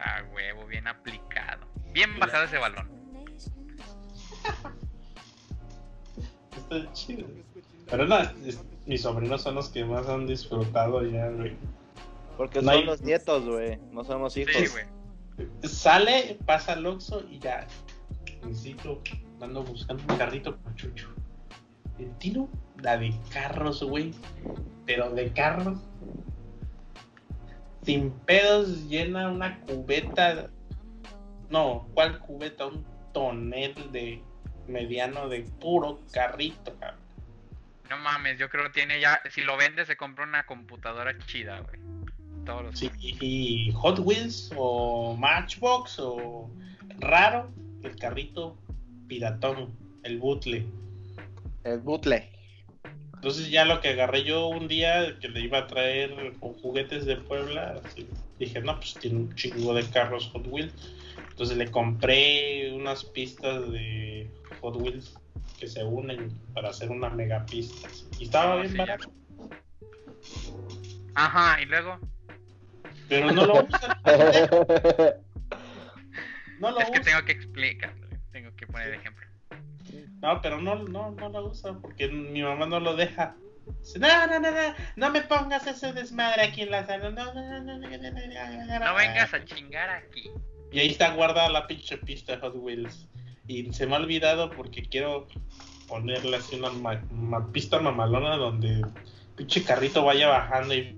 [0.00, 1.66] Ah, huevo, bien aplicado.
[1.92, 2.88] Bien bajado ese balón.
[6.56, 7.26] Está chido.
[7.90, 11.56] Pero no, es- mis sobrinos son los que más han disfrutado ya, güey.
[12.36, 13.78] Porque No son hay- los nietos, güey.
[13.92, 14.54] No somos hijos.
[14.54, 14.84] Sí, güey.
[15.64, 17.66] Sale, pasa al Oxxo y ya.
[18.44, 19.02] Necesito,
[19.40, 21.08] ando buscando un carrito para Chucho.
[21.98, 22.48] El tiro,
[22.82, 24.12] la de carros, güey.
[24.86, 25.78] Pero de carros.
[27.86, 30.50] Sin pedos, llena una cubeta.
[31.50, 32.66] No, ¿cuál cubeta?
[32.66, 34.20] Un tonel de
[34.66, 36.98] mediano de puro carrito, cabrón.
[37.88, 39.22] No mames, yo creo que tiene ya.
[39.30, 41.78] Si lo vende, se compra una computadora chida, güey.
[42.44, 42.78] Todos los.
[42.78, 46.50] Sí, y Hot Wheels o Matchbox o
[46.98, 47.48] raro,
[47.84, 48.58] el carrito
[49.06, 49.72] piratón,
[50.02, 50.66] el bootle.
[51.62, 52.35] El butle.
[53.16, 57.06] Entonces ya lo que agarré yo un día que le iba a traer con juguetes
[57.06, 60.72] de Puebla, así, dije, no, pues tiene un chingo de carros Hot Wheels.
[61.30, 64.30] Entonces le compré unas pistas de
[64.60, 65.14] Hot Wheels
[65.58, 67.88] que se unen para hacer una mega pista.
[68.18, 69.10] Y estaba Ah, bien sí, barato,
[71.14, 71.98] Ajá, y luego.
[73.08, 73.96] pero no lo usan.
[76.58, 78.06] No lo Es que tengo que explicarlo.
[78.32, 79.25] Tengo que poner ejemplo.
[80.22, 83.36] No, pero no, no, no lo uso porque mi mamá no lo deja.
[83.98, 87.10] No, no, no, no, no me pongas ese desmadre aquí en la sala.
[87.10, 90.30] No, no, no, no, no, no, no, no, No vengas a chingar aquí.
[90.72, 93.08] Y ahí está guardada la pinche pista de Hot Wheels.
[93.48, 95.26] Y se me ha olvidado porque quiero
[95.88, 98.84] ponerle así una ma- ma- pista mamalona donde
[99.36, 100.96] pinche carrito vaya bajando y,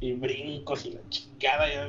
[0.00, 1.68] y brincos y la chingada.
[1.72, 1.88] ya.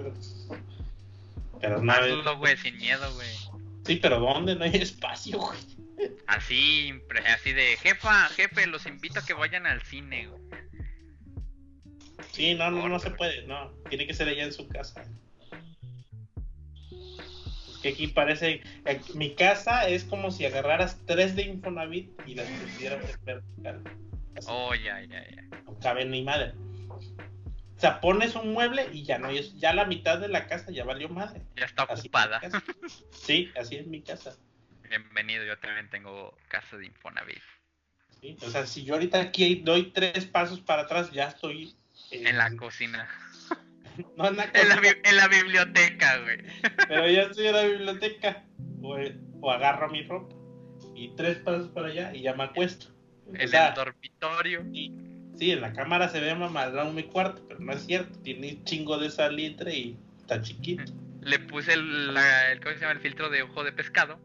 [1.62, 3.62] Pero nada, Hazlo, güey, sin miedo, güey.
[3.86, 4.56] sí, pero ¿dónde?
[4.56, 5.58] No hay espacio, güey.
[6.28, 6.94] Así,
[7.34, 10.42] así de, jefa, jefe, los invito a que vayan al cine, güey.
[12.32, 13.72] Sí, no, no, no se puede, no.
[13.90, 15.04] Tiene que ser allá en su casa.
[16.92, 18.62] Es que aquí parece.
[18.86, 23.84] eh, Mi casa es como si agarraras tres de Infonavit y las pusieras en vertical.
[24.36, 25.42] Así, Oh, ya, ya, ya.
[25.66, 26.54] No cabe ni madre.
[26.90, 30.84] O sea, pones un mueble y ya no, ya la mitad de la casa ya
[30.84, 31.42] valió madre.
[31.56, 32.40] Ya está Así es ocupada.
[32.40, 32.64] casa.
[33.12, 34.36] Sí, así es mi casa.
[34.90, 37.42] Bienvenido, yo también tengo casa de Infonavit.
[38.22, 38.38] ¿sí?
[38.42, 41.76] O sea, si yo ahorita aquí doy tres pasos para atrás, ya estoy
[42.12, 43.08] En la cocina.
[44.16, 44.98] No, en la En la, cocina.
[45.04, 46.38] en la biblioteca, güey.
[46.88, 48.44] Pero ya estoy en la biblioteca.
[48.84, 48.96] O,
[49.42, 50.36] o agarro mi ropa.
[50.96, 52.88] Y tres pasos para allá y ya me acuesto.
[53.26, 54.64] O En sea, el dormitorio.
[54.72, 54.94] sí,
[55.38, 58.20] sí, en la cámara se ve mamalón mi cuarto, pero no es cierto.
[58.22, 60.94] Tiene un chingo de salitre y está chiquito.
[61.22, 62.94] Le puse el, la- el, ¿cómo se llama?
[62.94, 64.20] el filtro de ojo de pescado.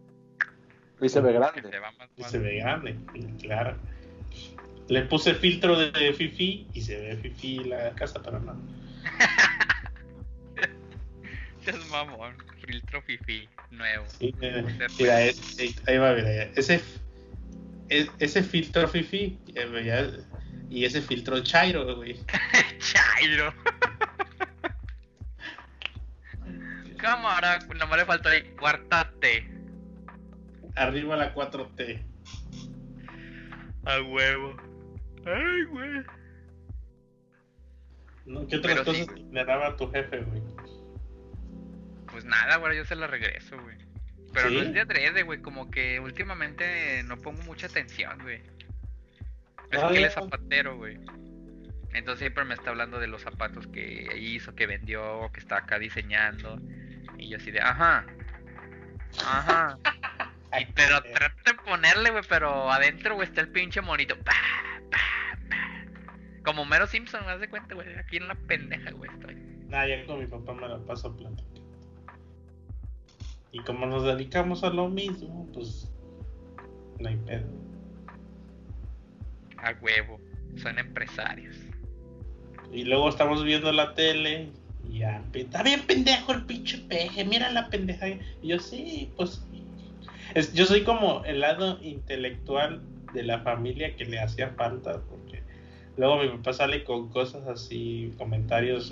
[1.03, 1.63] Y se ve grande.
[1.69, 2.97] se va más Y más- se ve grande,
[3.43, 3.77] claro.
[4.89, 8.57] Le puse filtro de, de Fifi y se ve Fifi la casa, pero no.
[11.65, 12.37] Seas mamón.
[12.67, 14.05] Filtro fifi nuevo.
[14.19, 14.65] Sí, eh,
[14.99, 16.81] mira, es- eh, ahí va, mira, ese,
[17.89, 20.11] es- ese filtro Fifi eh, ya-
[20.71, 22.17] y ese filtro Chairo, güey.
[22.79, 23.53] Chairo.
[26.99, 29.49] Cámara, nomás le faltó ahí, cuartate.
[30.77, 32.03] Arriba la 4T.
[33.85, 34.57] A huevo.
[35.27, 36.03] Ay, güey.
[38.27, 38.47] ¿no?
[38.47, 39.27] ¿Qué otras Pero cosas sí.
[39.33, 40.43] le daba tu jefe, güey?
[42.11, 43.77] Pues nada, güey, yo se la regreso, güey.
[44.33, 48.41] Pero no es de adrede, güey, como que últimamente no pongo mucha atención, güey.
[49.71, 50.99] Es Ah, que él es zapatero, güey.
[51.93, 55.79] Entonces siempre me está hablando de los zapatos que hizo, que vendió, que está acá
[55.79, 56.59] diseñando.
[57.19, 58.07] Y yo así de, ajá.
[59.27, 59.79] Ajá.
[60.61, 64.17] Y, pero eh, trata de ponerle, güey, pero adentro, güey, está el pinche monito.
[64.19, 64.33] Pa,
[64.91, 65.87] pa, pa.
[66.45, 67.89] Como Mero Simpson, me das de cuenta, güey.
[67.97, 69.35] Aquí en la pendeja, güey, estoy.
[69.69, 71.63] Nah, ya con mi papá me la paso platicando.
[73.53, 75.91] Y como nos dedicamos a lo mismo, pues
[76.99, 77.47] no hay pedo.
[79.59, 80.21] A huevo.
[80.57, 81.57] Son empresarios.
[82.73, 84.51] Y luego estamos viendo la tele
[84.89, 88.09] y ya, está bien pendejo el pinche peje, mira la pendeja.
[88.09, 89.47] Y yo sí, pues.
[90.35, 92.83] Es- yo soy como el lado intelectual
[93.13, 95.43] de la familia que le hacía falta, porque
[95.97, 98.91] luego mi papá sale con cosas así, comentarios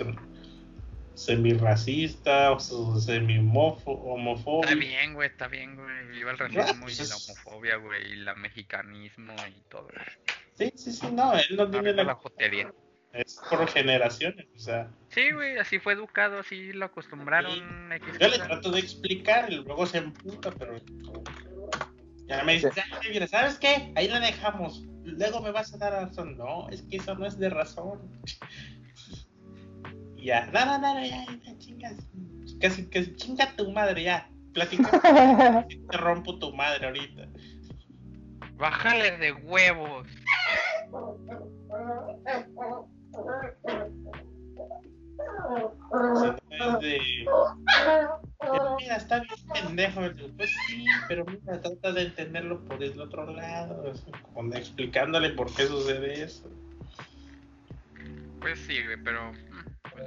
[1.15, 4.65] semi-racistas, semi-homofóbicos.
[4.71, 6.07] Está bien, güey, está bien, güey.
[6.07, 9.87] Viva el racismo y la homofobia, güey, y la mexicanismo y todo.
[10.53, 12.03] Sí, sí, sí, no, él no tiene la...
[12.03, 12.73] la.
[13.13, 14.89] Es por generaciones, o sea...
[15.09, 17.91] Sí, güey, así fue educado, así lo acostumbraron.
[17.91, 20.77] X Yo le trato de explicar y luego se emputa, pero.
[22.27, 23.91] Ya me dice, "Ya, mira, ¿sabes qué?
[23.95, 24.85] Ahí la dejamos.
[25.03, 26.37] Luego me vas a dar razón.
[26.37, 27.99] No, es que eso no es de razón.
[30.15, 31.97] ya, no, no, ya, ya, chingas.
[32.61, 34.29] Casi, casi, chinga tu madre, ya.
[34.53, 34.89] Platica.
[35.67, 37.27] te rompo tu madre ahorita.
[38.55, 40.07] Bájale de huevos.
[46.81, 46.99] De.
[48.77, 50.01] Mira, está bien pendejo.
[50.37, 53.93] Pues sí, pero mira, trata de entenderlo por el otro lado.
[54.33, 56.49] como explicándole por qué sucede eso.
[58.39, 59.31] Pues sí, pero.
[59.91, 60.05] pues.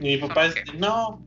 [0.00, 1.26] Y mi papá Son es, no,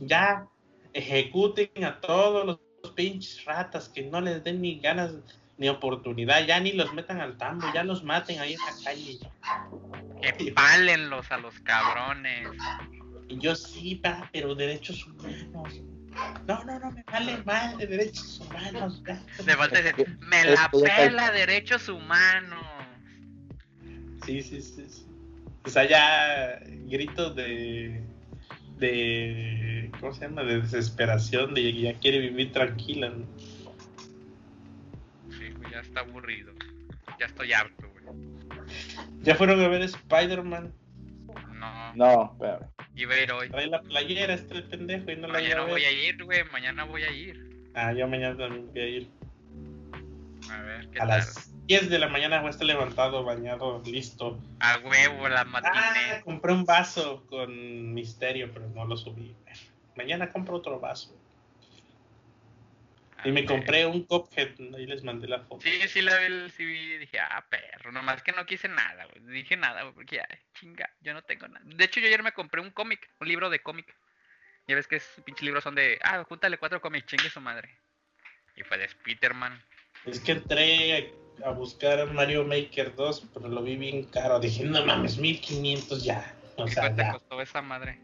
[0.00, 0.46] ya
[0.92, 5.14] ejecuten a todos los pinches ratas que no les den ni ganas
[5.56, 9.18] ni oportunidad, ya ni los metan al tambo, ya los maten ahí en la calle.
[10.20, 12.48] Que pálenlos a los cabrones.
[13.28, 15.80] Y yo sí, pa, pero derechos humanos.
[16.46, 19.02] No, no, no, me vale mal de derechos humanos.
[19.06, 19.20] ya.
[19.44, 22.64] Le falta decir, me la pela derechos humanos.
[24.24, 24.86] Sí, sí, sí.
[24.88, 25.06] sí.
[25.64, 28.02] O sea, ya gritos de.
[28.78, 29.90] de.
[29.98, 30.42] ¿Cómo se llama?
[30.42, 33.08] De desesperación, de que ya quiere vivir tranquila.
[33.08, 33.24] ¿no?
[35.74, 36.52] Ya está aburrido.
[37.18, 38.04] Ya estoy harto, güey.
[39.22, 40.72] Ya fueron a ver Spider-Man.
[41.52, 42.60] No, No, pero.
[43.12, 43.50] a ir hoy.
[43.50, 45.70] Trae la playera este pendejo y no la Mañana ver.
[45.70, 47.68] voy a ir, güey, mañana voy a ir.
[47.74, 49.08] Ah, yo mañana también voy a ir.
[50.50, 51.08] A ver, ¿qué A tal?
[51.18, 54.38] las 10 de la mañana voy a estar levantado, bañado, listo.
[54.60, 56.22] A huevo, la Ah, matiné.
[56.24, 59.34] compré un vaso con misterio, pero no lo subí.
[59.96, 61.16] Mañana compro otro vaso.
[63.24, 65.62] Y me Ah, compré un Cuphead, ahí les mandé la foto.
[65.62, 69.32] Sí, sí la vi, sí vi, dije, ah, perro, nomás que no quise nada, güey.
[69.32, 71.64] Dije nada, güey, porque ya, chinga, yo no tengo nada.
[71.64, 73.94] De hecho, yo ayer me compré un cómic, un libro de cómic.
[74.66, 77.78] Ya ves que esos pinches libros son de, ah, júntale cuatro cómics, chingue su madre.
[78.56, 79.60] Y fue de Spiderman.
[80.06, 81.14] Es que entré
[81.44, 84.38] a buscar Mario Maker 2, pero lo vi bien caro.
[84.40, 86.34] Dije, no mames, 1500 ya.
[86.56, 87.12] O ¿Qué sea, cuánto ya.
[87.12, 87.98] costó esa madre?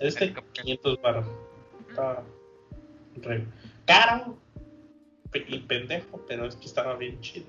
[0.00, 0.62] Este el Cuphead?
[0.64, 1.26] 500 baros.
[1.88, 2.24] Estaba
[3.22, 3.46] re-
[3.86, 4.38] caro
[5.34, 7.46] y pendejo, pero es que estaba bien chido.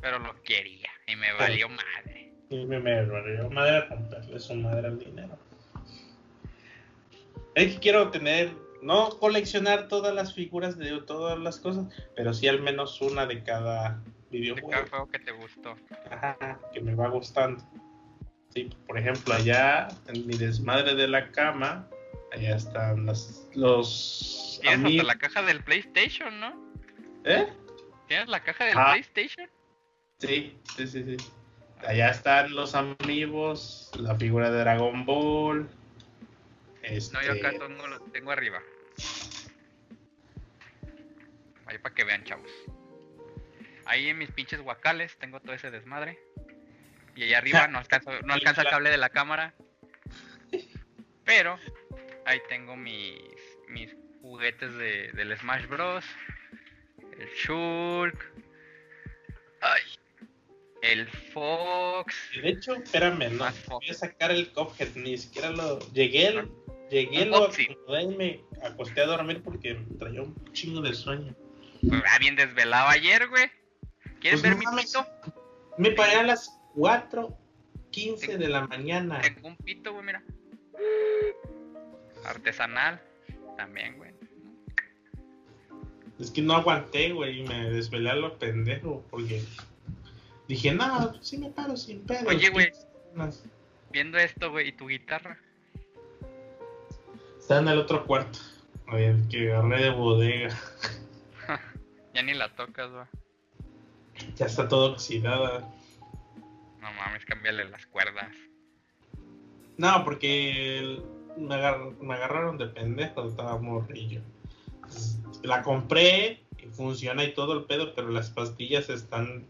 [0.00, 2.32] Pero lo quería y me valió madre.
[2.50, 5.36] Y me, me valió madre romperle su madre al dinero.
[7.54, 8.52] Es que quiero tener,
[8.82, 13.42] no coleccionar todas las figuras de todas las cosas, pero sí al menos una de
[13.42, 14.00] cada
[14.30, 14.70] De videojuego.
[14.70, 15.76] cada juego que te gustó.
[16.10, 17.62] Ajá, que me va gustando.
[18.54, 21.86] Sí, por ejemplo, allá en mi desmadre de la cama,
[22.32, 26.72] allá están las, los Tienes hasta la caja del PlayStation, ¿no?
[27.24, 27.48] ¿Eh?
[28.08, 28.92] ¿Tienes la caja del Ah.
[28.92, 29.48] PlayStation?
[30.18, 31.16] Sí, sí, sí, sí.
[31.86, 35.68] Allá están los amigos, la figura de Dragon Ball.
[36.82, 38.60] Este, No, yo acá tengo, lo tengo arriba.
[41.66, 42.50] Ahí para que vean, chavos.
[43.84, 46.18] Ahí en mis pinches guacales tengo todo ese desmadre.
[47.14, 49.54] Y allá arriba no alcanza, no alcanza el cable de la cámara.
[51.24, 51.58] Pero
[52.28, 53.18] ahí tengo mis,
[53.68, 56.04] mis juguetes de, del Smash Bros.
[57.18, 58.32] El Shulk.
[59.60, 59.82] Ay.
[60.82, 62.14] El Fox.
[62.40, 63.38] De hecho, espérame, no.
[63.44, 65.78] Más Voy a sacar el Cuphead, ni siquiera lo.
[65.92, 66.48] Llegué, el-
[66.90, 71.34] llegué, lo acomodé y me acosté a dormir porque me traía un chingo de sueño.
[72.06, 73.50] Ah, bien desvelado ayer, güey.
[74.20, 75.06] ¿Quieres Pues ver no mi pito?
[75.78, 79.20] Me paré a las 4.15 de la mañana.
[79.20, 80.22] Tengo un pito, güey, mira.
[82.30, 83.00] Artesanal.
[83.56, 84.12] También, güey.
[86.18, 89.42] Es que no aguanté, güey, y me desvelé a lo pendejo porque
[90.48, 92.28] dije, no, sí me paro sin pedo.
[92.28, 92.72] Oye, güey.
[93.90, 95.38] Viendo esto, güey, y tu guitarra.
[97.38, 98.38] Está en el otro cuarto.
[98.88, 100.56] A ver, que agarré de bodega.
[102.14, 103.04] Ya ni la tocas, güey.
[104.34, 105.60] Ya está todo oxidada.
[106.80, 108.34] No mames, cámbiale las cuerdas.
[109.76, 111.04] No, porque el-
[111.38, 114.20] me, agar- me agarraron de pendejo, estaba morrillo.
[114.74, 119.46] Entonces, La compré y funciona y todo el pedo, pero las pastillas están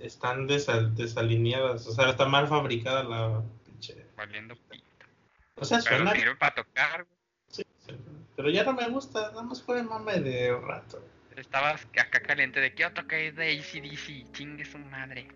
[0.00, 1.86] están desal- desalineadas.
[1.88, 3.96] O sea, está mal fabricada la pinche.
[4.16, 4.84] Valiendo pito.
[5.56, 6.12] O sea, Pero suena.
[6.12, 7.04] sirve para tocar,
[7.48, 7.92] sí, sí,
[8.36, 11.02] pero ya no me gusta, nada más fue mame de un rato.
[11.36, 14.32] Estabas acá caliente de que otro que es de ACDC.
[14.32, 15.28] Chingue su madre.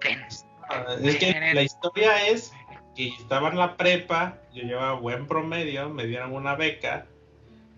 [0.00, 0.20] Ten.
[0.68, 2.52] Ah, Es que la historia es
[2.94, 7.06] que estaba en la prepa, yo llevaba buen promedio, me dieron una beca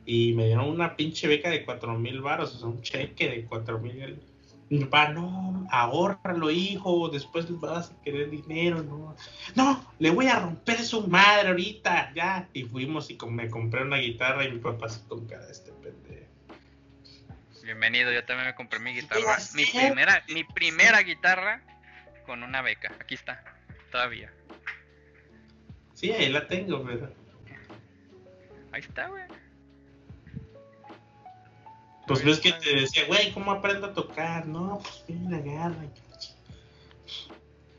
[0.05, 3.44] y me dieron una pinche beca de cuatro mil baros, o sea, un cheque de
[3.44, 4.20] cuatro mil.
[4.68, 9.14] Mi papá, no, ahórralo, hijo, después vas a querer dinero, no.
[9.55, 12.48] No, le voy a romper su madre ahorita, ya.
[12.55, 15.72] Y fuimos y me compré una guitarra y mi papá se con cara de este
[15.72, 16.26] pendejo.
[17.62, 19.36] Bienvenido, yo también me compré mi guitarra.
[19.55, 21.62] Mi primera, mi primera guitarra
[22.24, 22.93] con una beca.
[22.98, 23.44] Aquí está.
[23.90, 24.32] Todavía.
[26.03, 27.09] Sí, ahí la tengo, pero.
[28.73, 29.23] Ahí está, güey.
[32.09, 34.45] Pues ves que te decía, güey, ¿cómo aprendo a tocar?
[34.47, 35.85] No, pues bien, agarra.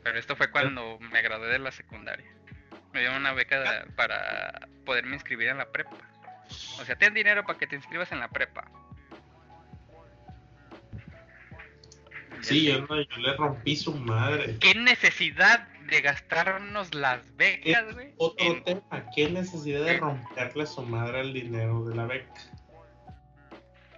[0.02, 2.26] Pero esto fue cuando me gradué de la secundaria.
[2.94, 5.96] Me dieron una beca de- para poderme inscribir en la prepa.
[6.80, 8.70] O sea, ten dinero para que te inscribas en la prepa.
[12.44, 14.56] Sí, yo, no, yo le rompí su madre.
[14.60, 18.14] ¿Qué necesidad de gastarnos las becas, güey?
[18.18, 22.32] Otro En- tema, ¿qué necesidad de romperle su madre al dinero de la beca?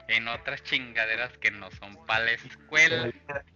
[0.08, 3.10] en otras chingaderas que no son para la escuela.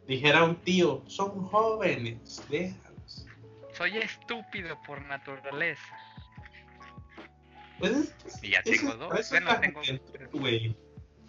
[0.09, 3.27] Dijera un tío, son jóvenes, déjalos.
[3.73, 5.97] Soy estúpido por naturaleza.
[7.79, 7.93] Pues
[8.27, 9.31] es, Y ya tengo dos.
[9.31, 9.81] Bueno, tengo-
[10.33, 10.77] güey.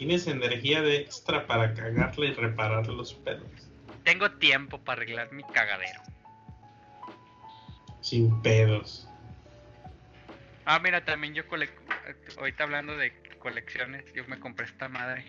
[0.02, 3.46] Tienes energía de extra para cagarle y reparar los pedos.
[4.04, 6.02] Tengo tiempo para arreglar mi cagadero.
[8.00, 9.08] Sin pedos.
[10.66, 11.70] Ah, mira, también yo cole...
[12.36, 15.24] ahorita hablando de colecciones, yo me compré esta madre.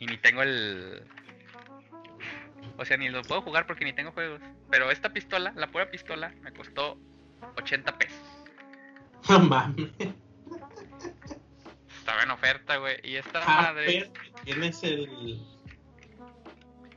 [0.00, 1.04] Y ni tengo el...
[2.78, 4.40] O sea, ni lo puedo jugar porque ni tengo juegos.
[4.72, 6.98] Pero esta pistola, la pura pistola, me costó
[7.56, 8.18] 80 pesos.
[9.28, 9.92] No mames.
[12.08, 12.96] Estaba en oferta, güey.
[13.04, 13.84] Y esta Ah, madre...
[13.86, 14.12] pero
[14.44, 15.38] tienes el.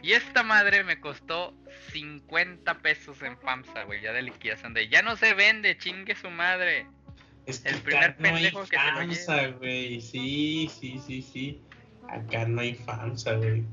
[0.01, 1.53] Y esta madre me costó
[1.91, 4.73] 50 pesos en FAMSA, güey, ya de liquidación.
[4.73, 6.87] De ya no se vende, chingue su madre.
[7.45, 9.99] Es que El acá primer no hay pendejo que te lo FAMSA, güey.
[9.99, 11.61] Sí, sí, sí, sí.
[12.07, 13.65] Acá no hay FAMSA, güey.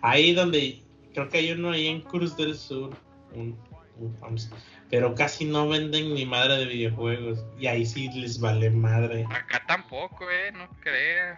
[0.00, 0.80] Ahí donde.
[1.12, 2.96] Creo que hay uno ahí en Cruz del Sur.
[3.32, 3.58] Un,
[3.96, 4.54] un FAMSA.
[4.94, 7.44] Pero casi no venden ni madre de videojuegos.
[7.58, 9.26] Y ahí sí les vale madre.
[9.28, 11.36] Acá tampoco, eh, no creas.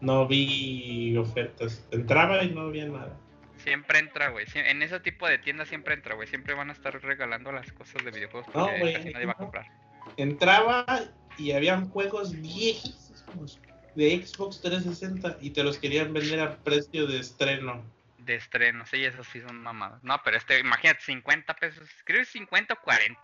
[0.00, 1.86] No vi ofertas.
[1.92, 3.16] Entraba y no había nada.
[3.58, 4.44] Siempre entra, güey.
[4.54, 6.26] En ese tipo de tiendas siempre entra, güey.
[6.26, 9.36] Siempre van a estar regalando las cosas de videojuegos No, güey, casi nadie va a
[9.36, 9.66] comprar.
[10.16, 10.84] Entraba
[11.38, 13.60] y habían juegos viejísimos
[13.94, 17.84] de Xbox 360 y te los querían vender a precio de estreno.
[18.20, 20.02] De estreno, sí, esos sí son mamadas.
[20.04, 21.88] No, pero este, imagínate, 50 pesos.
[22.04, 23.18] Creo que 50 o 40.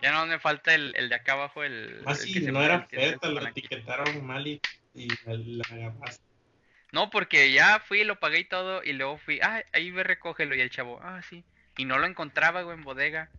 [0.00, 2.02] Ya no me falta el, el de acá abajo, el.
[2.06, 4.60] Ah, el sí, que no era oferta, lo etiquetaron mal y,
[4.94, 6.22] la agarraste.
[6.92, 10.54] No, porque ya fui, lo pagué y todo, y luego fui, ah, ahí ve, recógelo,
[10.54, 11.44] y el chavo, ah, sí.
[11.76, 13.30] Y no lo encontraba, güey, en bodega.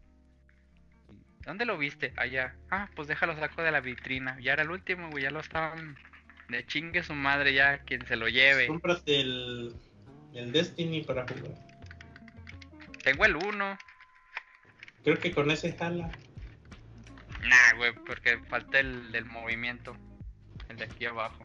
[1.45, 2.11] ¿Dónde lo viste?
[2.17, 2.55] Allá.
[2.69, 4.37] Ah, pues déjalo saco de la vitrina.
[4.41, 5.95] Ya era el último, güey, ya lo estaban
[6.49, 8.67] de chingue su madre, ya quien se lo lleve.
[8.67, 9.75] Cómprate el,
[10.33, 11.53] el Destiny para jugar.
[13.03, 13.77] Tengo el uno.
[15.03, 16.11] Creo que con ese jala.
[17.41, 19.95] Nah, güey, porque falta el del movimiento.
[20.69, 21.43] El de aquí abajo.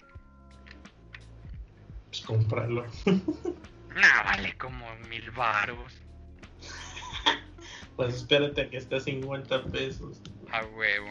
[2.07, 2.87] Pues cómpralo.
[3.91, 6.01] Nah, vale como mil baros.
[7.97, 10.23] Pues espérate a que esté a 50 pesos.
[10.53, 11.11] A huevo.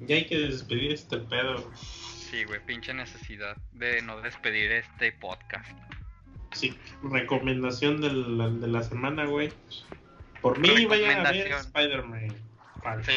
[0.00, 1.72] Ya hay que despedir este pedo.
[2.32, 5.70] Sí, güey, pinche necesidad de no despedir este podcast.
[6.52, 9.52] Sí, recomendación de la, de la semana, güey.
[10.40, 11.60] Por mí, vayan a ver Recomendación.
[11.60, 12.28] Spider-Man.
[13.02, 13.12] Sí.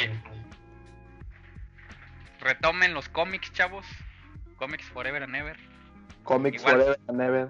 [2.42, 3.86] Retomen los cómics, chavos.
[4.58, 5.58] Comics Forever and Ever.
[6.26, 6.74] Comics Igual.
[6.76, 7.48] Forever and Ever.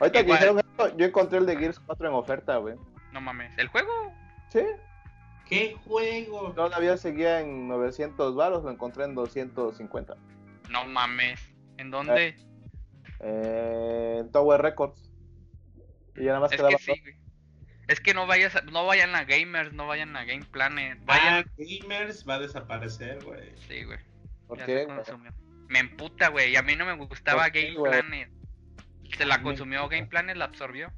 [0.00, 2.74] Ahorita que dijeron esto, yo encontré el de Gears 4 en oferta, güey.
[3.12, 3.56] No mames.
[3.56, 4.12] ¿El juego?
[4.48, 4.62] Sí,
[5.48, 6.50] ¿Qué juego?
[6.56, 10.16] todavía seguía en 900 baros, lo encontré en 250.
[10.70, 11.40] No mames.
[11.78, 12.36] ¿En dónde?
[13.20, 15.10] Eh, en Tower Records.
[16.16, 17.14] Y ya nada más es quedaba que sí, güey.
[17.88, 20.98] Es que no vayas a- no vayan a Gamers, no vayan a Game Planet.
[21.02, 21.44] Ah, Vayan.
[21.58, 23.52] Gamers va a desaparecer, güey.
[23.68, 23.98] Sí, güey.
[24.46, 24.86] ¿Por ya qué?
[25.68, 26.52] Me emputa, güey.
[26.52, 27.88] Y a mí no me gustaba ¿Por qué, Game?
[27.90, 28.30] Planet.
[29.18, 29.88] Se la consumió.
[29.88, 30.90] Game Planet, la absorbió.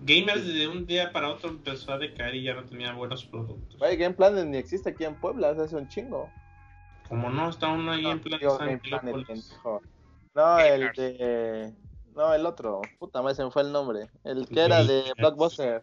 [0.00, 3.78] Gamers de un día para otro empezó a decaer y ya no tenía buenos productos.
[3.78, 6.30] Güey, Game Planet ni existe aquí en Puebla, es hace un chingo.
[7.08, 8.82] Como no, está uno ahí en San Planet.
[10.34, 11.72] No, el de.
[12.14, 12.80] No, el otro.
[12.98, 14.08] Puta madre, se me fue el nombre.
[14.24, 15.12] El que era de.
[15.18, 15.82] Blockbuster.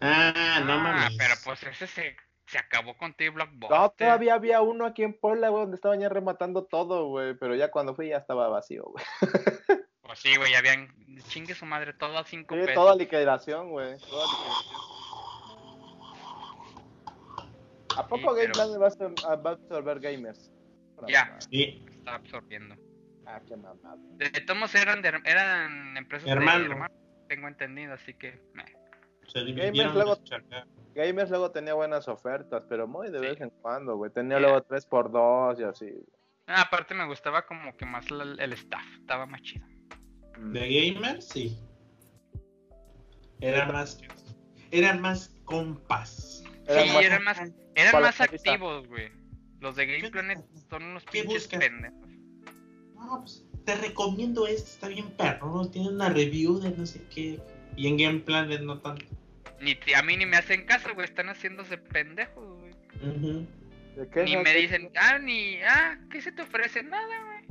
[0.00, 1.16] Ah, no ah, mames.
[1.18, 2.16] pero pues ese se,
[2.46, 3.78] se acabó con T Blockbuster.
[3.78, 7.34] No, todavía había uno aquí en Puebla, güey, donde estaban ya rematando todo, güey.
[7.34, 9.04] Pero ya cuando fui ya estaba vacío, güey.
[10.02, 10.88] Pues sí, güey, ya habían.
[11.28, 12.74] Chingue su madre, todo a 5 Sí, pesos.
[12.74, 13.98] toda liquidación, güey.
[13.98, 14.97] Toda liquidación.
[17.98, 20.52] ¿A poco Sí, Game pero- Planet va a, ser- a- va a absorber gamers?
[21.08, 21.36] Ya.
[21.50, 22.74] Sí, Está absorbiendo.
[23.26, 23.96] Ah, qué mamada.
[24.16, 26.58] De, todos eran, de- eran empresas Hermano.
[26.60, 26.96] de hermanos,
[27.28, 28.40] tengo entendido, así que.
[28.54, 28.64] meh.
[29.26, 30.18] se Gamers luego-.
[30.94, 33.26] Gamers luego tenía buenas ofertas, pero muy de Sí.
[33.26, 34.10] vez en cuando, güey.
[34.10, 35.92] Tenía luego 3x2 y así.
[36.46, 39.66] Ah, aparte me gustaba como que más la- el staff, estaba más chido.
[40.38, 40.52] Mm.
[40.52, 41.58] De gamers, sí.
[43.40, 44.00] Era más.
[44.70, 46.42] Eran más compas.
[46.68, 47.38] Eran sí, más- eran más,
[47.74, 49.10] eran más activos, güey.
[49.60, 50.38] Los de Game ¿Qué- Planet
[50.70, 52.08] son unos pinches pendejos.
[52.94, 55.68] No, pues te recomiendo este, está bien perro.
[55.70, 57.40] Tiene una review de no sé qué.
[57.76, 59.04] Y en Game Planet no tanto.
[59.60, 62.72] Ni te- a mí ni me hacen caso, güey, están haciéndose pendejos, güey.
[63.02, 63.46] Ujú.
[63.96, 64.42] ¿De qué Ni no?
[64.42, 66.82] me ¿Qué- dicen, ah, ni, ah, ¿qué se te ofrece?
[66.84, 67.44] Nada, güey.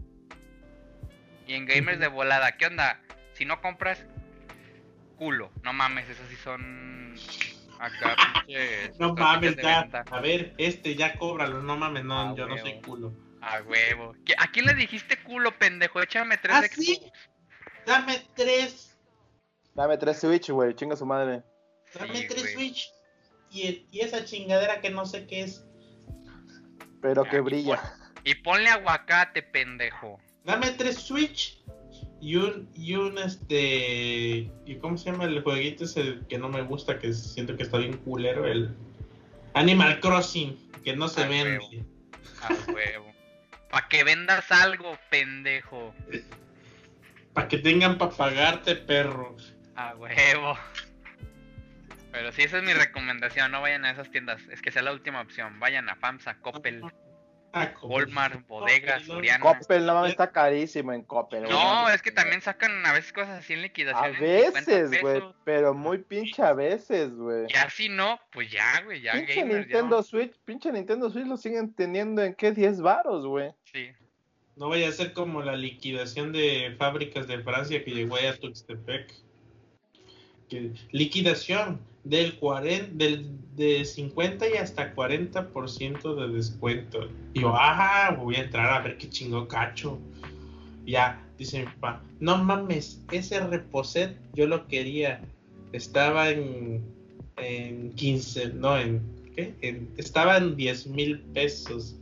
[1.48, 3.02] Y en Gamers de volada, ¿qué onda?
[3.34, 4.06] Si no compras,
[5.18, 5.52] culo.
[5.64, 6.97] No mames, esos sí son
[7.80, 8.16] acá.
[9.00, 9.88] No mames, ya.
[10.12, 11.62] A ver, este ya cóbralo.
[11.62, 12.68] No mames, no, Ah, yo no huevo.
[12.68, 13.14] soy culo.
[13.42, 14.16] A huevo.
[14.26, 16.02] ¿Qué- ¿A quién le dijiste culo, pendejo?
[16.02, 17.12] Échame tres ¿Ah, de sí?
[17.86, 18.98] Dame tres.
[19.76, 20.74] Dame tres Switch, güey.
[20.76, 21.44] Chinga su madre.
[21.94, 22.54] Dame Sí, tres.
[22.54, 22.90] Switch.
[23.52, 25.64] Y, el- y esa chingadera que no sé qué es.
[27.02, 27.82] Pero Ya, que y brilla.
[28.24, 30.20] Y ponle aguacate, pendejo.
[30.44, 31.64] Dame tres Switch.
[32.20, 34.50] Y un, y un este.
[34.66, 36.98] ¿Y cómo se llama el jueguito ese que no me gusta?
[37.00, 38.46] Que siento que está bien culero.
[38.48, 38.76] El
[39.54, 40.58] Animal Crossing.
[40.84, 41.60] Que no se Ah, vende.
[41.60, 41.86] huevo.
[42.42, 43.14] A huevo.
[43.70, 45.94] Pa' que vendas algo, pendejo.
[47.34, 49.36] Para que tengan para pagarte, perro.
[49.76, 50.58] A huevo.
[52.12, 53.52] Pero sí, esa es mi recomendación.
[53.52, 54.42] No vayan a esas tiendas.
[54.50, 55.60] Es que sea la última opción.
[55.60, 56.82] Vayan a FAMSA, Coppel.
[57.54, 59.40] Ah, Walmart, bodegas, No, Soriana.
[59.40, 61.46] Coppel, no mames, está carísimo en Coppel.
[61.46, 61.52] güey.
[61.52, 64.16] No, es que también sacan a veces cosas así en A liquidación.
[64.16, 67.48] 50 veces, güey, pero muy pinche a veces, güey.
[67.48, 69.60] Ya si no, pues ya, güey, ya Pinche gamers, ya.
[69.60, 73.52] Nintendo Switch, pinche Nintendo Switch lo siguen teniendo en qué 10 varos, güey.
[73.72, 73.90] Sí.
[74.56, 78.38] No vaya a ser como la liquidación de fábricas de Francia que llegó ahí a
[78.38, 79.14] Tuxtepec.
[80.50, 87.08] Que, liquidación del 40, del, de 50 y hasta 40% de descuento.
[87.34, 90.00] Y yo, ah, voy a entrar a ver qué chingo cacho.
[90.86, 95.22] Ya, dice mi papá, no mames, ese reposet yo lo quería.
[95.74, 96.82] Estaba en,
[97.38, 99.02] en 15, no, en,
[99.36, 99.54] ¿qué?
[99.62, 101.96] En- estaba en 10 mil pesos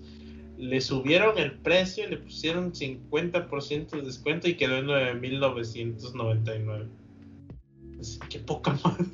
[0.57, 6.87] le subieron el precio le pusieron 50% de descuento y quedó en 9.999.
[7.99, 9.05] Así que poca madre.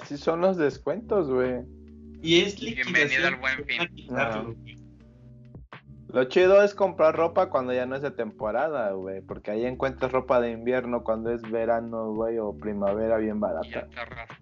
[0.00, 1.62] Así son los descuentos, güey.
[2.22, 2.92] Y es liquidación.
[2.94, 4.06] Bienvenido al Buen Fin.
[4.54, 4.76] güey.
[6.08, 9.22] Lo chido es comprar ropa cuando ya no es de temporada, güey.
[9.22, 13.46] Porque ahí encuentras ropa de invierno cuando es verano, güey, o primavera bien Y ya
[13.46, 13.88] barata.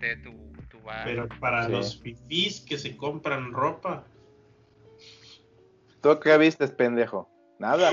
[0.01, 0.31] te tu,
[0.69, 1.05] tu bar.
[1.05, 1.73] Pero para Sí.
[1.73, 4.05] los fifís que se compran ropa,
[6.03, 7.29] ¿Tú qué vistes, pendejo?
[7.59, 7.91] Nada.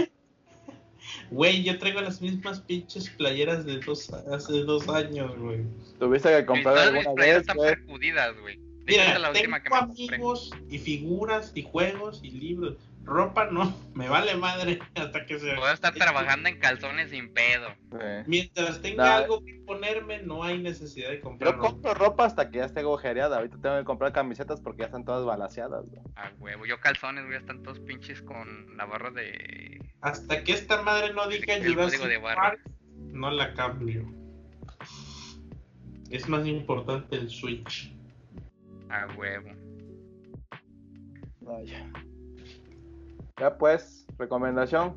[1.31, 5.61] Güey, yo traigo las mismas pinches playeras de dos, hace dos años, güey.
[5.99, 7.69] Tuviste que comprar todas mis alguna playeras vez, están güey.
[7.75, 8.59] percudidas, güey.
[8.85, 10.05] Mira, la que tengo compré.
[10.05, 12.75] amigos y figuras y juegos y libros.
[13.07, 15.53] Ropa no, me vale madre hasta que se...
[15.55, 17.69] Puedo estar trabajando en calzones sin pedo.
[17.91, 18.23] Sí.
[18.27, 21.69] Mientras tenga algo que ponerme, no hay necesidad de comprar Yo ropa.
[21.69, 23.38] compro ropa hasta que ya esté agujereada.
[23.38, 26.01] Ahorita tengo que comprar camisetas porque ya están todas balaseadas, güey.
[26.17, 26.65] A huevo.
[26.65, 29.79] Yo calzones, güey, están todos pinches con la barra de.
[30.01, 31.55] Hasta que esta madre no diga.
[32.35, 32.59] Park,
[32.97, 34.05] no la cambio.
[36.09, 37.95] Es más importante el Switch.
[38.89, 39.49] A huevo.
[41.39, 41.89] Vaya.
[43.39, 44.95] Ya pues, recomendación.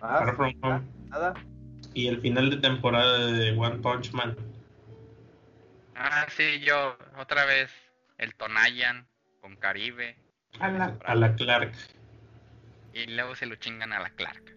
[0.00, 0.82] Ah, Far From Home.
[1.08, 1.34] nada.
[1.94, 4.36] Y el final de temporada de One Punch Man.
[5.94, 7.70] Ah, sí, yo, otra vez.
[8.18, 9.06] El Tonayan
[9.40, 10.16] con Caribe.
[10.58, 11.72] A la, a la Clark.
[12.92, 14.56] Y luego se lo chingan a la Clark.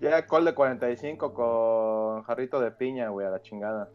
[0.00, 3.88] Ya col de 45 con jarrito de piña, güey, a la chingada.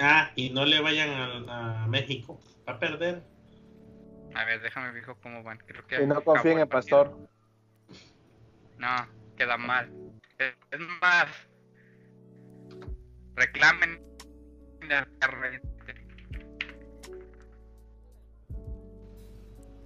[0.00, 1.10] Ah, y no le vayan
[1.48, 2.40] a, a México.
[2.68, 3.22] Va a perder.
[4.34, 5.58] A ver, déjame fijo cómo van.
[5.58, 6.68] Creo que Y no confíen el en.
[6.68, 7.16] Pastor.
[8.78, 8.88] No,
[9.36, 9.90] queda mal.
[10.38, 11.26] Es más,
[13.34, 14.00] reclamen.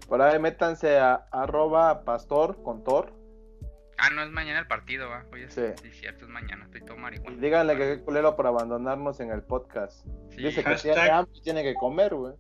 [0.08, 3.14] Por ahí métanse a arroba pastor con tor.
[3.98, 5.24] Ah, no es mañana el partido, ¿va?
[5.32, 5.62] Oye, sí.
[5.80, 5.90] Sí.
[5.92, 6.64] cierto, es mañana.
[6.64, 7.36] Estoy todo Y marihuana.
[7.40, 10.04] díganle que qué culero por abandonarnos en el podcast.
[10.30, 12.34] Sí, Dice que Hashtag- tiene hambre y tiene que comer, güey.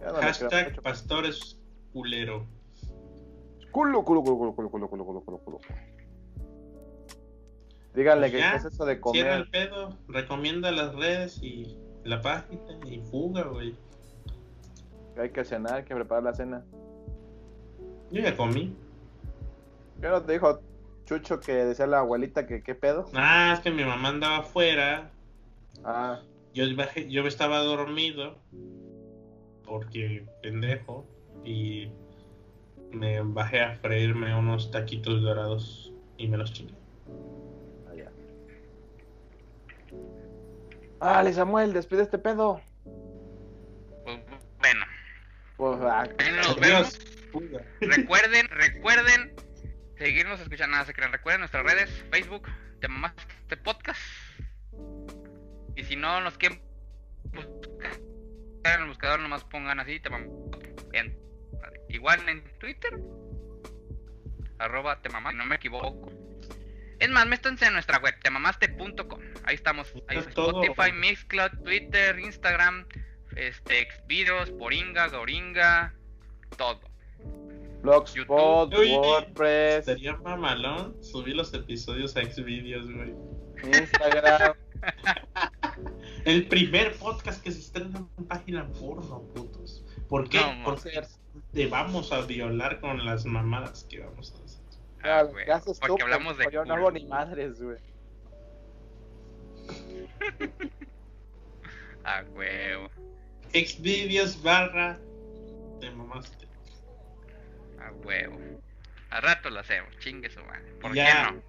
[0.00, 1.58] Ya no Hashtag pastores
[1.92, 2.46] culero.
[3.72, 5.58] Culo, culo, culo, culo, culo, culo, culo, culo, culo, culo.
[7.94, 9.32] Díganle Pues que es eso de Cierra comer.
[9.32, 9.96] el pedo.
[10.08, 13.74] Recomienda las redes y la página y fuga, güey.
[15.18, 16.64] Hay que cenar, hay que preparar la cena.
[18.10, 18.74] Yo ya comí.
[20.00, 20.60] ¿Qué no te dijo
[21.06, 23.06] Chucho que decía la abuelita que qué pedo?
[23.14, 25.10] Ah, es que mi mamá andaba afuera.
[25.84, 26.20] Ah,
[26.54, 28.36] Yo, bajé- yo estaba dormido.
[29.68, 31.06] Porque pendejo.
[31.44, 31.90] Y
[32.92, 36.74] me bajé a freírme unos taquitos dorados y me los chingué.
[37.90, 38.10] allá.
[40.98, 42.60] Vale, Samuel, despide este pedo.
[44.04, 44.18] Pues,
[44.58, 44.84] bueno,
[45.56, 46.98] Pues, ah, ahí nos vemos.
[47.80, 49.34] Recuerden, recuerden
[49.96, 51.12] seguirnos escuchando nada se crean.
[51.12, 52.48] Recuerden nuestras redes, Facebook,
[52.80, 54.00] te mamaste podcast.
[55.76, 56.60] Y si no nos quieren
[57.32, 57.67] buscar
[58.64, 60.74] en el buscador, nomás pongan así, te mamaste.
[60.92, 61.16] En-
[61.88, 62.98] igual en Twitter,
[64.58, 66.10] arroba te mamaste, no me equivoco.
[66.98, 69.20] Es más, métanse en nuestra web, temamaste.com.
[69.44, 69.92] Ahí estamos.
[70.08, 70.30] Ahí Está.
[70.30, 72.86] Spotify, Mixcloud, Twitter, Instagram,
[73.36, 75.94] este, Xvideos, Poringa, Goringa,
[76.56, 76.80] todo.
[77.82, 78.74] Blogspot.
[78.74, 83.14] WordPress, Sería mamalón subir los episodios a Xvideos, güey.
[83.78, 84.54] Instagram.
[86.28, 89.82] El primer podcast que se estrena en página porno, putos.
[90.10, 90.38] ¿Por qué?
[90.38, 91.00] No, Porque
[91.54, 94.58] te vamos a violar con las mamadas que vamos a hacer.
[95.02, 95.46] Ah, Ah, güey,
[95.80, 97.78] porque hablamos de Yo no hago ni madres, güey.
[102.04, 102.90] Ah, huevo.
[103.54, 104.98] Xvideos barra
[105.80, 106.46] te mamaste.
[107.80, 108.38] A huevo.
[109.10, 110.72] A rato lo hacemos, chingue su madre.
[110.80, 111.06] ¿Por Ya.
[111.06, 111.42] qué no?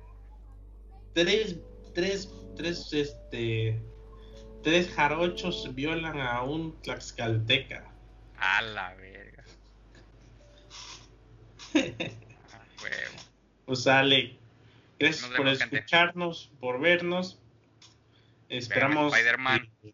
[1.14, 1.60] Tres,
[1.94, 3.82] tres, tres, este
[4.64, 7.84] tres jarochos violan a un tlaxcalteca.
[8.38, 9.44] A la verga.
[13.66, 14.36] Pues Ale,
[14.98, 17.40] gracias por escucharnos, por vernos.
[18.50, 19.94] Esperamos que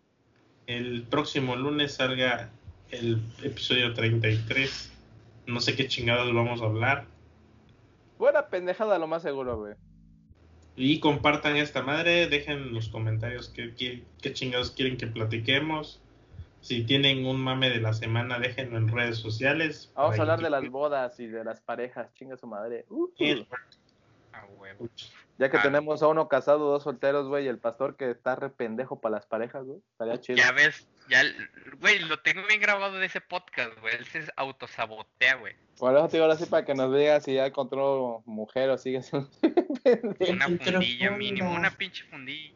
[0.67, 2.51] el próximo lunes salga
[2.91, 4.93] el episodio 33.
[5.47, 7.05] No sé qué chingados vamos a hablar.
[8.17, 9.75] Buena pendejada, lo más seguro, güey.
[10.75, 16.01] Y compartan esta madre, dejen en los comentarios qué, qué, qué chingados quieren que platiquemos.
[16.61, 19.91] Si tienen un mame de la semana, déjenlo en redes sociales.
[19.95, 22.85] Vamos a hablar de las bodas y de las parejas, chinga su madre.
[22.89, 23.07] Uh,
[24.57, 24.89] huevo.
[25.37, 25.61] Ya que Ah.
[25.61, 29.15] tenemos a uno casado, dos solteros, güey, y el pastor que está re pendejo para
[29.17, 29.79] las parejas, güey.
[29.91, 30.37] Estaría chido.
[30.37, 31.21] Ya ves, ya,
[31.79, 33.95] güey, lo tengo bien grabado de ese podcast, güey.
[33.95, 35.55] Él se autosabotea, güey.
[35.77, 38.77] Por eso te digo ahora sí para que nos digas si ya encontró mujer o
[38.77, 39.29] sigue siendo.
[40.29, 42.53] Una fundilla mínimo, una pinche fundilla.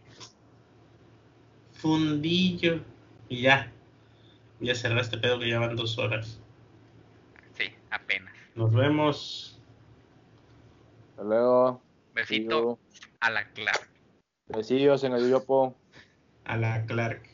[1.73, 2.81] Fundillo.
[3.27, 3.71] Y ya.
[4.59, 6.39] Ya cerré este pedo que ya van dos horas.
[7.57, 8.33] Sí, apenas.
[8.55, 9.59] Nos vemos.
[11.11, 11.81] Hasta luego.
[12.19, 12.79] Besito
[13.21, 13.87] a la clara.
[14.47, 15.73] Besillos en el yopo.
[16.43, 17.28] A la Clark.